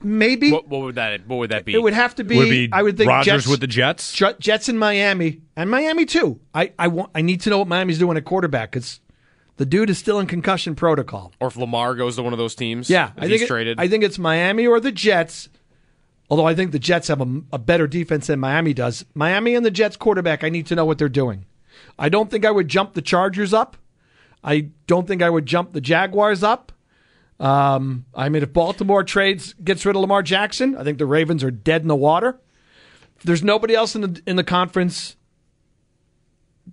Maybe 0.00 0.52
What, 0.52 0.68
what 0.68 0.82
would 0.82 0.94
that? 0.94 1.26
What 1.26 1.36
would 1.38 1.50
that 1.50 1.64
be? 1.64 1.74
it 1.74 1.82
would 1.82 1.92
have 1.92 2.14
to 2.16 2.24
be. 2.24 2.36
would 2.36 2.48
be 2.50 2.68
I 2.72 2.82
would 2.84 2.96
think 2.96 3.08
Rodgers 3.08 3.42
Jets, 3.42 3.46
with 3.48 3.60
the 3.60 3.66
Jets? 3.66 4.12
J- 4.12 4.34
Jets 4.38 4.68
in 4.68 4.78
Miami 4.78 5.40
and 5.56 5.68
Miami 5.68 6.04
too. 6.06 6.38
I 6.54 6.72
I 6.78 6.86
want. 6.86 7.10
I 7.16 7.20
need 7.22 7.40
to 7.42 7.50
know 7.50 7.58
what 7.58 7.66
Miami's 7.68 7.98
doing 7.98 8.16
at 8.16 8.24
quarterback 8.24 8.70
because 8.70 9.00
the 9.58 9.66
dude 9.66 9.90
is 9.90 9.98
still 9.98 10.18
in 10.18 10.26
concussion 10.26 10.74
protocol. 10.74 11.32
or 11.40 11.48
if 11.48 11.56
Lamar 11.56 11.94
goes 11.94 12.16
to 12.16 12.22
one 12.22 12.32
of 12.32 12.38
those 12.38 12.54
teams. 12.54 12.88
Yeah, 12.88 13.10
I 13.18 13.28
think 13.28 13.42
it- 13.42 13.46
traded. 13.46 13.78
I 13.78 13.86
think 13.88 14.02
it's 14.02 14.18
Miami 14.18 14.66
or 14.66 14.80
the 14.80 14.90
Jets. 14.92 15.48
Although 16.30 16.46
I 16.46 16.54
think 16.54 16.72
the 16.72 16.78
Jets 16.78 17.08
have 17.08 17.20
a, 17.20 17.40
a 17.52 17.58
better 17.58 17.86
defense 17.86 18.26
than 18.26 18.38
Miami 18.38 18.74
does. 18.74 19.04
Miami 19.14 19.54
and 19.54 19.64
the 19.64 19.70
Jets 19.70 19.96
quarterback, 19.96 20.44
I 20.44 20.48
need 20.50 20.66
to 20.66 20.74
know 20.74 20.84
what 20.84 20.98
they're 20.98 21.08
doing. 21.08 21.46
I 21.98 22.08
don't 22.08 22.30
think 22.30 22.44
I 22.44 22.50
would 22.50 22.68
jump 22.68 22.92
the 22.94 23.00
Chargers 23.02 23.54
up. 23.54 23.76
I 24.44 24.68
don't 24.86 25.08
think 25.08 25.22
I 25.22 25.30
would 25.30 25.46
jump 25.46 25.72
the 25.72 25.80
Jaguars 25.80 26.42
up. 26.42 26.70
Um, 27.40 28.04
I 28.14 28.28
mean, 28.28 28.42
if 28.42 28.52
Baltimore 28.52 29.04
trades 29.04 29.54
gets 29.64 29.86
rid 29.86 29.94
of 29.96 30.02
Lamar 30.02 30.22
Jackson, 30.22 30.76
I 30.76 30.84
think 30.84 30.98
the 30.98 31.06
Ravens 31.06 31.42
are 31.44 31.50
dead 31.50 31.82
in 31.82 31.88
the 31.88 31.96
water. 31.96 32.38
There's 33.24 33.42
nobody 33.42 33.74
else 33.74 33.94
in 33.94 34.02
the 34.02 34.22
in 34.26 34.36
the 34.36 34.44
conference. 34.44 35.16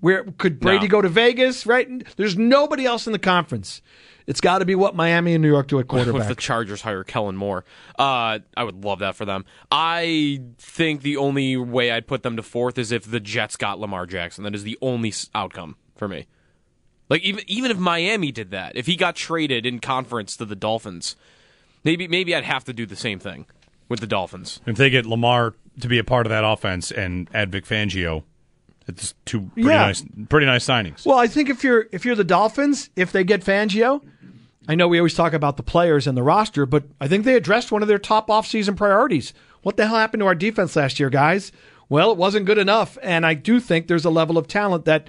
Where 0.01 0.23
could 0.37 0.59
Brady 0.59 0.85
No. 0.87 0.91
go 0.91 1.01
to 1.01 1.09
Vegas? 1.09 1.65
Right? 1.65 1.87
There's 2.17 2.37
nobody 2.37 2.85
else 2.85 3.07
in 3.07 3.13
the 3.13 3.19
conference. 3.19 3.81
It's 4.27 4.41
got 4.41 4.57
to 4.59 4.65
be 4.65 4.73
what 4.73 4.95
Miami 4.95 5.33
and 5.35 5.41
New 5.43 5.49
York 5.49 5.67
do 5.67 5.77
at 5.77 5.81
if 5.81 5.87
quarterback. 5.87 6.27
the 6.27 6.33
Chargers 6.35 6.81
hire 6.81 7.03
Kellen 7.03 7.35
Moore, 7.37 7.63
uh, 7.99 8.39
I 8.57 8.63
would 8.63 8.83
love 8.83 8.99
that 8.99 9.15
for 9.15 9.23
them. 9.23 9.45
I 9.71 10.41
think 10.57 11.03
the 11.03 11.17
only 11.17 11.55
way 11.57 11.91
I'd 11.91 12.07
put 12.07 12.23
them 12.23 12.35
to 12.37 12.41
fourth 12.41 12.79
is 12.79 12.91
if 12.91 13.09
the 13.09 13.19
Jets 13.19 13.55
got 13.55 13.79
Lamar 13.79 14.07
Jackson. 14.07 14.43
That 14.43 14.55
is 14.55 14.63
the 14.63 14.79
only 14.81 15.13
outcome 15.35 15.75
for 15.95 16.07
me. 16.07 16.25
Like 17.07 17.21
even 17.21 17.43
even 17.45 17.69
if 17.69 17.77
Miami 17.77 18.31
did 18.31 18.49
that, 18.49 18.75
if 18.75 18.87
he 18.87 18.95
got 18.95 19.15
traded 19.15 19.63
in 19.63 19.77
conference 19.77 20.35
to 20.37 20.45
the 20.45 20.55
Dolphins, 20.55 21.15
maybe 21.83 22.07
maybe 22.07 22.33
I'd 22.35 22.45
have 22.45 22.63
to 22.63 22.73
do 22.73 22.87
the 22.87 22.95
same 22.95 23.19
thing 23.19 23.45
with 23.89 23.99
the 23.99 24.07
Dolphins. 24.07 24.59
If 24.65 24.75
they 24.77 24.89
get 24.89 25.05
Lamar 25.05 25.53
to 25.81 25.87
be 25.87 25.99
a 25.99 26.03
part 26.03 26.25
of 26.25 26.31
that 26.31 26.43
offense 26.43 26.89
and 26.91 27.29
add 27.31 27.51
Vic 27.51 27.65
Fangio, 27.65 28.23
It's 28.87 29.13
two 29.25 29.49
pretty 29.53 29.67
Yeah. 29.69 29.77
nice, 29.87 30.05
pretty 30.29 30.45
nice 30.45 30.65
signings. 30.65 31.05
Well, 31.05 31.17
I 31.17 31.27
think 31.27 31.49
if 31.49 31.63
you're 31.63 31.87
if 31.91 32.05
you're 32.05 32.15
the 32.15 32.23
Dolphins, 32.23 32.89
if 32.95 33.11
they 33.11 33.23
get 33.23 33.43
Fangio, 33.43 34.01
I 34.67 34.75
know 34.75 34.87
we 34.87 34.99
always 34.99 35.13
talk 35.13 35.33
about 35.33 35.57
the 35.57 35.63
players 35.63 36.07
and 36.07 36.17
the 36.17 36.23
roster, 36.23 36.65
but 36.65 36.83
I 37.01 37.07
think 37.07 37.23
they 37.25 37.35
addressed 37.35 37.71
one 37.71 37.81
of 37.81 37.87
their 37.87 37.99
top 37.99 38.27
offseason 38.27 38.75
priorities. 38.75 39.33
What 39.63 39.77
the 39.77 39.87
hell 39.87 39.95
happened 39.97 40.21
to 40.21 40.27
our 40.27 40.35
defense 40.35 40.75
last 40.75 40.99
year, 40.99 41.09
guys? 41.09 41.51
Well, 41.89 42.11
it 42.11 42.17
wasn't 42.17 42.45
good 42.45 42.57
enough, 42.57 42.97
and 43.03 43.25
I 43.25 43.33
do 43.35 43.59
think 43.59 43.87
there's 43.87 44.05
a 44.05 44.09
level 44.09 44.37
of 44.37 44.47
talent 44.47 44.85
that 44.85 45.07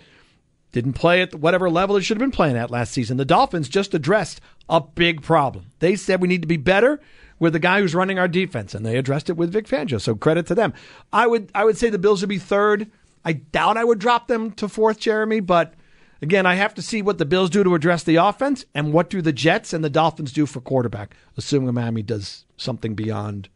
didn't 0.72 0.92
play 0.94 1.22
at 1.22 1.34
whatever 1.34 1.70
level 1.70 1.96
it 1.96 2.02
should 2.02 2.16
have 2.18 2.22
been 2.22 2.30
playing 2.30 2.56
at 2.56 2.70
last 2.70 2.92
season. 2.92 3.16
The 3.16 3.24
Dolphins 3.24 3.68
just 3.68 3.94
addressed 3.94 4.40
a 4.68 4.80
big 4.80 5.22
problem. 5.22 5.66
They 5.78 5.96
said 5.96 6.20
we 6.20 6.28
need 6.28 6.42
to 6.42 6.48
be 6.48 6.58
better 6.58 7.00
with 7.38 7.52
the 7.54 7.58
guy 7.58 7.80
who's 7.80 7.94
running 7.94 8.18
our 8.18 8.28
defense, 8.28 8.74
and 8.74 8.84
they 8.84 8.96
addressed 8.98 9.30
it 9.30 9.36
with 9.38 9.52
Vic 9.52 9.66
Fangio. 9.66 9.98
So 10.00 10.14
credit 10.14 10.46
to 10.48 10.54
them. 10.54 10.74
I 11.14 11.26
would 11.26 11.50
I 11.54 11.64
would 11.64 11.78
say 11.78 11.88
the 11.88 11.98
Bills 11.98 12.20
would 12.20 12.28
be 12.28 12.38
third. 12.38 12.90
I 13.26 13.32
doubt 13.32 13.76
I 13.76 13.84
would 13.84 13.98
drop 13.98 14.28
them 14.28 14.52
to 14.52 14.68
fourth, 14.68 15.00
Jeremy, 15.00 15.40
but 15.40 15.74
again, 16.22 16.46
I 16.46 16.54
have 16.54 16.74
to 16.74 16.82
see 16.82 17.02
what 17.02 17.18
the 17.18 17.24
Bills 17.26 17.50
do 17.50 17.64
to 17.64 17.74
address 17.74 18.04
the 18.04 18.16
offense 18.16 18.64
and 18.72 18.92
what 18.92 19.10
do 19.10 19.20
the 19.20 19.32
Jets 19.32 19.72
and 19.72 19.82
the 19.82 19.90
Dolphins 19.90 20.32
do 20.32 20.46
for 20.46 20.60
quarterback, 20.60 21.16
assuming 21.36 21.74
Miami 21.74 22.02
does 22.02 22.46
something 22.56 22.94
beyond 22.94 23.48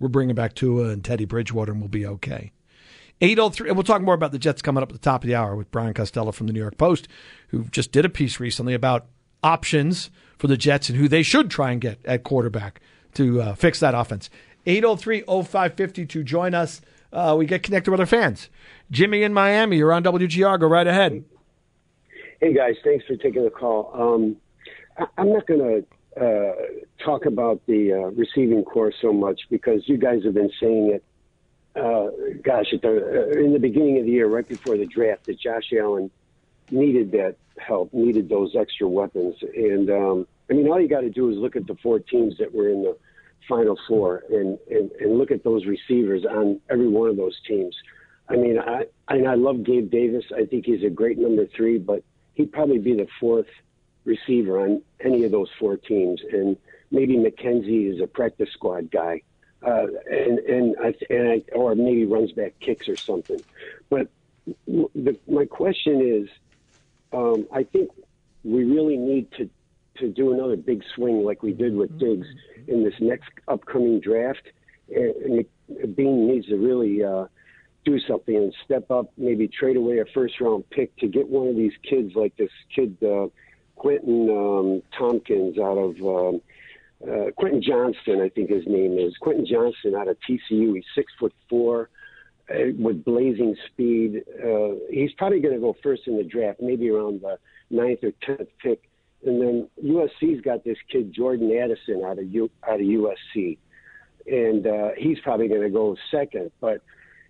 we're 0.00 0.08
bringing 0.08 0.34
back 0.34 0.54
Tua 0.54 0.88
and 0.90 1.04
Teddy 1.04 1.24
Bridgewater 1.24 1.72
and 1.72 1.80
we'll 1.80 1.88
be 1.88 2.06
okay. 2.06 2.52
803, 3.20 3.68
and 3.68 3.76
we'll 3.76 3.84
talk 3.84 4.00
more 4.00 4.14
about 4.14 4.32
the 4.32 4.38
Jets 4.38 4.62
coming 4.62 4.82
up 4.82 4.90
at 4.90 4.94
the 4.94 5.00
top 5.00 5.24
of 5.24 5.28
the 5.28 5.34
hour 5.34 5.56
with 5.56 5.70
Brian 5.70 5.92
Costello 5.92 6.32
from 6.32 6.46
the 6.46 6.52
New 6.52 6.60
York 6.60 6.78
Post, 6.78 7.08
who 7.48 7.64
just 7.64 7.92
did 7.92 8.04
a 8.04 8.08
piece 8.08 8.38
recently 8.38 8.74
about 8.74 9.06
options 9.42 10.10
for 10.38 10.46
the 10.46 10.56
Jets 10.56 10.88
and 10.88 10.96
who 10.96 11.08
they 11.08 11.22
should 11.22 11.50
try 11.50 11.72
and 11.72 11.80
get 11.80 11.98
at 12.06 12.22
quarterback 12.22 12.80
to 13.14 13.42
uh, 13.42 13.54
fix 13.54 13.80
that 13.80 13.94
offense. 13.94 14.30
803 14.66 15.22
0550 15.22 16.06
to 16.06 16.22
join 16.22 16.54
us. 16.54 16.80
Uh, 17.12 17.34
we 17.38 17.46
get 17.46 17.62
connected 17.62 17.90
with 17.90 18.00
our 18.00 18.06
fans. 18.06 18.50
Jimmy 18.90 19.22
in 19.22 19.32
Miami, 19.32 19.76
you're 19.76 19.92
on 19.92 20.02
WGR. 20.02 20.60
Go 20.60 20.66
right 20.66 20.86
ahead. 20.86 21.24
Hey 22.40 22.52
guys, 22.52 22.76
thanks 22.84 23.04
for 23.06 23.16
taking 23.16 23.44
the 23.44 23.50
call. 23.50 23.90
Um, 23.94 24.36
I, 24.96 25.06
I'm 25.16 25.32
not 25.32 25.46
going 25.46 25.60
to 26.16 26.20
uh, 26.20 26.52
talk 27.04 27.26
about 27.26 27.60
the 27.66 27.92
uh, 27.92 27.96
receiving 28.10 28.64
corps 28.64 28.92
so 29.00 29.12
much 29.12 29.40
because 29.50 29.88
you 29.88 29.96
guys 29.96 30.22
have 30.24 30.34
been 30.34 30.50
saying 30.60 30.92
it. 30.94 31.04
Uh, 31.74 32.08
gosh, 32.42 32.66
the, 32.82 32.88
uh, 32.88 33.38
in 33.38 33.52
the 33.52 33.58
beginning 33.58 33.98
of 33.98 34.04
the 34.04 34.10
year, 34.10 34.26
right 34.26 34.46
before 34.46 34.76
the 34.76 34.86
draft, 34.86 35.26
that 35.26 35.38
Josh 35.38 35.72
Allen 35.78 36.10
needed 36.70 37.12
that 37.12 37.36
help, 37.58 37.92
needed 37.92 38.28
those 38.28 38.54
extra 38.56 38.88
weapons. 38.88 39.36
And 39.54 39.90
um, 39.90 40.26
I 40.50 40.54
mean, 40.54 40.68
all 40.68 40.80
you 40.80 40.88
got 40.88 41.02
to 41.02 41.10
do 41.10 41.30
is 41.30 41.36
look 41.36 41.56
at 41.56 41.66
the 41.66 41.76
four 41.82 41.98
teams 41.98 42.38
that 42.38 42.52
were 42.52 42.68
in 42.68 42.82
the 42.82 42.96
Final 43.48 43.78
Four 43.88 44.24
and, 44.30 44.58
and, 44.70 44.90
and 45.00 45.18
look 45.18 45.30
at 45.30 45.42
those 45.42 45.64
receivers 45.66 46.24
on 46.24 46.60
every 46.70 46.88
one 46.88 47.08
of 47.08 47.16
those 47.16 47.40
teams. 47.46 47.74
I 48.28 48.36
mean, 48.36 48.58
I 48.58 48.86
I 49.08 49.34
love 49.34 49.64
Gabe 49.64 49.90
Davis. 49.90 50.24
I 50.36 50.44
think 50.44 50.66
he's 50.66 50.84
a 50.84 50.90
great 50.90 51.18
number 51.18 51.46
three, 51.46 51.78
but 51.78 52.02
he'd 52.34 52.52
probably 52.52 52.78
be 52.78 52.94
the 52.94 53.08
fourth 53.18 53.48
receiver 54.04 54.60
on 54.60 54.82
any 55.00 55.24
of 55.24 55.30
those 55.30 55.48
four 55.58 55.76
teams. 55.76 56.20
And 56.30 56.56
maybe 56.90 57.16
McKenzie 57.16 57.92
is 57.92 58.00
a 58.00 58.06
practice 58.06 58.50
squad 58.52 58.90
guy, 58.90 59.22
uh, 59.66 59.86
and 60.10 60.38
and 60.40 60.76
I, 60.82 60.94
and 61.08 61.28
I, 61.28 61.42
or 61.52 61.74
maybe 61.74 62.04
runs 62.04 62.32
back 62.32 62.58
kicks 62.60 62.88
or 62.88 62.96
something. 62.96 63.40
But 63.88 64.08
the, 64.66 65.18
my 65.26 65.46
question 65.46 66.00
is, 66.02 66.28
um, 67.12 67.46
I 67.52 67.62
think 67.62 67.90
we 68.44 68.64
really 68.64 68.96
need 68.96 69.32
to 69.32 69.48
to 69.98 70.08
do 70.08 70.32
another 70.32 70.56
big 70.56 70.82
swing 70.94 71.24
like 71.24 71.42
we 71.42 71.52
did 71.52 71.74
with 71.74 71.98
Diggs 71.98 72.26
in 72.66 72.84
this 72.84 72.94
next 73.00 73.30
upcoming 73.46 74.00
draft. 74.00 74.42
And, 74.94 75.44
and 75.68 75.96
Beane 75.96 76.28
needs 76.28 76.46
to 76.46 76.56
really. 76.56 77.04
Uh, 77.04 77.26
do 77.84 77.98
something 78.06 78.36
and 78.36 78.54
step 78.64 78.90
up, 78.90 79.10
maybe 79.16 79.48
trade 79.48 79.76
away 79.76 79.98
a 80.00 80.04
first 80.12 80.40
round 80.40 80.68
pick 80.68 80.94
to 80.96 81.06
get 81.06 81.28
one 81.28 81.48
of 81.48 81.56
these 81.56 81.72
kids 81.88 82.12
like 82.14 82.36
this 82.36 82.50
kid 82.74 82.96
uh, 83.02 83.28
Quentin 83.76 84.28
um, 84.28 84.82
Tompkins 84.98 85.58
out 85.58 85.78
of 85.78 85.96
um, 86.02 86.40
uh, 87.02 87.30
Quentin 87.36 87.62
Johnston, 87.62 88.20
I 88.20 88.28
think 88.28 88.50
his 88.50 88.64
name 88.66 88.98
is 88.98 89.16
Quentin 89.20 89.46
Johnston 89.46 89.94
out 89.94 90.08
of 90.08 90.16
TCU. 90.28 90.74
He's 90.74 90.84
six 90.94 91.12
foot 91.18 91.32
four 91.48 91.90
uh, 92.50 92.72
with 92.76 93.04
blazing 93.04 93.56
speed. 93.66 94.24
Uh, 94.42 94.74
he's 94.90 95.12
probably 95.16 95.40
going 95.40 95.54
to 95.54 95.60
go 95.60 95.76
first 95.82 96.02
in 96.06 96.16
the 96.16 96.24
draft, 96.24 96.60
maybe 96.60 96.90
around 96.90 97.22
the 97.22 97.38
ninth 97.70 98.00
or 98.02 98.12
tenth 98.22 98.48
pick. 98.60 98.82
And 99.24 99.42
then 99.42 99.68
USC's 99.84 100.40
got 100.42 100.64
this 100.64 100.78
kid 100.90 101.12
Jordan 101.12 101.50
Addison 101.52 102.04
out 102.04 102.18
of 102.18 102.32
U- 102.32 102.50
out 102.66 102.80
of 102.80 102.86
USC, 102.86 103.58
and 104.26 104.66
uh, 104.66 104.90
he's 104.96 105.18
probably 105.20 105.48
going 105.48 105.62
to 105.62 105.70
go 105.70 105.96
second, 106.10 106.52
but 106.60 106.82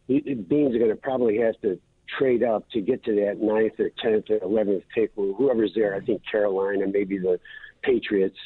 Beane's 0.07 0.74
are 0.74 0.79
going 0.79 0.90
to 0.90 0.96
probably 0.96 1.38
have 1.38 1.59
to 1.62 1.79
trade 2.18 2.42
up 2.42 2.68
to 2.70 2.81
get 2.81 3.05
to 3.05 3.14
that 3.14 3.40
ninth 3.40 3.79
or 3.79 3.90
tenth 4.03 4.27
or 4.31 4.38
eleventh 4.42 4.85
pick, 4.94 5.12
or 5.16 5.35
whoever's 5.35 5.72
there. 5.74 5.94
I 5.94 6.01
think 6.01 6.22
Carolina, 6.31 6.87
maybe 6.87 7.18
the 7.18 7.40
Patriots, 7.83 8.37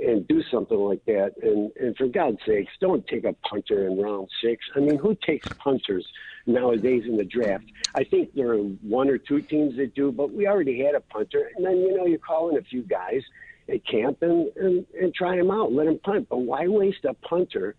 and 0.00 0.26
do 0.26 0.42
something 0.50 0.78
like 0.78 1.04
that. 1.06 1.32
And 1.42 1.70
and 1.80 1.96
for 1.96 2.06
God's 2.06 2.38
sakes, 2.46 2.72
don't 2.80 3.06
take 3.06 3.24
a 3.24 3.32
punter 3.48 3.86
in 3.86 4.00
round 4.00 4.28
six. 4.42 4.64
I 4.74 4.80
mean, 4.80 4.98
who 4.98 5.16
takes 5.26 5.46
punters 5.62 6.06
nowadays 6.46 7.04
in 7.06 7.16
the 7.16 7.24
draft? 7.24 7.64
I 7.94 8.04
think 8.04 8.34
there 8.34 8.52
are 8.52 8.58
one 8.58 9.08
or 9.08 9.18
two 9.18 9.40
teams 9.42 9.76
that 9.76 9.94
do, 9.94 10.10
but 10.10 10.32
we 10.32 10.46
already 10.46 10.82
had 10.84 10.94
a 10.94 11.00
punter, 11.00 11.50
and 11.56 11.64
then 11.64 11.78
you 11.78 11.96
know 11.96 12.06
you 12.06 12.18
call 12.18 12.50
in 12.50 12.58
a 12.58 12.62
few 12.62 12.82
guys 12.82 13.22
at 13.68 13.86
camp 13.86 14.18
and 14.22 14.50
and, 14.56 14.86
and 15.00 15.14
try 15.14 15.36
them 15.36 15.50
out, 15.50 15.72
let 15.72 15.86
them 15.86 15.98
punt. 16.02 16.28
But 16.28 16.38
why 16.38 16.66
waste 16.66 17.04
a 17.04 17.14
punter 17.14 17.76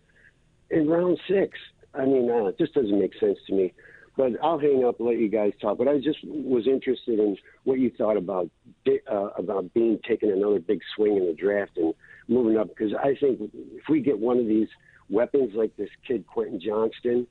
in 0.70 0.88
round 0.88 1.18
six? 1.28 1.58
I 1.94 2.04
mean, 2.04 2.30
uh, 2.30 2.46
it 2.46 2.58
just 2.58 2.74
doesn't 2.74 2.98
make 2.98 3.12
sense 3.18 3.38
to 3.46 3.54
me. 3.54 3.72
But 4.16 4.32
I'll 4.42 4.58
hang 4.58 4.84
up 4.84 4.98
and 4.98 5.08
let 5.08 5.18
you 5.18 5.28
guys 5.28 5.52
talk. 5.60 5.76
But 5.76 5.88
I 5.88 5.98
just 5.98 6.18
was 6.24 6.66
interested 6.66 7.18
in 7.18 7.36
what 7.64 7.78
you 7.78 7.90
thought 7.96 8.16
about 8.16 8.48
uh, 9.10 9.14
about 9.36 9.72
being 9.74 9.98
taking 10.08 10.32
another 10.32 10.58
big 10.58 10.80
swing 10.94 11.16
in 11.16 11.26
the 11.26 11.34
draft 11.34 11.76
and 11.76 11.92
moving 12.28 12.56
up 12.56 12.68
because 12.68 12.92
I 12.94 13.14
think 13.14 13.40
if 13.42 13.88
we 13.88 14.00
get 14.00 14.18
one 14.18 14.38
of 14.38 14.46
these 14.46 14.68
weapons 15.10 15.52
like 15.54 15.76
this 15.76 15.90
kid 16.06 16.26
Quentin 16.26 16.60
Johnston, 16.60 17.26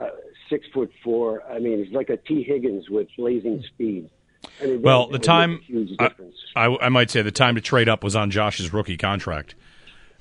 uh, 0.00 0.08
six 0.48 0.66
foot 0.72 0.90
four. 1.04 1.42
I 1.44 1.58
mean, 1.58 1.84
he's 1.84 1.94
like 1.94 2.10
a 2.10 2.16
Tee 2.16 2.42
Higgins 2.42 2.88
with 2.88 3.08
blazing 3.16 3.62
speed. 3.68 4.10
I 4.60 4.66
mean, 4.66 4.82
Well, 4.82 5.08
the 5.08 5.18
time 5.18 5.52
makes 5.52 5.64
a 5.64 5.66
huge 5.66 5.90
I. 5.98 6.10
I, 6.56 6.76
I 6.82 6.88
might 6.88 7.10
say 7.10 7.22
the 7.22 7.30
time 7.30 7.54
to 7.54 7.60
trade 7.60 7.88
up 7.88 8.02
was 8.02 8.16
on 8.16 8.30
Josh's 8.30 8.72
rookie 8.72 8.96
contract, 8.96 9.54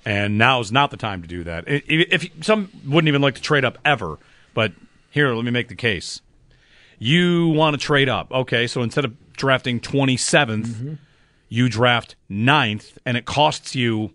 and 0.06 0.38
now 0.38 0.60
is 0.60 0.72
not 0.72 0.92
the 0.92 0.98
time 0.98 1.22
to 1.22 1.28
do 1.28 1.44
that. 1.46 1.66
If, 1.68 2.24
if 2.24 2.46
some 2.46 2.70
wouldn't 2.86 3.08
even 3.08 3.22
like 3.22 3.36
to 3.36 3.42
trade 3.42 3.66
up 3.66 3.78
ever, 3.84 4.18
but 4.54 4.74
here, 5.12 5.32
let 5.36 5.46
me 5.46 5.52
make 5.52 5.68
the 5.68 5.76
case. 5.76 6.22
You 6.98 7.50
want 7.50 7.74
to 7.80 7.84
trade 7.86 8.10
up, 8.10 8.32
okay? 8.32 8.66
So 8.68 8.82
instead 8.82 9.06
of 9.06 9.16
drafting 9.34 9.80
27th, 9.80 10.66
Mm-hmm. 10.66 10.94
you 11.50 11.68
draft 11.70 12.16
ninth, 12.30 12.98
and 13.06 13.18
it 13.18 13.26
costs 13.26 13.76
you 13.76 14.12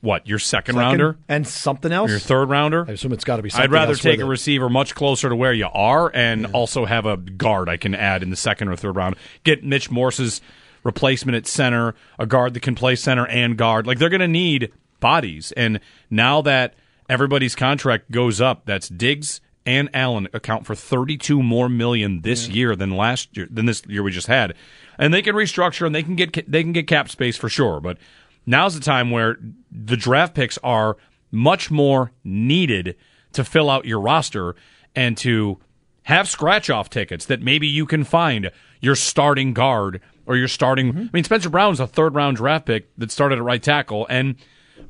what? 0.00 0.26
Your 0.26 0.40
second, 0.40 0.74
rounder, 0.76 1.16
and 1.28 1.46
something 1.46 1.92
else. 1.92 2.10
your 2.10 2.18
third 2.18 2.48
rounder. 2.48 2.84
I 2.88 2.92
assume 2.92 3.12
it's 3.12 3.22
got 3.22 3.36
to 3.36 3.42
be. 3.42 3.50
Something 3.50 3.62
I'd 3.64 3.70
rather 3.72 3.94
take 3.94 4.18
a 4.18 4.22
it. 4.24 4.26
receiver 4.26 4.68
much 4.68 4.96
closer 4.96 5.28
to 5.28 5.36
where 5.36 5.52
you 5.52 5.68
are 5.72 6.10
and 6.12 6.46
also 6.46 6.84
have 6.86 7.06
a 7.06 7.16
guard 7.16 7.68
I 7.68 7.76
can 7.76 7.94
add 7.94 8.24
in 8.24 8.30
the 8.30 8.36
second 8.36 8.66
or 8.68 8.74
third 8.74 8.96
round. 8.96 9.14
Get 9.44 9.62
Mitch 9.62 9.92
Morse's 9.92 10.40
replacement 10.82 11.36
at 11.36 11.46
center, 11.46 11.94
a 12.18 12.26
guard 12.26 12.54
that 12.54 12.60
can 12.64 12.74
play 12.74 12.96
center 12.96 13.26
and 13.28 13.56
guard. 13.56 13.86
Like 13.86 14.00
they're 14.00 14.08
going 14.08 14.18
to 14.20 14.26
need 14.26 14.72
bodies. 14.98 15.52
And 15.52 15.78
now 16.10 16.42
that 16.42 16.74
everybody's 17.08 17.54
contract 17.54 18.10
goes 18.10 18.40
up, 18.40 18.62
that's 18.66 18.88
Diggs 18.88 19.40
and 19.64 19.88
Allen 19.94 20.28
account 20.32 20.66
for 20.66 20.74
32 20.74 21.42
more 21.42 21.68
million 21.68 22.22
this 22.22 22.48
year 22.48 22.74
than 22.74 22.96
last 22.96 23.36
year 23.36 23.46
than 23.50 23.66
this 23.66 23.82
year 23.86 24.02
we 24.02 24.10
just 24.10 24.26
had. 24.26 24.54
And 24.98 25.12
they 25.12 25.22
can 25.22 25.34
restructure 25.34 25.86
and 25.86 25.94
they 25.94 26.02
can 26.02 26.16
get 26.16 26.50
they 26.50 26.62
can 26.62 26.72
get 26.72 26.86
cap 26.86 27.08
space 27.08 27.36
for 27.36 27.48
sure, 27.48 27.80
but 27.80 27.98
now's 28.46 28.74
the 28.74 28.80
time 28.80 29.10
where 29.10 29.38
the 29.70 29.96
draft 29.96 30.34
picks 30.34 30.58
are 30.58 30.96
much 31.30 31.70
more 31.70 32.12
needed 32.24 32.96
to 33.32 33.44
fill 33.44 33.70
out 33.70 33.84
your 33.84 34.00
roster 34.00 34.54
and 34.94 35.16
to 35.16 35.58
have 36.04 36.28
scratch 36.28 36.68
off 36.68 36.90
tickets 36.90 37.26
that 37.26 37.40
maybe 37.40 37.66
you 37.66 37.86
can 37.86 38.04
find 38.04 38.50
your 38.80 38.96
starting 38.96 39.54
guard 39.54 40.00
or 40.26 40.36
your 40.36 40.48
starting. 40.48 40.92
Mm-hmm. 40.92 41.00
I 41.00 41.10
mean, 41.12 41.24
Spencer 41.24 41.48
Brown's 41.48 41.80
a 41.80 41.86
third 41.86 42.14
round 42.14 42.36
draft 42.36 42.66
pick 42.66 42.94
that 42.98 43.10
started 43.10 43.38
at 43.38 43.44
right 43.44 43.62
tackle, 43.62 44.06
and 44.10 44.36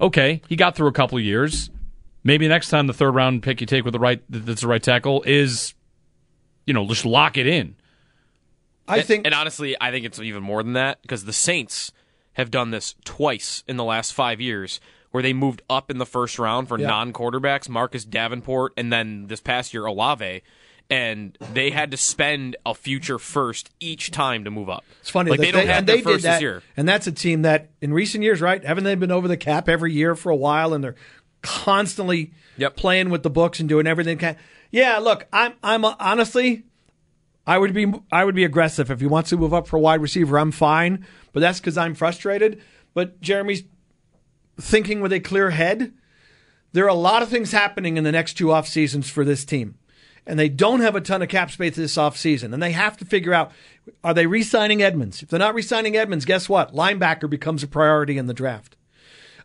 okay, 0.00 0.42
he 0.48 0.56
got 0.56 0.74
through 0.74 0.88
a 0.88 0.92
couple 0.92 1.18
of 1.18 1.24
years. 1.24 1.70
Maybe 2.24 2.46
next 2.48 2.68
time 2.68 2.86
the 2.86 2.92
third 2.92 3.14
round 3.14 3.42
pick 3.42 3.60
you 3.60 3.66
take 3.66 3.84
with 3.84 3.92
the 3.92 3.98
right 3.98 4.22
that's 4.28 4.60
the 4.62 4.68
right 4.68 4.82
tackle 4.82 5.22
is, 5.26 5.74
you 6.66 6.74
know, 6.74 6.86
just 6.86 7.04
lock 7.04 7.36
it 7.36 7.46
in. 7.46 7.74
I 8.86 8.98
And- 8.98 9.06
think 9.06 9.26
and 9.26 9.34
honestly, 9.34 9.76
I 9.80 9.90
think 9.90 10.04
it's 10.04 10.20
even 10.20 10.42
more 10.42 10.62
than 10.62 10.74
that 10.74 11.02
because 11.02 11.24
the 11.24 11.32
Saints 11.32 11.92
have 12.34 12.50
done 12.50 12.70
this 12.70 12.94
twice 13.04 13.62
in 13.68 13.76
the 13.76 13.84
last 13.84 14.12
five 14.14 14.40
years, 14.40 14.80
where 15.10 15.22
they 15.22 15.32
moved 15.32 15.62
up 15.68 15.90
in 15.90 15.98
the 15.98 16.06
first 16.06 16.38
round 16.38 16.68
for 16.68 16.78
Yeah. 16.78 16.86
non-quarterbacks, 16.88 17.68
Marcus 17.68 18.04
Davenport, 18.04 18.72
and 18.76 18.92
then 18.92 19.26
this 19.26 19.40
past 19.40 19.74
year 19.74 19.84
Olave, 19.84 20.42
and 20.88 21.36
they 21.52 21.70
had 21.70 21.90
to 21.90 21.96
spend 21.96 22.56
a 22.66 22.74
future 22.74 23.18
first 23.18 23.70
each 23.80 24.10
time 24.10 24.44
to 24.44 24.50
move 24.50 24.68
up. 24.70 24.84
It's 25.00 25.10
funny. 25.10 25.30
like 25.30 25.40
that 25.40 25.46
they 25.46 25.52
don't 25.52 25.66
have 25.66 25.78
and 25.78 25.86
their 25.88 25.96
they 25.96 26.02
first 26.02 26.16
did 26.18 26.24
that, 26.24 26.34
this 26.36 26.42
year. 26.42 26.62
and 26.76 26.88
that's 26.88 27.06
a 27.06 27.12
team 27.12 27.42
that 27.42 27.70
in 27.80 27.92
recent 27.92 28.24
years, 28.24 28.40
right? 28.40 28.64
Haven't 28.64 28.84
they 28.84 28.94
been 28.94 29.10
over 29.10 29.28
the 29.28 29.36
cap 29.36 29.68
every 29.68 29.92
year 29.92 30.14
for 30.14 30.30
a 30.30 30.36
while, 30.36 30.72
and 30.74 30.82
they're 30.82 30.96
constantly 31.42 32.32
Yep. 32.56 32.76
playing 32.76 33.10
with 33.10 33.22
the 33.22 33.30
books 33.30 33.60
and 33.60 33.68
doing 33.68 33.86
everything. 33.86 34.20
Yeah, 34.70 34.98
look, 34.98 35.26
I'm 35.32 35.54
I'm 35.62 35.84
honestly, 35.84 36.64
I 37.46 37.58
would 37.58 37.72
be 37.74 37.92
I 38.10 38.24
would 38.24 38.34
be 38.34 38.44
aggressive 38.44 38.90
if 38.90 39.00
he 39.00 39.06
wants 39.06 39.30
to 39.30 39.36
move 39.36 39.52
up 39.54 39.66
for 39.66 39.76
a 39.76 39.80
wide 39.80 40.00
receiver. 40.00 40.38
I'm 40.38 40.52
fine, 40.52 41.06
but 41.32 41.40
that's 41.40 41.60
because 41.60 41.76
I'm 41.78 41.94
frustrated. 41.94 42.60
But 42.94 43.20
Jeremy's 43.20 43.64
thinking 44.60 45.00
with 45.00 45.12
a 45.12 45.20
clear 45.20 45.50
head. 45.50 45.92
There 46.72 46.84
are 46.84 46.88
a 46.88 46.94
lot 46.94 47.22
of 47.22 47.28
things 47.28 47.52
happening 47.52 47.96
in 47.96 48.04
the 48.04 48.12
next 48.12 48.34
two 48.34 48.50
off 48.52 48.66
seasons 48.66 49.10
for 49.10 49.24
this 49.24 49.44
team, 49.44 49.74
and 50.26 50.38
they 50.38 50.48
don't 50.48 50.80
have 50.80 50.94
a 50.96 51.00
ton 51.02 51.20
of 51.22 51.28
cap 51.28 51.50
space 51.50 51.76
this 51.76 51.98
off 51.98 52.16
season, 52.16 52.54
and 52.54 52.62
they 52.62 52.72
have 52.72 52.96
to 52.98 53.04
figure 53.04 53.34
out 53.34 53.52
are 54.04 54.14
they 54.14 54.26
re-signing 54.26 54.82
Edmonds? 54.82 55.22
If 55.22 55.28
they're 55.30 55.38
not 55.38 55.54
re-signing 55.54 55.96
Edmonds, 55.96 56.24
guess 56.24 56.48
what? 56.48 56.74
Linebacker 56.74 57.28
becomes 57.28 57.62
a 57.62 57.66
priority 57.66 58.16
in 58.16 58.26
the 58.26 58.34
draft. 58.34 58.76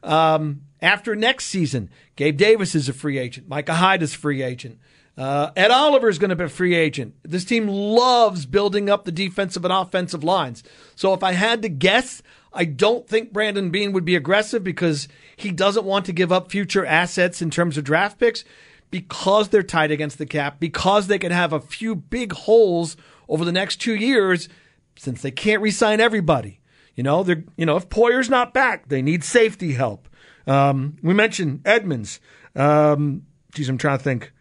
Um, 0.04 0.62
after 0.82 1.16
next 1.16 1.46
season, 1.46 1.90
Gabe 2.16 2.38
Davis 2.38 2.76
is 2.76 2.90
a 2.90 2.94
free 2.94 3.18
agent. 3.18 3.48
Micah 3.48 3.76
Hyde 3.76 4.04
is 4.04 4.14
a 4.14 4.18
free 4.18 4.42
agent. 4.42 4.80
Uh, 5.18 5.50
Ed 5.56 5.72
Oliver 5.72 6.10
is 6.10 6.20
going 6.20 6.30
to 6.30 6.36
be 6.36 6.44
a 6.44 6.50
free 6.50 6.76
agent. 6.76 7.16
This 7.24 7.44
team 7.44 7.68
loves 7.68 8.46
building 8.46 8.88
up 8.88 9.06
the 9.06 9.12
defensive 9.12 9.66
and 9.66 9.74
offensive 9.74 10.24
lines. 10.24 10.64
So 10.96 11.14
if 11.14 11.24
I 11.24 11.32
had 11.32 11.64
to 11.64 11.70
guess, 11.70 12.22
I 12.54 12.66
don't 12.66 13.08
think 13.08 13.34
Brandon 13.34 13.72
Beane 13.72 13.94
would 13.94 14.06
be 14.06 14.16
aggressive 14.16 14.64
because 14.64 15.08
he 15.36 15.52
doesn't 15.52 15.86
want 15.86 16.06
to 16.06 16.14
give 16.14 16.32
up 16.32 16.52
future 16.52 16.86
assets 16.86 17.42
in 17.42 17.50
terms 17.50 17.78
of 17.78 17.84
draft 17.84 18.20
picks 18.20 18.44
because 18.92 19.50
they're 19.50 19.64
tight 19.64 19.92
against 19.92 20.20
the 20.20 20.26
cap, 20.26 20.60
because 20.60 21.08
they 21.08 21.20
can 21.20 21.32
have 21.32 21.52
a 21.52 21.60
few 21.60 21.96
big 21.96 22.34
holes 22.34 22.96
over 23.28 23.44
the 23.44 23.52
next 23.52 23.78
two 23.78 23.96
years 23.96 24.48
since 24.96 25.22
they 25.22 25.32
can't 25.32 25.62
re-sign 25.62 26.00
everybody. 26.00 26.60
You 26.96 27.04
know, 27.04 27.24
they're 27.24 27.44
you 27.56 27.66
know 27.66 27.78
if 27.78 27.90
Poyer's 27.90 28.30
not 28.30 28.54
back, 28.54 28.88
they 28.88 29.02
need 29.02 29.24
safety 29.24 29.74
help. 29.74 30.08
Um, 30.48 30.98
we 31.04 31.14
mentioned 31.14 31.62
Edmonds. 31.66 32.20
Um, 32.56 33.24
geez, 33.54 33.70
I'm 33.70 33.78
trying 33.78 33.98
to 33.98 34.04
think. 34.04 34.32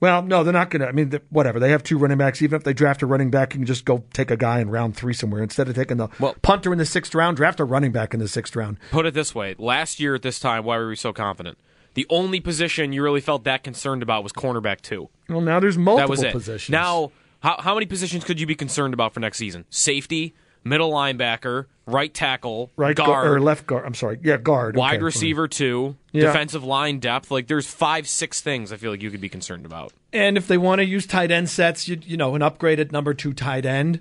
Well, 0.00 0.22
no, 0.22 0.42
they're 0.44 0.52
not 0.52 0.70
going 0.70 0.80
to. 0.82 0.88
I 0.88 0.92
mean, 0.92 1.18
whatever. 1.30 1.58
They 1.58 1.70
have 1.70 1.82
two 1.82 1.96
running 1.96 2.18
backs. 2.18 2.42
Even 2.42 2.56
if 2.56 2.64
they 2.64 2.72
draft 2.74 3.00
a 3.02 3.06
running 3.06 3.30
back, 3.30 3.54
you 3.54 3.60
can 3.60 3.66
just 3.66 3.84
go 3.84 4.04
take 4.12 4.30
a 4.30 4.36
guy 4.36 4.60
in 4.60 4.68
round 4.68 4.96
three 4.96 5.14
somewhere 5.14 5.42
instead 5.42 5.68
of 5.68 5.74
taking 5.74 5.96
the 5.96 6.08
Well- 6.18 6.34
punter 6.42 6.72
in 6.72 6.78
the 6.78 6.84
sixth 6.84 7.14
round. 7.14 7.36
Draft 7.36 7.60
a 7.60 7.64
running 7.64 7.92
back 7.92 8.12
in 8.12 8.20
the 8.20 8.28
sixth 8.28 8.54
round. 8.56 8.78
Put 8.90 9.06
it 9.06 9.14
this 9.14 9.34
way: 9.34 9.54
last 9.58 10.00
year 10.00 10.14
at 10.14 10.22
this 10.22 10.38
time, 10.38 10.64
why 10.64 10.76
were 10.78 10.88
we 10.88 10.96
so 10.96 11.12
confident? 11.12 11.58
The 11.94 12.06
only 12.10 12.40
position 12.40 12.92
you 12.92 13.02
really 13.04 13.20
felt 13.20 13.44
that 13.44 13.62
concerned 13.62 14.02
about 14.02 14.24
was 14.24 14.32
cornerback 14.32 14.80
two. 14.80 15.10
Well, 15.28 15.40
now 15.40 15.60
there's 15.60 15.78
multiple 15.78 16.08
that 16.08 16.10
was 16.10 16.22
it. 16.24 16.32
positions. 16.32 16.72
Now, 16.72 17.12
how, 17.40 17.56
how 17.60 17.74
many 17.74 17.86
positions 17.86 18.24
could 18.24 18.40
you 18.40 18.46
be 18.46 18.56
concerned 18.56 18.94
about 18.94 19.14
for 19.14 19.20
next 19.20 19.38
season? 19.38 19.64
Safety, 19.70 20.34
middle 20.64 20.90
linebacker, 20.90 21.66
right 21.86 22.12
tackle, 22.12 22.72
right 22.76 22.96
guard, 22.96 23.08
guard 23.08 23.26
or 23.28 23.40
left 23.40 23.66
guard. 23.66 23.84
I'm 23.84 23.94
sorry. 23.94 24.18
Yeah, 24.22 24.38
guard. 24.38 24.76
wide 24.76 24.96
Okay, 24.96 25.02
receiver 25.04 25.46
two, 25.46 25.96
Yeah. 26.12 26.22
defensive 26.22 26.64
line 26.64 26.98
depth. 26.98 27.30
Like 27.30 27.46
there's 27.46 27.66
five, 27.66 28.08
six 28.08 28.40
things 28.40 28.72
I 28.72 28.76
feel 28.76 28.90
like 28.90 29.02
you 29.02 29.10
could 29.10 29.20
be 29.20 29.28
concerned 29.28 29.66
about. 29.66 29.92
And 30.12 30.36
if 30.36 30.48
they 30.48 30.58
want 30.58 30.78
to 30.80 30.84
use 30.86 31.06
tight 31.06 31.30
end 31.30 31.50
sets, 31.50 31.86
you, 31.86 31.98
you 32.02 32.16
know, 32.16 32.34
an 32.34 32.40
upgraded 32.40 32.90
number 32.92 33.12
two 33.14 33.32
tight 33.32 33.66
end. 33.66 34.00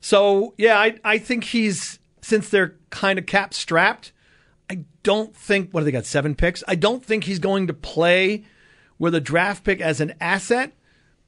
So, 0.00 0.54
yeah, 0.56 0.78
I, 0.78 0.98
I 1.04 1.18
think 1.18 1.44
he's, 1.44 1.98
since 2.20 2.48
they're 2.48 2.76
kind 2.90 3.18
of 3.18 3.26
cap 3.26 3.52
strapped, 3.54 4.12
I 4.70 4.84
don't 5.02 5.34
think, 5.34 5.72
what 5.72 5.80
do 5.80 5.84
they 5.86 5.90
got, 5.92 6.04
seven 6.06 6.34
picks? 6.34 6.62
I 6.68 6.74
don't 6.74 7.04
think 7.04 7.24
he's 7.24 7.38
going 7.38 7.66
to 7.68 7.74
play 7.74 8.44
with 8.98 9.14
a 9.14 9.20
draft 9.20 9.64
pick 9.64 9.80
as 9.80 10.00
an 10.00 10.14
asset 10.20 10.72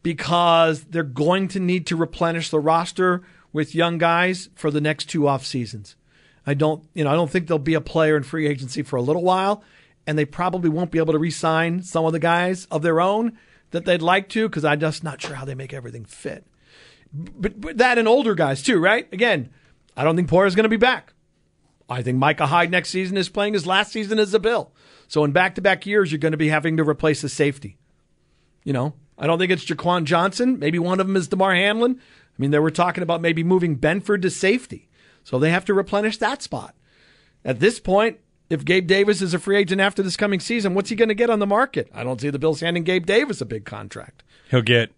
because 0.02 0.84
they're 0.84 1.02
going 1.02 1.48
to 1.48 1.60
need 1.60 1.86
to 1.88 1.96
replenish 1.96 2.50
the 2.50 2.60
roster 2.60 3.22
with 3.52 3.74
young 3.74 3.98
guys 3.98 4.48
for 4.54 4.70
the 4.70 4.80
next 4.80 5.06
two 5.06 5.26
off 5.26 5.44
seasons. 5.44 5.96
I 6.46 6.54
don't, 6.54 6.84
you 6.94 7.04
know, 7.04 7.10
I 7.10 7.14
don't 7.14 7.30
think 7.30 7.46
there'll 7.46 7.58
be 7.58 7.74
a 7.74 7.80
player 7.80 8.16
in 8.16 8.22
free 8.22 8.46
agency 8.46 8.82
for 8.82 8.96
a 8.96 9.02
little 9.02 9.22
while, 9.22 9.62
and 10.06 10.18
they 10.18 10.24
probably 10.24 10.70
won't 10.70 10.90
be 10.90 10.98
able 10.98 11.12
to 11.12 11.18
re-sign 11.18 11.82
some 11.82 12.04
of 12.04 12.12
the 12.12 12.18
guys 12.18 12.66
of 12.66 12.82
their 12.82 13.00
own 13.00 13.38
that 13.70 13.84
they'd 13.84 14.02
like 14.02 14.28
to 14.30 14.48
because 14.48 14.64
I'm 14.64 14.80
just 14.80 15.04
not 15.04 15.20
sure 15.20 15.34
how 15.34 15.44
they 15.44 15.54
make 15.54 15.74
everything 15.74 16.04
fit. 16.04 16.46
But, 17.12 17.60
but 17.60 17.78
that 17.78 17.98
and 17.98 18.08
older 18.08 18.34
guys 18.34 18.62
too, 18.62 18.78
right? 18.78 19.06
Again, 19.12 19.50
I 19.96 20.04
don't 20.04 20.16
think 20.16 20.28
Poyer's 20.28 20.54
going 20.54 20.64
to 20.64 20.70
be 20.70 20.76
back. 20.76 21.12
I 21.90 22.02
think 22.02 22.18
Micah 22.18 22.46
Hyde 22.46 22.70
next 22.70 22.90
season 22.90 23.16
is 23.16 23.28
playing 23.28 23.54
his 23.54 23.66
last 23.66 23.92
season 23.92 24.18
as 24.18 24.34
a 24.34 24.38
Bill. 24.38 24.72
So 25.08 25.24
in 25.24 25.32
back-to-back 25.32 25.86
years, 25.86 26.12
you're 26.12 26.18
going 26.18 26.32
to 26.32 26.38
be 26.38 26.48
having 26.48 26.76
to 26.76 26.84
replace 26.84 27.22
the 27.22 27.30
safety. 27.30 27.78
You 28.62 28.74
know, 28.74 28.94
I 29.18 29.26
don't 29.26 29.38
think 29.38 29.50
it's 29.50 29.64
Jaquan 29.64 30.04
Johnson. 30.04 30.58
Maybe 30.58 30.78
one 30.78 31.00
of 31.00 31.06
them 31.06 31.16
is 31.16 31.28
Damar 31.28 31.54
Hamlin. 31.54 31.98
I 31.98 32.40
mean, 32.40 32.52
they 32.52 32.58
were 32.58 32.70
talking 32.70 33.02
about 33.02 33.20
maybe 33.20 33.42
moving 33.42 33.76
Benford 33.76 34.22
to 34.22 34.30
safety. 34.30 34.88
So 35.24 35.38
they 35.38 35.50
have 35.50 35.64
to 35.66 35.74
replenish 35.74 36.18
that 36.18 36.40
spot. 36.40 36.74
At 37.44 37.60
this 37.60 37.80
point, 37.80 38.18
if 38.48 38.64
Gabe 38.64 38.86
Davis 38.86 39.20
is 39.20 39.34
a 39.34 39.38
free 39.38 39.56
agent 39.56 39.80
after 39.80 40.02
this 40.02 40.16
coming 40.16 40.40
season, 40.40 40.74
what's 40.74 40.88
he 40.88 40.96
going 40.96 41.08
to 41.08 41.14
get 41.14 41.30
on 41.30 41.38
the 41.38 41.46
market? 41.46 41.90
I 41.92 42.04
don't 42.04 42.20
see 42.20 42.30
the 42.30 42.38
Bills 42.38 42.60
handing 42.60 42.84
Gabe 42.84 43.06
Davis 43.06 43.40
a 43.40 43.46
big 43.46 43.64
contract. 43.64 44.22
He'll 44.50 44.62
get 44.62 44.92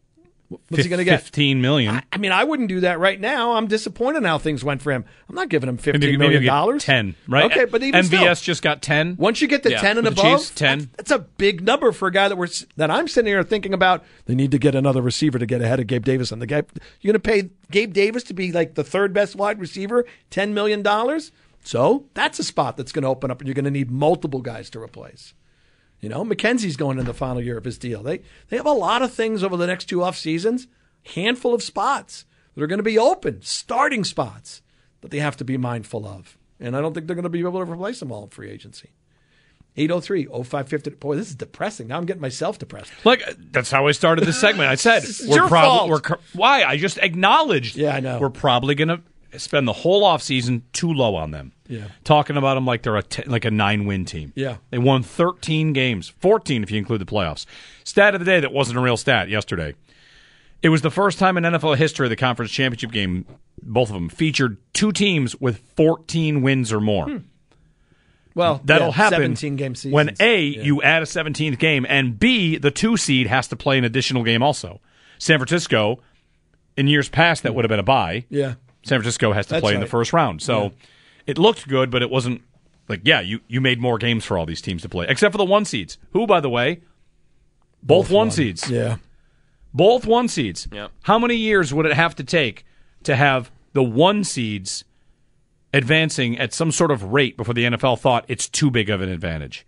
What's 0.51 0.83
he 0.83 0.89
going 0.89 0.99
to 0.99 1.05
get? 1.05 1.23
Fifteen 1.23 1.61
million. 1.61 2.03
I 2.11 2.19
mean, 2.19 2.33
I 2.33 2.43
wouldn't 2.43 2.69
do 2.69 2.81
that 2.81 2.99
right 2.99 3.21
now. 3.21 3.53
I'm 3.53 3.69
disappointed 3.69 4.19
in 4.19 4.25
how 4.25 4.39
things 4.39 4.65
went 4.65 4.83
for 4.83 4.91
him. 4.91 5.05
I'm 5.29 5.37
not 5.37 5.49
giving 5.49 5.69
him 5.69 5.77
fifteen 5.77 6.01
maybe 6.01 6.17
million 6.17 6.45
dollars. 6.45 6.83
ten, 6.83 7.15
right? 7.29 7.45
Okay, 7.45 7.67
but 7.67 7.85
even 7.85 8.01
MVS 8.05 8.07
still, 8.09 8.35
just 8.35 8.63
got 8.63 8.83
ten. 8.83 9.15
once 9.17 9.41
you 9.41 9.47
get 9.47 9.63
to 9.63 9.71
Yeah, 9.71 9.81
ten 9.81 9.97
and 9.97 10.09
above, 10.09 10.41
Chiefs, 10.41 10.51
10. 10.51 10.79
That's, 10.79 10.91
that's 10.97 11.11
a 11.13 11.21
big 11.21 11.63
number 11.63 11.93
for 11.93 12.09
a 12.09 12.13
guy 12.13 12.29
that 12.29 12.37
we're 12.37 12.49
that 12.77 12.91
I'm 12.91 13.07
sitting 13.07 13.29
here 13.29 13.45
thinking 13.45 13.73
about. 13.73 14.05
They 14.27 14.35
need 14.35 14.51
to 14.51 14.59
get 14.59 14.75
another 14.75 15.03
receiver 15.03 15.39
to 15.39 15.47
get 15.47 15.63
ahead 15.63 15.79
of 15.79 15.87
Gabe 15.87 16.05
Davis. 16.05 16.33
And 16.33 16.43
the 16.43 16.47
guy 16.47 16.65
you're 17.01 17.13
going 17.13 17.21
to 17.23 17.29
pay 17.29 17.51
Gabe 17.71 17.93
Davis 17.93 18.25
to 18.25 18.35
be 18.35 18.51
like 18.51 18.75
the 18.75 18.85
third 18.85 19.13
best 19.13 19.37
wide 19.37 19.61
receiver, 19.61 20.05
ten 20.31 20.53
million 20.53 20.83
dollars. 20.83 21.31
So 21.63 22.07
that's 22.15 22.39
a 22.39 22.45
spot 22.45 22.77
that's 22.77 22.91
going 22.91 23.03
to 23.03 23.09
open 23.09 23.31
up, 23.31 23.41
and 23.41 23.47
you're 23.47 23.55
going 23.55 23.67
to 23.67 23.71
need 23.71 23.91
multiple 23.91 24.41
guys 24.41 24.71
to 24.71 24.81
replace. 24.81 25.35
You 26.01 26.09
know, 26.09 26.25
McKenzie's 26.25 26.77
going 26.77 26.99
in 26.99 27.05
the 27.05 27.15
final 27.15 27.43
year 27.43 27.59
of 27.59 27.65
his 27.65 27.79
deal. 27.79 28.03
They 28.03 28.23
they 28.49 28.57
have 28.57 28.67
a 28.67 28.73
lot 28.73 29.03
of 29.03 29.13
things 29.13 29.43
over 29.43 29.57
the 29.57 29.67
next 29.67 29.87
two 29.87 30.03
off 30.03 30.17
seasons, 30.17 30.67
handful 31.15 31.55
of 31.55 31.63
spots 31.63 32.25
that 32.55 32.63
are 32.63 32.67
going 32.67 32.79
to 32.79 32.83
be 32.83 32.99
open, 32.99 33.43
starting 33.43 34.05
spots 34.05 34.63
that 35.03 35.11
they 35.11 35.19
have 35.19 35.37
to 35.39 35.45
be 35.45 35.57
mindful 35.57 36.07
of. 36.07 36.39
And 36.59 36.77
I 36.77 36.81
don't 36.81 36.95
think 36.95 37.07
they're 37.07 37.17
going 37.17 37.23
to 37.25 37.29
be 37.29 37.41
able 37.41 37.65
to 37.65 37.71
replace 37.71 38.01
them 38.01 38.13
all 38.13 38.25
in 38.25 38.31
free 38.31 38.51
agency. 38.51 38.91
803 39.77 40.25
0550. 40.27 40.91
Boy, 40.91 41.17
this 41.17 41.29
is 41.29 41.37
depressing. 41.37 41.89
Now 41.89 41.97
I'm 41.97 42.05
getting 42.05 42.21
myself 42.21 42.59
depressed. 42.59 42.93
Like 43.05 43.23
that's 43.53 43.71
how 43.71 43.87
I 43.87 43.93
started 43.93 44.25
this 44.25 44.41
segment. 44.41 44.69
I 44.69 44.75
said 44.75 45.05
we're 45.29 45.47
probably 45.49 46.01
why 46.33 46.65
I 46.65 46.77
just 46.77 46.99
acknowledged. 46.99 47.77
Yeah, 47.77 47.95
I 47.95 48.01
know. 48.01 48.19
We're 48.19 48.31
probably 48.31 48.75
gonna 48.75 49.03
spend 49.37 49.69
the 49.69 49.73
whole 49.73 50.05
off 50.05 50.23
season 50.23 50.65
too 50.73 50.93
low 50.93 51.15
on 51.15 51.31
them. 51.31 51.53
Yeah. 51.71 51.85
talking 52.05 52.37
about 52.37 52.55
them 52.55 52.67
like 52.67 52.83
they're 52.83 52.97
a 52.97 53.03
t- 53.03 53.23
like 53.25 53.45
a 53.45 53.51
nine 53.51 53.87
win 53.87 54.05
team. 54.05 54.33
Yeah. 54.35 54.57
they 54.71 54.79
won 54.79 55.03
13 55.03 55.73
games, 55.73 56.09
14 56.19 56.63
if 56.63 56.71
you 56.71 56.79
include 56.79 57.01
the 57.01 57.07
playoffs. 57.07 57.47
Stat 57.85 58.15
of 58.15 58.21
the 58.21 58.25
day 58.25 58.41
that 58.41 58.53
wasn't 58.53 58.79
a 58.79 58.81
real 58.81 58.97
stat 58.97 59.29
yesterday. 59.29 59.75
It 60.63 60.69
was 60.69 60.83
the 60.83 60.91
first 60.91 61.19
time 61.19 61.39
in 61.39 61.45
NFL 61.45 61.77
history 61.77 62.09
the 62.09 62.17
conference 62.17 62.51
championship 62.51 62.91
game, 62.91 63.25
both 63.63 63.89
of 63.89 63.95
them 63.95 64.09
featured 64.09 64.59
two 64.73 64.93
teams 64.93 65.41
with 65.41 65.59
14 65.77 66.43
wins 66.43 66.73
or 66.73 66.81
more. 66.81 67.07
Hmm. 67.07 67.17
Well, 68.35 68.61
That'll 68.65 68.89
yeah, 68.89 68.93
happen 68.95 69.37
17 69.37 69.57
game 69.57 69.75
season. 69.75 69.93
when 69.93 70.15
A, 70.21 70.41
you 70.41 70.83
add 70.83 71.03
a 71.03 71.07
17th 71.07 71.59
game, 71.59 71.85
and 71.89 72.19
B, 72.19 72.59
the 72.59 72.71
two 72.71 72.97
seed 72.97 73.27
has 73.27 73.49
to 73.49 73.57
play 73.57 73.77
an 73.77 73.85
additional 73.85 74.23
game 74.23 74.43
also. 74.43 74.81
San 75.19 75.39
Francisco, 75.39 76.01
in 76.77 76.87
years 76.87 77.09
past, 77.09 77.43
that 77.43 77.51
hmm. 77.51 77.57
would 77.57 77.65
have 77.65 77.71
been 77.71 77.81
a 77.81 77.85
bye. 77.85 78.25
Yeah. 78.29 78.55
San 78.83 78.99
Francisco 78.99 79.33
has 79.33 79.47
to 79.47 79.55
That's 79.55 79.63
play 79.63 79.75
in 79.75 79.81
the 79.81 79.87
first 79.87 80.13
round. 80.13 80.43
So 80.43 80.63
Yeah. 80.63 80.71
It 81.31 81.39
looked 81.39 81.69
good, 81.69 81.91
but 81.91 82.03
it 82.03 82.11
wasn't 82.11 82.43
like, 82.89 83.03
yeah, 83.05 83.21
you, 83.21 83.41
you 83.47 83.61
made 83.61 83.81
more 83.81 83.99
games 83.99 84.25
for 84.25 84.37
all 84.37 84.45
these 84.47 84.61
teams 84.61 84.83
to 84.83 84.89
play, 84.89 85.07
except 85.09 85.33
for 85.33 85.39
the 85.39 85.45
one 85.45 85.65
seeds, 85.65 85.97
who, 86.13 86.27
by 86.27 86.41
the 86.41 86.51
way, 86.51 86.81
both, 87.83 88.11
one 88.11 88.31
seeds. 88.31 88.69
Yeah. 88.69 88.97
Both 89.73 90.07
one 90.07 90.27
seeds. 90.29 90.67
Yep. 90.73 90.91
How 91.03 91.19
many 91.19 91.37
years 91.37 91.73
would 91.73 91.87
it 91.87 91.93
have 91.93 92.17
to 92.17 92.25
take 92.25 92.67
to 93.05 93.15
have 93.15 93.51
the 93.73 93.83
one 93.83 94.25
seeds 94.25 94.85
advancing 95.73 96.37
at 96.39 96.53
some 96.53 96.73
sort 96.73 96.91
of 96.91 97.05
rate 97.13 97.37
before 97.37 97.55
the 97.55 97.65
NFL 97.65 97.99
thought 98.01 98.25
it's 98.29 98.49
too 98.49 98.71
big 98.71 98.91
of 98.91 99.01
an 99.01 99.09
advantage? 99.09 99.65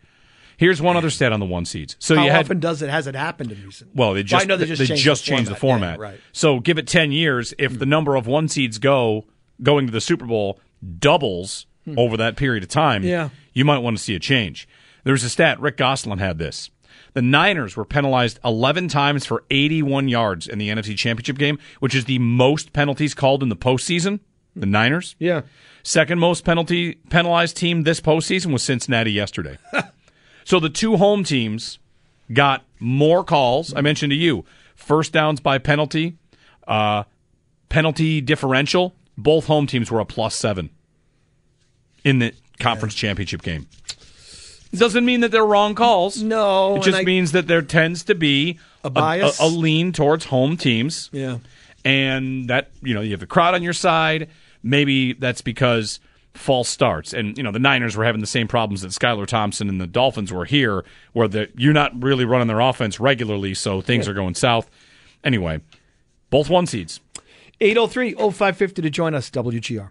Here's 0.57 0.83
one 0.83 0.97
other 0.97 1.11
stat 1.11 1.33
on 1.33 1.41
the 1.41 1.47
one 1.47 1.65
seeds. 1.65 1.97
So 1.99 2.17
How 2.17 2.25
you 2.25 2.31
had 2.31 2.45
often 2.45 2.61
does 2.61 2.83
it 2.83 2.91
has 2.91 3.07
it 3.07 3.15
happened 3.15 3.53
in 3.53 3.65
recent? 3.65 3.95
well, 3.95 4.15
they 4.15 4.23
just 4.23 4.45
I 4.45 4.47
know 4.47 4.57
they 4.57 4.67
just 4.67 4.87
changed, 4.87 5.25
changed 5.25 5.47
the 5.47 5.55
the 5.55 5.61
format. 5.61 5.97
format. 5.97 5.99
Yeah, 5.99 6.13
right. 6.15 6.21
So 6.33 6.61
give 6.61 6.79
it 6.79 6.87
ten 6.87 7.11
years. 7.11 7.55
If 7.59 7.79
the 7.79 7.87
number 7.87 8.17
of 8.17 8.27
one 8.27 8.49
seeds 8.49 8.79
go 8.79 9.27
going 9.63 9.87
to 9.87 9.93
the 9.93 10.01
Super 10.01 10.27
Bowl 10.27 10.61
doubles 10.99 11.67
over 11.97 12.17
that 12.17 12.37
period 12.37 12.63
of 12.63 12.69
time, 12.69 13.03
Hmm. 13.03 13.09
Yeah. 13.09 13.29
you 13.53 13.65
might 13.65 13.79
want 13.79 13.97
to 13.97 14.03
see 14.03 14.15
a 14.15 14.21
change. 14.21 14.69
There's 15.05 15.25
a 15.25 15.29
stat. 15.31 15.59
Rick 15.61 15.77
Gosselin 15.77 16.19
had 16.19 16.39
this. 16.39 16.71
The 17.15 17.23
Niners 17.23 17.77
were 17.77 17.85
penalized 17.85 18.39
11 18.45 18.89
times 18.89 19.27
for 19.27 19.43
81 19.51 20.09
yards 20.09 20.47
in 20.47 20.59
the 20.59 20.69
NFC 20.71 20.97
Championship 20.97 21.37
game, 21.39 21.59
which 21.81 21.95
is 21.95 22.05
the 22.07 22.19
most 22.21 22.73
penalties 22.73 23.15
called 23.15 23.43
in 23.43 23.49
the 23.49 23.57
postseason. 23.57 24.21
The 24.55 24.65
Niners. 24.67 25.17
Yeah. 25.19 25.43
Second 25.83 26.21
most 26.21 26.45
penalty 26.45 26.95
penalized 27.11 27.57
team 27.57 27.83
this 27.83 28.01
postseason 28.01 28.53
was 28.53 28.63
Cincinnati 28.63 29.11
yesterday. 29.11 29.59
so 30.45 30.61
the 30.61 30.71
two 30.71 30.97
home 30.97 31.25
teams 31.25 31.79
got 32.33 32.65
more 32.79 33.25
calls. 33.25 33.75
I 33.75 33.81
mentioned 33.81 34.11
to 34.13 34.17
you 34.17 34.45
first 34.77 35.13
downs 35.13 35.41
by 35.41 35.59
penalty, 35.59 36.17
uh, 36.69 37.03
penalty 37.69 38.21
differential. 38.21 38.95
Both 39.23 39.47
home 39.47 39.67
teams 39.67 39.91
were 39.91 40.01
a 40.01 40.05
plus 40.05 40.35
seven 40.35 40.71
in 42.05 42.19
the 42.19 42.33
conference 42.59 42.95
championship 42.95 43.43
game. 43.43 43.67
Doesn't 44.75 45.05
mean 45.05 45.21
that 45.21 45.31
they're 45.31 45.45
wrong 45.45 45.75
calls. 45.75 46.23
No, 46.23 46.77
it 46.77 46.83
just 46.83 46.99
I- 46.99 47.05
means 47.05 47.33
that 47.33 47.47
there 47.47 47.61
tends 47.63 48.05
to 48.05 48.15
be 48.15 48.59
A 48.83 48.91
bias? 48.91 49.39
a, 49.41 49.45
a 49.45 49.47
lean 49.47 49.93
towards 49.93 50.27
home 50.27 50.57
teams. 50.57 51.11
Yeah. 51.13 51.39
and 51.85 52.49
that 52.49 52.71
you 52.83 52.95
know 52.95 53.01
you 53.03 53.11
have 53.11 53.21
the 53.21 53.27
crowd 53.27 53.55
on 53.55 53.63
your 53.63 53.73
side. 53.75 54.29
Maybe 54.63 55.13
that's 55.13 55.43
because 55.43 56.01
false 56.35 56.69
starts, 56.71 57.13
and 57.13 57.37
you 57.37 57.43
know 57.45 57.51
the 57.53 57.59
Niners 57.59 57.97
were 57.97 58.05
having 58.05 58.21
the 58.23 58.27
same 58.27 58.49
problems 58.49 58.81
that 58.81 58.93
Skylar 58.93 59.27
Thompson 59.27 59.69
and 59.69 59.81
the 59.81 59.87
Dolphins 59.87 60.33
were 60.33 60.47
here, 60.47 60.85
where 61.13 61.29
the, 61.29 61.51
you're 61.57 61.73
not 61.75 62.01
really 62.03 62.25
running 62.25 62.47
their 62.49 62.61
offense 62.61 62.99
regularly, 62.99 63.53
so 63.55 63.81
things 63.83 64.09
are 64.09 64.15
going 64.15 64.35
south. 64.35 64.71
Anyway, 65.23 65.61
both 66.31 66.49
one 66.49 66.67
seeds. 66.67 67.01
803 67.63 68.15
0550 68.15 68.83
to 68.83 68.91
join 68.91 69.15
us, 69.15 69.31
WGR. 69.31 69.91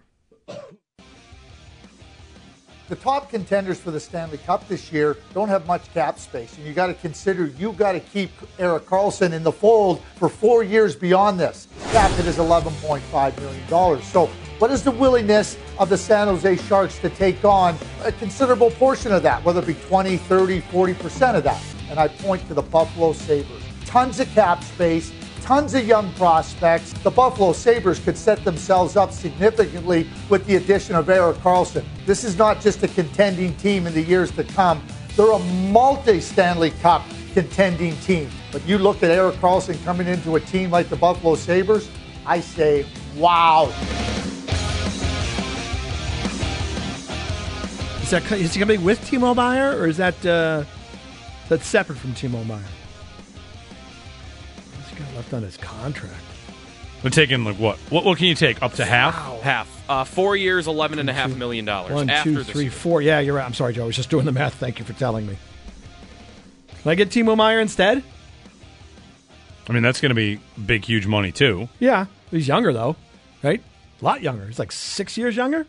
the 2.92 2.96
top 2.96 3.30
contenders 3.30 3.80
for 3.80 3.90
the 3.90 3.98
Stanley 3.98 4.36
Cup 4.36 4.68
this 4.68 4.92
year 4.92 5.16
don't 5.32 5.48
have 5.48 5.66
much 5.66 5.90
cap 5.94 6.18
space, 6.18 6.58
and 6.58 6.66
you 6.66 6.74
got 6.74 6.88
to 6.88 6.94
consider 6.94 7.46
you 7.46 7.72
got 7.72 7.92
to 7.92 8.00
keep 8.00 8.30
Erik 8.58 8.84
Karlsson 8.84 9.32
in 9.32 9.42
the 9.42 9.50
fold 9.50 10.02
for 10.16 10.28
four 10.28 10.62
years 10.62 10.94
beyond 10.94 11.40
this. 11.40 11.68
Cap 11.92 12.10
hit 12.10 12.26
is 12.26 12.36
$11.5 12.36 13.40
million. 13.40 14.02
So, 14.02 14.26
what 14.58 14.70
is 14.70 14.82
the 14.82 14.90
willingness 14.90 15.56
of 15.78 15.88
the 15.88 15.96
San 15.96 16.28
Jose 16.28 16.56
Sharks 16.56 16.98
to 16.98 17.08
take 17.08 17.42
on 17.46 17.74
a 18.04 18.12
considerable 18.12 18.70
portion 18.72 19.10
of 19.10 19.22
that, 19.22 19.42
whether 19.42 19.62
it 19.62 19.66
be 19.66 19.74
20, 19.88 20.18
30, 20.18 20.60
40% 20.60 21.34
of 21.36 21.44
that? 21.44 21.62
And 21.88 21.98
I 21.98 22.08
point 22.08 22.46
to 22.48 22.52
the 22.52 22.60
Buffalo 22.60 23.14
Sabres. 23.14 23.62
Tons 23.86 24.20
of 24.20 24.28
cap 24.34 24.62
space, 24.62 25.14
tons 25.42 25.74
of 25.74 25.86
young 25.86 26.12
prospects. 26.14 26.92
The 26.92 27.10
Buffalo 27.10 27.52
Sabres 27.52 27.98
could 27.98 28.16
set 28.16 28.42
themselves 28.44 28.96
up 28.96 29.12
significantly 29.12 30.08
with 30.28 30.46
the 30.46 30.56
addition 30.56 30.94
of 30.94 31.08
Erik 31.10 31.36
Karlsson. 31.38 31.84
This 32.06 32.24
is 32.24 32.38
not 32.38 32.60
just 32.60 32.82
a 32.82 32.88
contending 32.88 33.54
team 33.56 33.86
in 33.86 33.92
the 33.92 34.02
years 34.02 34.30
to 34.32 34.44
come. 34.44 34.82
They're 35.16 35.32
a 35.32 35.38
multi 35.38 36.20
Stanley 36.20 36.70
Cup 36.70 37.02
contending 37.34 37.96
team. 37.98 38.30
But 38.52 38.66
you 38.66 38.78
look 38.78 39.02
at 39.02 39.10
Erik 39.10 39.36
Karlsson 39.36 39.82
coming 39.84 40.06
into 40.06 40.36
a 40.36 40.40
team 40.40 40.70
like 40.70 40.88
the 40.88 40.96
Buffalo 40.96 41.34
Sabres, 41.34 41.90
I 42.24 42.40
say, 42.40 42.86
wow. 43.16 43.64
Is, 48.02 48.10
that, 48.10 48.30
is 48.32 48.54
he 48.54 48.60
going 48.60 48.68
to 48.68 48.78
be 48.78 48.84
with 48.84 49.00
Timo 49.10 49.34
Meier, 49.34 49.76
or 49.78 49.86
is 49.86 49.96
that, 49.96 50.24
uh, 50.24 50.64
is 51.44 51.48
that 51.48 51.62
separate 51.62 51.98
from 51.98 52.12
Timo 52.12 52.46
Meier? 52.46 52.62
What's 54.92 54.98
he 54.98 55.04
got 55.04 55.14
left 55.16 55.34
on 55.34 55.42
his 55.42 55.56
contract? 55.56 56.14
They're 57.02 57.10
taking 57.10 57.44
like 57.44 57.56
what? 57.56 57.78
What, 57.90 58.04
what 58.04 58.18
can 58.18 58.26
you 58.26 58.34
take 58.34 58.62
up 58.62 58.74
to 58.74 58.84
half? 58.84 59.14
Half. 59.42 59.84
Uh, 59.88 60.04
four 60.04 60.36
years, 60.36 60.68
eleven 60.68 60.98
and 60.98 61.10
a 61.10 61.12
half 61.12 61.34
million 61.34 61.64
dollars. 61.64 61.92
One, 61.92 62.08
after 62.10 62.30
two, 62.30 62.36
this 62.36 62.48
three, 62.48 62.62
year. 62.64 62.70
four. 62.70 63.02
Yeah, 63.02 63.18
you're 63.20 63.34
right. 63.34 63.44
I'm 63.44 63.54
sorry, 63.54 63.72
Joe. 63.72 63.82
I 63.82 63.86
was 63.86 63.96
just 63.96 64.10
doing 64.10 64.24
the 64.24 64.32
math. 64.32 64.54
Thank 64.54 64.78
you 64.78 64.84
for 64.84 64.92
telling 64.92 65.26
me. 65.26 65.36
Can 66.82 66.90
I 66.90 66.94
get 66.94 67.08
Timo 67.08 67.36
Meier 67.36 67.60
instead? 67.60 68.02
I 69.68 69.72
mean, 69.72 69.82
that's 69.82 70.00
going 70.00 70.10
to 70.10 70.14
be 70.14 70.40
big, 70.64 70.84
huge 70.84 71.06
money 71.06 71.32
too. 71.32 71.68
Yeah. 71.78 72.06
He's 72.30 72.48
younger, 72.48 72.72
though, 72.72 72.96
right? 73.42 73.62
A 74.00 74.04
lot 74.04 74.22
younger. 74.22 74.46
He's 74.46 74.58
like 74.58 74.72
six 74.72 75.16
years 75.16 75.36
younger. 75.36 75.66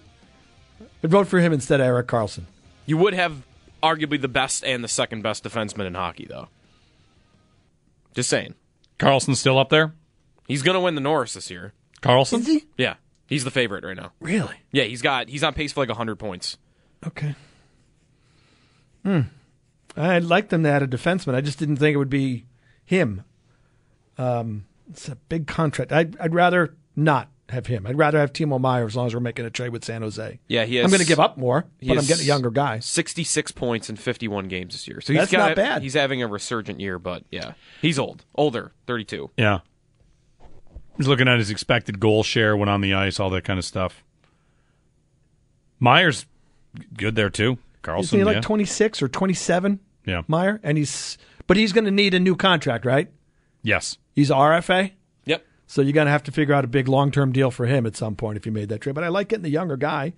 I'd 1.03 1.11
vote 1.11 1.27
for 1.27 1.39
him 1.39 1.53
instead 1.53 1.79
of 1.79 1.85
Erik 1.85 2.07
Karlsson. 2.07 2.43
You 2.85 2.97
would 2.97 3.13
have 3.13 3.43
arguably 3.81 4.19
the 4.19 4.27
best 4.27 4.63
and 4.63 4.83
the 4.83 4.87
second 4.87 5.21
best 5.21 5.43
defenseman 5.43 5.85
in 5.85 5.93
hockey, 5.93 6.25
though. 6.29 6.47
Just 8.15 8.29
saying. 8.29 8.55
Karlsson's 8.99 9.39
still 9.39 9.57
up 9.57 9.69
there. 9.69 9.93
He's 10.47 10.61
going 10.61 10.75
to 10.75 10.81
win 10.81 10.95
the 10.95 11.01
Norris 11.01 11.33
this 11.33 11.49
year. 11.49 11.73
Karlsson? 12.01 12.39
Is 12.39 12.47
he? 12.47 12.65
Yeah, 12.77 12.95
he's 13.27 13.43
the 13.43 13.51
favorite 13.51 13.83
right 13.83 13.95
now. 13.95 14.11
Really? 14.19 14.55
Yeah, 14.71 14.83
he's 14.83 15.01
got 15.01 15.29
he's 15.29 15.43
on 15.43 15.53
pace 15.53 15.71
for 15.71 15.85
like 15.85 15.89
hundred 15.95 16.17
points. 16.17 16.57
Okay. 17.05 17.35
Hmm. 19.03 19.21
I'd 19.95 20.23
like 20.23 20.49
them 20.49 20.63
to 20.63 20.69
add 20.69 20.81
a 20.83 20.87
defenseman. 20.87 21.35
I 21.35 21.41
just 21.41 21.59
didn't 21.59 21.77
think 21.77 21.93
it 21.93 21.97
would 21.97 22.09
be 22.09 22.45
him. 22.85 23.23
Um, 24.17 24.65
it's 24.89 25.07
a 25.07 25.15
big 25.15 25.47
contract. 25.47 25.91
I'd, 25.91 26.17
I'd 26.19 26.33
rather 26.33 26.75
not 26.95 27.29
have 27.49 27.67
him. 27.67 27.85
I'd 27.85 27.97
rather 27.97 28.19
have 28.19 28.33
Timo 28.33 28.59
Meier 28.59 28.85
as 28.85 28.95
long 28.95 29.07
as 29.07 29.13
we're 29.13 29.19
making 29.19 29.45
a 29.45 29.49
trade 29.49 29.69
with 29.69 29.83
San 29.83 30.01
Jose. 30.01 30.39
Yeah, 30.47 30.65
he 30.65 30.77
has. 30.77 30.85
I'm 30.85 30.89
going 30.91 31.01
to 31.01 31.07
give 31.07 31.19
up 31.19 31.37
more, 31.37 31.65
he 31.79 31.89
but 31.89 31.97
I'm 31.97 32.05
getting 32.05 32.23
a 32.23 32.27
younger 32.27 32.49
guy. 32.49 32.79
Sixty-six 32.79 33.51
points 33.51 33.89
in 33.89 33.95
fifty-one 33.95 34.47
games 34.47 34.73
this 34.73 34.87
year. 34.87 35.01
So 35.01 35.13
he's 35.13 35.21
That's 35.21 35.31
got, 35.31 35.47
not 35.49 35.55
bad. 35.55 35.81
He's 35.81 35.93
having 35.93 36.21
a 36.21 36.27
resurgent 36.27 36.79
year, 36.79 36.97
but 36.99 37.23
yeah, 37.31 37.53
he's 37.81 37.99
old, 37.99 38.25
older, 38.35 38.71
thirty-two. 38.87 39.31
Yeah. 39.37 39.59
He's 40.97 41.07
looking 41.07 41.27
at 41.27 41.39
his 41.39 41.49
expected 41.49 41.99
goal 41.99 42.23
share 42.23 42.55
when 42.55 42.69
on 42.69 42.81
the 42.81 42.93
ice, 42.93 43.19
all 43.19 43.31
that 43.31 43.43
kind 43.43 43.57
of 43.57 43.65
stuff. 43.65 44.03
Meier's, 45.79 46.27
good 46.95 47.15
there 47.15 47.31
too. 47.31 47.57
Karlsson, 47.81 47.99
Isn't 48.03 48.19
he 48.19 48.23
like 48.23 48.35
yeah. 48.35 48.41
26 48.41 49.01
or 49.01 49.07
27? 49.09 49.79
Yeah. 50.05 50.21
Meier, 50.27 50.59
and 50.63 50.77
he's 50.77 51.17
but 51.47 51.57
he's 51.57 51.73
going 51.73 51.85
to 51.85 51.91
need 51.91 52.13
a 52.13 52.19
new 52.19 52.35
contract, 52.35 52.85
right? 52.85 53.09
Yes. 53.61 53.97
He's 54.13 54.29
RFA. 54.29 54.91
So 55.73 55.81
you're 55.81 55.91
going 55.91 56.05
to 56.05 56.11
have 56.11 56.21
to 56.25 56.31
figure 56.31 56.53
out 56.53 56.63
a 56.63 56.67
big 56.67 56.87
long-term 56.87 57.31
deal 57.31 57.49
for 57.49 57.65
him 57.65 57.87
at 57.87 57.95
some 57.95 58.15
point 58.15 58.37
if 58.37 58.45
you 58.45 58.51
made 58.51 58.69
that 58.69 58.81
trade. 58.81 58.93
But 58.93 59.03
I 59.03 59.07
like 59.07 59.29
getting 59.29 59.41
the 59.41 59.49
younger 59.49 59.75
guy 59.75 60.13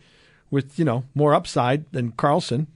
with, 0.51 0.77
you 0.77 0.83
know, 0.83 1.05
more 1.15 1.33
upside 1.33 1.89
than 1.93 2.11
Karlsson. 2.11 2.67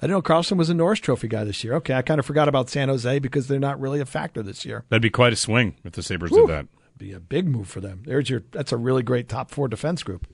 I 0.00 0.06
didn't 0.06 0.10
know 0.12 0.22
Karlsson 0.22 0.56
was 0.56 0.70
a 0.70 0.74
Norris 0.74 1.00
Trophy 1.00 1.26
guy 1.26 1.42
this 1.42 1.64
year. 1.64 1.74
Okay, 1.74 1.92
I 1.92 2.02
kind 2.02 2.20
of 2.20 2.24
forgot 2.24 2.48
about 2.48 2.70
San 2.70 2.88
Jose 2.88 3.18
because 3.18 3.48
they're 3.48 3.58
not 3.58 3.80
really 3.80 3.98
a 3.98 4.06
factor 4.06 4.44
this 4.44 4.64
year. 4.64 4.84
That'd 4.90 5.02
be 5.02 5.10
quite 5.10 5.32
a 5.32 5.36
swing 5.36 5.74
if 5.82 5.94
the 5.94 6.04
Sabres 6.04 6.30
did 6.30 6.46
that. 6.46 6.68
Be 6.96 7.12
a 7.12 7.18
big 7.18 7.48
move 7.48 7.66
for 7.66 7.80
them. 7.80 8.04
There's 8.06 8.30
your. 8.30 8.44
That's 8.52 8.70
a 8.70 8.76
really 8.76 9.02
great 9.02 9.28
top 9.28 9.50
four 9.50 9.66
defense 9.66 10.04
group. 10.04 10.28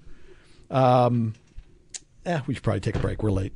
Um, 0.71 1.33
eh, 2.27 2.41
we 2.47 2.55
should 2.55 2.62
probably 2.62 2.81
take 2.81 2.97
a 2.97 2.99
break. 2.99 3.22
We're 3.22 3.31
late. 3.31 3.53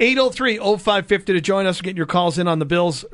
803-0550 0.00 1.26
to 1.26 1.40
join 1.40 1.66
us. 1.66 1.80
Getting 1.80 1.96
your 1.96 2.06
calls 2.06 2.38
in 2.38 2.48
on 2.48 2.58
the 2.58 2.64
Bills. 2.64 3.04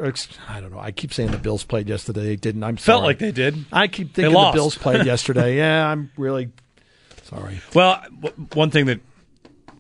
I 0.48 0.60
don't 0.60 0.70
know. 0.72 0.78
I 0.78 0.92
keep 0.92 1.12
saying 1.12 1.30
the 1.30 1.38
Bills 1.38 1.64
played 1.64 1.88
yesterday. 1.88 2.22
They 2.22 2.36
didn't. 2.36 2.64
I'm 2.64 2.78
sorry. 2.78 2.96
Felt 2.96 3.04
like 3.04 3.18
they 3.18 3.32
did. 3.32 3.64
I 3.72 3.88
keep 3.88 4.14
thinking 4.14 4.32
the. 4.32 4.50
Bills 4.52 4.76
played 4.76 5.04
yesterday. 5.06 5.56
yeah, 5.56 5.86
I'm 5.86 6.10
really 6.16 6.50
sorry. 7.24 7.60
Well, 7.74 8.02
one 8.54 8.70
thing 8.70 8.86
that 8.86 9.00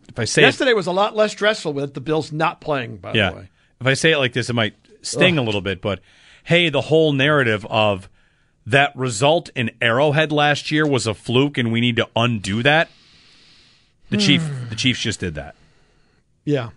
if 0.08 0.18
I 0.18 0.24
say 0.24 0.42
it, 0.42 0.46
Yesterday 0.46 0.72
was 0.72 0.86
a 0.86 0.92
lot 0.92 1.14
less 1.14 1.32
stressful 1.32 1.72
with 1.72 1.94
the 1.94 2.00
Bills 2.00 2.32
not 2.32 2.60
playing. 2.60 2.98
By 2.98 3.14
yeah, 3.14 3.30
the 3.30 3.36
way, 3.36 3.48
if 3.80 3.86
I 3.86 3.94
say 3.94 4.12
it 4.12 4.18
like 4.18 4.32
this, 4.32 4.50
it 4.50 4.54
might 4.54 4.74
sting 5.02 5.38
Ugh. 5.38 5.44
a 5.44 5.46
little 5.46 5.60
bit. 5.60 5.80
But 5.80 6.00
hey, 6.44 6.68
the 6.68 6.80
whole 6.80 7.12
narrative 7.12 7.64
of 7.70 8.08
that 8.66 8.94
result 8.96 9.50
in 9.54 9.70
Arrowhead 9.80 10.32
last 10.32 10.70
year 10.70 10.86
was 10.86 11.06
a 11.06 11.14
fluke, 11.14 11.58
and 11.58 11.72
we 11.72 11.80
need 11.80 11.96
to 11.96 12.08
undo 12.16 12.62
that. 12.62 12.90
The 14.10 14.16
chief, 14.16 14.42
hmm. 14.42 14.68
the 14.68 14.74
Chiefs 14.76 15.00
just 15.00 15.20
did 15.20 15.34
that. 15.36 15.54
yeah. 16.44 16.70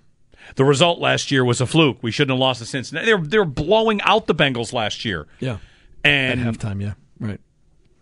The 0.55 0.65
result 0.65 0.99
last 0.99 1.31
year 1.31 1.45
was 1.45 1.61
a 1.61 1.65
fluke. 1.65 2.03
We 2.03 2.11
shouldn't 2.11 2.35
have 2.35 2.39
lost 2.39 2.59
to 2.59 2.65
Cincinnati. 2.65 3.05
They're 3.05 3.17
they 3.17 3.37
were 3.37 3.45
blowing 3.45 4.01
out 4.01 4.27
the 4.27 4.35
Bengals 4.35 4.73
last 4.73 5.05
year. 5.05 5.25
Yeah. 5.39 5.59
And 6.03 6.41
At 6.41 6.55
halftime, 6.55 6.81
yeah. 6.81 6.93
Right. 7.17 7.39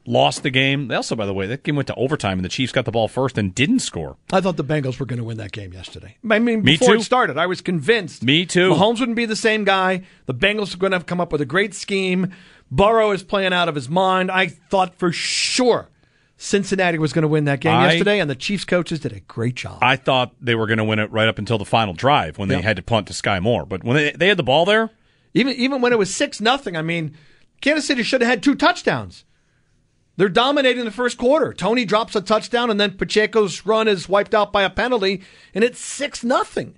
lost 0.07 0.41
the 0.41 0.49
game. 0.49 0.87
They 0.87 0.95
also, 0.95 1.15
by 1.15 1.27
the 1.27 1.35
way, 1.35 1.45
that 1.45 1.61
game 1.61 1.75
went 1.75 1.85
to 1.87 1.95
overtime, 1.95 2.39
and 2.39 2.43
the 2.43 2.49
Chiefs 2.49 2.71
got 2.71 2.85
the 2.85 2.91
ball 2.91 3.07
first 3.07 3.37
and 3.37 3.53
didn't 3.53 3.79
score. 3.81 4.17
I 4.33 4.41
thought 4.41 4.57
the 4.57 4.63
Bengals 4.63 4.99
were 4.99 5.05
going 5.05 5.19
to 5.19 5.23
win 5.23 5.37
that 5.37 5.51
game 5.51 5.71
yesterday. 5.71 6.17
I 6.27 6.39
mean, 6.39 6.63
Me 6.63 6.77
before 6.77 6.95
too. 6.95 7.01
it 7.01 7.03
started, 7.03 7.37
I 7.37 7.45
was 7.45 7.61
convinced. 7.61 8.23
Me 8.23 8.47
too. 8.47 8.71
Mahomes 8.71 8.99
wouldn't 8.99 9.15
be 9.17 9.27
the 9.27 9.35
same 9.35 9.63
guy. 9.63 10.01
The 10.25 10.33
Bengals 10.33 10.73
are 10.73 10.77
going 10.77 10.91
to 10.93 10.97
have 10.97 11.05
come 11.05 11.21
up 11.21 11.31
with 11.31 11.41
a 11.41 11.45
great 11.45 11.75
scheme. 11.75 12.31
Burrow 12.71 13.11
is 13.11 13.21
playing 13.21 13.53
out 13.53 13.69
of 13.69 13.75
his 13.75 13.87
mind. 13.87 14.31
I 14.31 14.47
thought 14.47 14.95
for 14.95 15.11
sure 15.11 15.89
Cincinnati 16.41 16.97
was 16.97 17.13
going 17.13 17.21
to 17.21 17.27
win 17.27 17.45
that 17.45 17.59
game 17.59 17.75
I- 17.75 17.91
yesterday, 17.91 18.19
and 18.19 18.27
the 18.27 18.35
Chiefs 18.35 18.65
coaches 18.65 18.99
did 18.99 19.13
a 19.13 19.19
great 19.19 19.53
job. 19.53 19.77
I 19.83 19.95
thought 19.95 20.33
they 20.41 20.55
were 20.55 20.65
going 20.65 20.79
to 20.79 20.83
win 20.83 20.97
it 20.97 21.11
right 21.11 21.27
up 21.27 21.37
until 21.37 21.59
the 21.59 21.65
final 21.65 21.93
drive 21.93 22.39
when 22.39 22.49
they 22.49 22.61
had 22.61 22.77
to 22.77 22.81
punt 22.81 23.07
to 23.07 23.13
Skyy 23.13 23.39
Moore. 23.39 23.63
But 23.63 23.83
when 23.83 23.95
they, 23.95 24.11
they 24.11 24.27
had 24.27 24.37
the 24.37 24.43
ball 24.43 24.65
there, 24.65 24.89
Even 25.35 25.53
even 25.53 25.81
when 25.81 25.93
it 25.93 25.99
was 25.99 26.13
six 26.13 26.41
nothing, 26.41 26.75
I 26.75 26.81
mean, 26.81 27.15
Kansas 27.61 27.85
City 27.85 28.01
should 28.01 28.21
have 28.21 28.29
had 28.29 28.41
two 28.41 28.55
touchdowns. 28.55 29.23
They're 30.17 30.29
dominating 30.29 30.83
the 30.83 30.91
first 30.91 31.19
quarter. 31.19 31.53
Toney 31.53 31.85
drops 31.85 32.15
a 32.15 32.21
touchdown, 32.21 32.71
and 32.71 32.79
then 32.79 32.97
Pacheco's 32.97 33.63
run 33.63 33.87
is 33.87 34.09
wiped 34.09 34.33
out 34.33 34.51
by 34.51 34.63
a 34.63 34.69
penalty, 34.71 35.21
and 35.53 35.63
it's 35.63 35.79
six 35.79 36.23
nothing. 36.23 36.75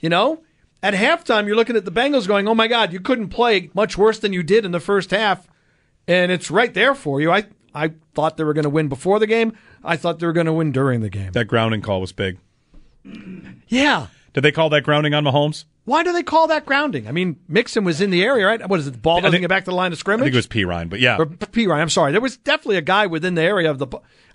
You 0.00 0.08
know, 0.08 0.42
at 0.82 0.92
halftime, 0.92 1.46
you're 1.46 1.56
looking 1.56 1.76
at 1.76 1.84
the 1.84 1.92
Bengals 1.92 2.26
going, 2.26 2.48
"Oh 2.48 2.54
my 2.54 2.66
God, 2.66 2.92
you 2.92 2.98
couldn't 2.98 3.28
play 3.28 3.70
much 3.74 3.96
worse 3.96 4.18
than 4.18 4.32
you 4.32 4.42
did 4.42 4.64
in 4.64 4.72
the 4.72 4.80
first 4.80 5.12
half," 5.12 5.46
and 6.08 6.32
it's 6.32 6.50
right 6.50 6.74
there 6.74 6.96
for 6.96 7.20
you. 7.20 7.30
I 7.30 7.44
I 7.74 7.92
thought 8.14 8.36
they 8.36 8.44
were 8.44 8.54
going 8.54 8.64
to 8.64 8.70
win 8.70 8.88
before 8.88 9.18
the 9.18 9.26
game. 9.26 9.56
I 9.82 9.96
thought 9.96 10.18
they 10.20 10.26
were 10.26 10.32
going 10.32 10.46
to 10.46 10.52
win 10.52 10.72
during 10.72 11.00
the 11.00 11.10
game. 11.10 11.32
that 11.32 11.46
grounding 11.46 11.82
call 11.82 12.00
was 12.00 12.12
big. 12.12 12.38
Yeah. 13.68 14.06
Did 14.32 14.42
they 14.42 14.52
call 14.52 14.68
that 14.70 14.82
grounding 14.82 15.14
on 15.14 15.24
Mahomes? 15.24 15.64
Why 15.84 16.02
do 16.02 16.12
they 16.12 16.22
call 16.22 16.46
that 16.48 16.64
grounding? 16.64 17.06
I 17.06 17.12
mean, 17.12 17.36
Mixon 17.46 17.84
was 17.84 18.00
in 18.00 18.10
the 18.10 18.24
area, 18.24 18.46
right? 18.46 18.66
What 18.68 18.80
is 18.80 18.86
it? 18.86 18.92
The 18.92 18.98
ball 18.98 19.20
doesn't 19.20 19.32
think- 19.32 19.42
get 19.42 19.48
back 19.48 19.64
to 19.64 19.70
the 19.70 19.76
line 19.76 19.92
of 19.92 19.98
scrimmage. 19.98 20.22
I 20.22 20.26
think 20.26 20.34
it 20.34 20.38
was 20.38 20.46
P. 20.46 20.64
Ryan, 20.64 20.88
but 20.88 20.98
yeah. 21.00 21.18
or 21.18 21.26
P. 21.26 21.66
Ryan. 21.66 21.82
I'm 21.82 21.88
sorry. 21.90 22.12
There 22.12 22.20
was 22.20 22.38
definitely 22.38 22.78
a 22.78 22.82
guy 22.82 23.06
within 23.06 23.34
the 23.34 23.42
area 23.42 23.70
of 23.70 23.78
the. 23.78 23.86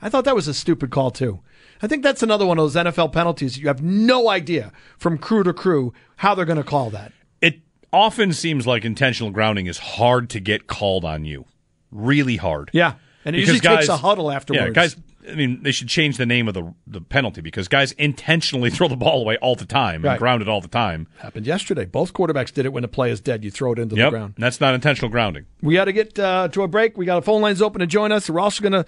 I 0.02 0.10
thought 0.10 0.26
that 0.26 0.36
was 0.36 0.48
a 0.48 0.54
stupid 0.54 0.92
call 0.92 1.10
too. 1.10 1.40
I 1.82 1.88
think 1.88 2.04
that's 2.04 2.22
another 2.22 2.46
one 2.46 2.60
of 2.60 2.72
those 2.72 2.76
NFL 2.76 3.12
penalties. 3.14 3.58
You 3.58 3.68
have 3.68 3.82
no 3.82 4.30
idea 4.30 4.72
from 4.98 5.18
crew 5.18 5.44
to 5.44 5.54
crew 5.54 5.94
how 6.18 6.36
they're 6.36 6.46
going 6.46 6.58
to 6.58 6.64
call 6.64 6.90
that. 6.92 7.14
It 7.42 7.62
often 7.92 8.32
seems 8.34 8.68
like 8.68 8.86
intentional 8.86 9.32
grounding 9.32 9.66
is 9.66 9.78
hard 9.80 10.30
to 10.32 10.40
get 10.40 10.68
called 10.68 11.04
on 11.04 11.26
you. 11.26 11.46
Really 11.92 12.36
hard. 12.36 12.70
Yeah, 12.74 12.94
and 13.26 13.36
it 13.36 13.40
Because 13.40 13.56
usually 13.56 13.76
takes 13.78 13.90
a 13.90 13.98
huddle 13.98 14.32
afterwards. 14.32 14.66
Yeah, 14.66 14.70
guys 14.72 14.96
I 15.30 15.36
mean, 15.36 15.62
they 15.62 15.72
should 15.72 15.90
change 15.90 16.18
the 16.18 16.26
name 16.26 16.48
of 16.48 16.54
the 16.56 16.74
the 16.88 17.02
penalty 17.02 17.42
because 17.42 17.68
guys 17.68 17.92
intentionally 17.94 18.70
throw 18.76 18.88
the 18.88 18.96
ball 18.96 19.22
away 19.22 19.38
all 19.38 19.56
the 19.56 19.66
time 19.66 20.02
Right. 20.02 20.12
and 20.14 20.20
ground 20.20 20.42
it 20.42 20.48
all 20.50 20.62
the 20.62 20.68
time. 20.68 21.08
Happened 21.20 21.46
yesterday. 21.46 21.86
Both 21.86 22.14
quarterbacks 22.14 22.52
did 22.54 22.66
it 22.66 22.74
when 22.74 22.82
the 22.82 22.88
play 22.88 23.12
is 23.12 23.20
dead. 23.22 23.44
You 23.44 23.52
throw 23.52 23.74
it 23.74 23.80
into 23.80 23.96
Yep, 23.96 24.06
the 24.08 24.10
ground. 24.18 24.34
that's 24.38 24.60
not 24.60 24.74
intentional 24.74 25.10
grounding. 25.12 25.46
We 25.62 25.76
got 25.76 25.86
to 25.86 25.94
get 25.94 26.18
uh, 26.18 26.48
to 26.48 26.64
a 26.64 26.68
break. 26.68 26.98
We 26.98 27.06
got 27.06 27.18
a 27.18 27.22
phone 27.22 27.42
lines 27.42 27.62
open 27.62 27.80
to 27.82 27.88
join 27.88 28.12
us. 28.12 28.30
We're 28.30 28.40
also 28.40 28.62
going 28.64 28.72
to 28.74 28.86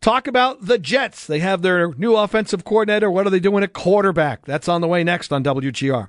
talk 0.00 0.26
about 0.26 0.64
the 0.66 0.78
Jets. 0.78 1.26
They 1.26 1.38
have 1.40 1.62
their 1.62 1.92
new 1.94 2.16
offensive 2.16 2.64
coordinator. 2.64 3.10
What 3.10 3.26
are 3.26 3.30
they 3.30 3.38
doing 3.40 3.62
at 3.62 3.72
quarterback? 3.74 4.46
That's 4.46 4.68
on 4.68 4.80
the 4.80 4.88
way 4.88 5.04
next 5.04 5.32
on 5.32 5.44
WGR. 5.44 6.08